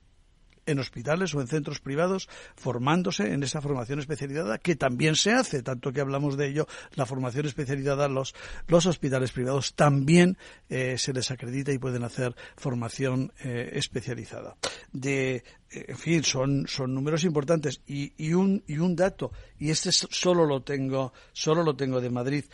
en 0.66 0.78
hospitales 0.78 1.34
o 1.34 1.40
en 1.40 1.48
centros 1.48 1.80
privados 1.80 2.28
formándose 2.56 3.32
en 3.32 3.42
esa 3.42 3.60
formación 3.60 3.98
especializada 3.98 4.58
que 4.58 4.76
también 4.76 5.16
se 5.16 5.32
hace, 5.32 5.62
tanto 5.62 5.92
que 5.92 6.00
hablamos 6.00 6.36
de 6.36 6.48
ello, 6.48 6.66
la 6.94 7.06
formación 7.06 7.46
especializada, 7.46 8.08
los, 8.08 8.34
los 8.68 8.86
hospitales 8.86 9.32
privados 9.32 9.74
también 9.74 10.36
eh, 10.68 10.96
se 10.98 11.12
les 11.12 11.30
acredita 11.30 11.72
y 11.72 11.78
pueden 11.78 12.04
hacer 12.04 12.34
formación 12.56 13.32
eh, 13.42 13.70
especializada. 13.74 14.56
De, 14.92 15.36
eh, 15.70 15.84
en 15.88 15.98
fin, 15.98 16.24
son, 16.24 16.66
son 16.68 16.94
números 16.94 17.24
importantes 17.24 17.82
y, 17.86 18.12
y, 18.16 18.34
un, 18.34 18.62
y 18.66 18.78
un 18.78 18.96
dato, 18.96 19.32
y 19.58 19.70
este 19.70 19.90
solo 19.92 20.44
lo 20.46 20.62
tengo, 20.62 21.12
solo 21.32 21.62
lo 21.62 21.76
tengo 21.76 22.00
de 22.00 22.10
Madrid. 22.10 22.44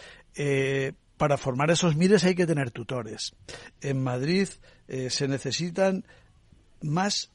para 1.16 1.38
formar 1.38 1.70
esos 1.70 1.96
mires 1.96 2.24
hay 2.24 2.34
que 2.34 2.46
tener 2.46 2.70
tutores. 2.70 3.34
En 3.80 4.02
Madrid 4.02 4.48
se 5.09 5.28
necesitan 5.28 6.04
más 6.82 7.30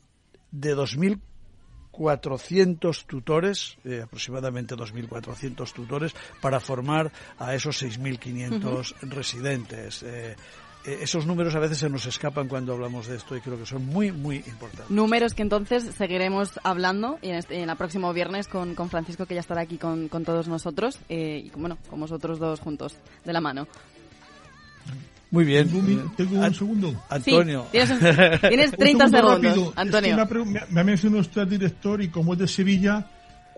de 0.52 0.76
2.400 0.76 3.06
tutores, 3.06 3.78
eh, 3.84 4.02
aproximadamente 4.04 4.76
2.400 4.76 5.74
tutores, 5.74 6.14
para 6.42 6.60
formar 6.60 7.12
a 7.40 7.56
esos 7.56 7.82
6.500 7.82 8.94
residentes. 9.02 10.04
Eh, 10.04 10.36
eh, 10.84 11.00
esos 11.02 11.28
números 11.28 11.54
a 11.56 11.60
veces 11.60 11.78
se 11.78 11.90
nos 11.90 12.06
escapan 12.08 12.48
cuando 12.48 12.74
hablamos 12.74 13.08
de 13.08 13.18
esto 13.18 13.36
y 13.36 13.42
creo 13.42 13.58
que 13.58 13.66
son 13.66 13.86
muy, 13.86 14.12
muy 14.12 14.38
importantes. 14.38 14.90
Números 14.90 15.34
que 15.34 15.44
entonces 15.44 15.84
seguiremos 15.96 16.60
hablando 16.64 17.20
y 17.22 17.30
en, 17.30 17.36
este, 17.36 17.62
el 17.62 17.76
próximo 17.78 18.14
viernes 18.14 18.48
con, 18.48 18.76
con, 18.76 18.90
Francisco, 18.90 19.26
que 19.26 19.36
ya 19.36 19.42
estará 19.42 19.62
aquí 19.62 19.78
con, 19.78 20.08
con 20.08 20.26
todos 20.26 20.48
nosotros 20.48 20.98
y, 21.08 21.50
bueno, 21.52 21.78
con 21.90 22.00
vosotros 22.00 22.40
dos 22.40 22.60
juntos, 22.60 22.96
de 23.24 23.34
la 23.34 23.42
mano. 23.42 23.68
Muy 25.32 25.46
bien. 25.46 25.70
Tengo 26.18 26.40
un, 26.40 26.54
segundo. 26.54 27.04
Antonio. 27.10 27.66
tienes, 27.72 28.72
30 28.72 29.08
segundos. 29.10 29.74
Antonio. 29.78 30.18
me, 30.70 30.82
ha 30.82 30.84
mencionado 30.84 31.22
usted 31.22 31.42
al 31.42 31.50
director 31.50 32.02
y 32.02 32.10
como 32.10 32.34
es 32.34 32.40
de 32.40 32.48
Sevilla, 32.50 33.06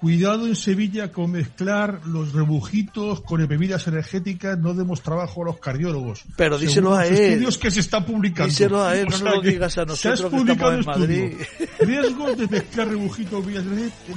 Cuidado 0.04 0.48
en 0.48 0.58
Sevilla 0.58 1.14
con 1.14 1.32
mezclar 1.32 2.02
los 2.06 2.34
rebujitos 2.34 3.22
con 3.22 3.48
bebidas 3.48 3.88
energéticas, 3.88 4.60
no 4.60 4.74
demos 4.74 5.02
trabajo 5.02 5.44
a 5.44 5.46
los 5.46 5.60
cardiólogos. 5.60 6.26
Pero 6.36 6.58
díselo 6.58 6.94
a 6.94 7.08
él. 7.08 7.14
estudios 7.14 7.58
que 7.58 7.72
se 7.72 7.80
están 7.80 8.04
publicando. 8.04 8.50
Díselo 8.50 8.84
a 8.84 8.98
él, 8.98 9.06
no 9.06 9.12
nos 9.12 9.22
lo 9.22 9.42
digas 9.42 9.78
a 9.78 9.86
nosotros 9.86 10.30
que 10.30 10.52
estamos 10.52 10.74
en 10.74 10.86
Madrid. 10.86 11.34
Riesgos 11.80 12.38
de 12.38 12.48
mezclar 12.50 12.90
rebujitos 12.90 13.46
bebidas 13.46 13.66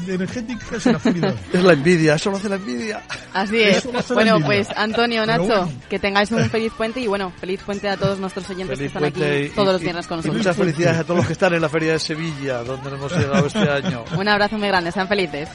energéticas 0.08 0.86
en 0.86 0.92
la 0.92 0.98
Florida. 0.98 1.34
Es 1.52 1.62
la 1.62 1.72
envidia, 1.74 2.14
eso 2.16 2.30
lo 2.32 2.38
hace 2.38 2.48
la 2.48 2.56
envidia. 2.56 3.02
Así 3.32 3.60
es. 3.60 3.88
Bueno, 4.12 4.40
pues 4.44 4.66
Antonio, 4.74 5.24
Nacho, 5.24 5.70
que 5.88 6.00
tengáis 6.00 6.32
un 6.32 6.44
feliz 6.50 6.72
puente 6.76 6.98
y 6.98 7.06
bueno, 7.06 7.32
feliz 7.38 7.62
puente 7.64 7.88
a 7.88 7.96
todos 7.96 8.18
nuestros 8.18 8.50
oyentes 8.50 8.76
que 8.76 8.86
están 8.86 9.04
aquí 9.04 9.52
todos 9.54 9.74
los 9.74 9.82
viernes 9.82 10.08
con 10.08 10.16
nosotros. 10.16 10.38
Muchas 10.38 10.56
felicidades 10.56 10.98
a 10.98 11.04
todos 11.04 11.18
los 11.18 11.26
que 11.28 11.34
están 11.34 11.54
en 11.54 11.62
la 11.62 11.68
Feria 11.68 11.92
de 11.92 12.00
Sevilla, 12.00 12.64
donde 12.64 12.90
hemos 12.90 13.12
llegado 13.12 13.46
este 13.46 13.70
año. 13.70 14.04
Un 14.18 14.26
abrazo 14.26 14.58
muy 14.58 14.66
grande, 14.66 14.90
sean 14.90 15.06
felices. 15.06 15.48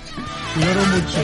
Cuidaron 0.53 0.89
mucho. 0.91 1.19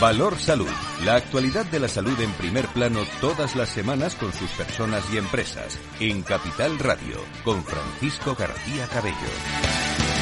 Valor 0.00 0.40
Salud. 0.40 0.89
La 1.04 1.14
actualidad 1.14 1.64
de 1.64 1.80
la 1.80 1.88
salud 1.88 2.18
en 2.20 2.30
primer 2.32 2.66
plano 2.68 3.00
todas 3.22 3.56
las 3.56 3.70
semanas 3.70 4.14
con 4.14 4.34
sus 4.34 4.50
personas 4.50 5.02
y 5.12 5.16
empresas. 5.16 5.78
En 5.98 6.22
Capital 6.22 6.78
Radio, 6.78 7.16
con 7.42 7.64
Francisco 7.64 8.34
García 8.38 8.86
Cabello. 8.86 10.19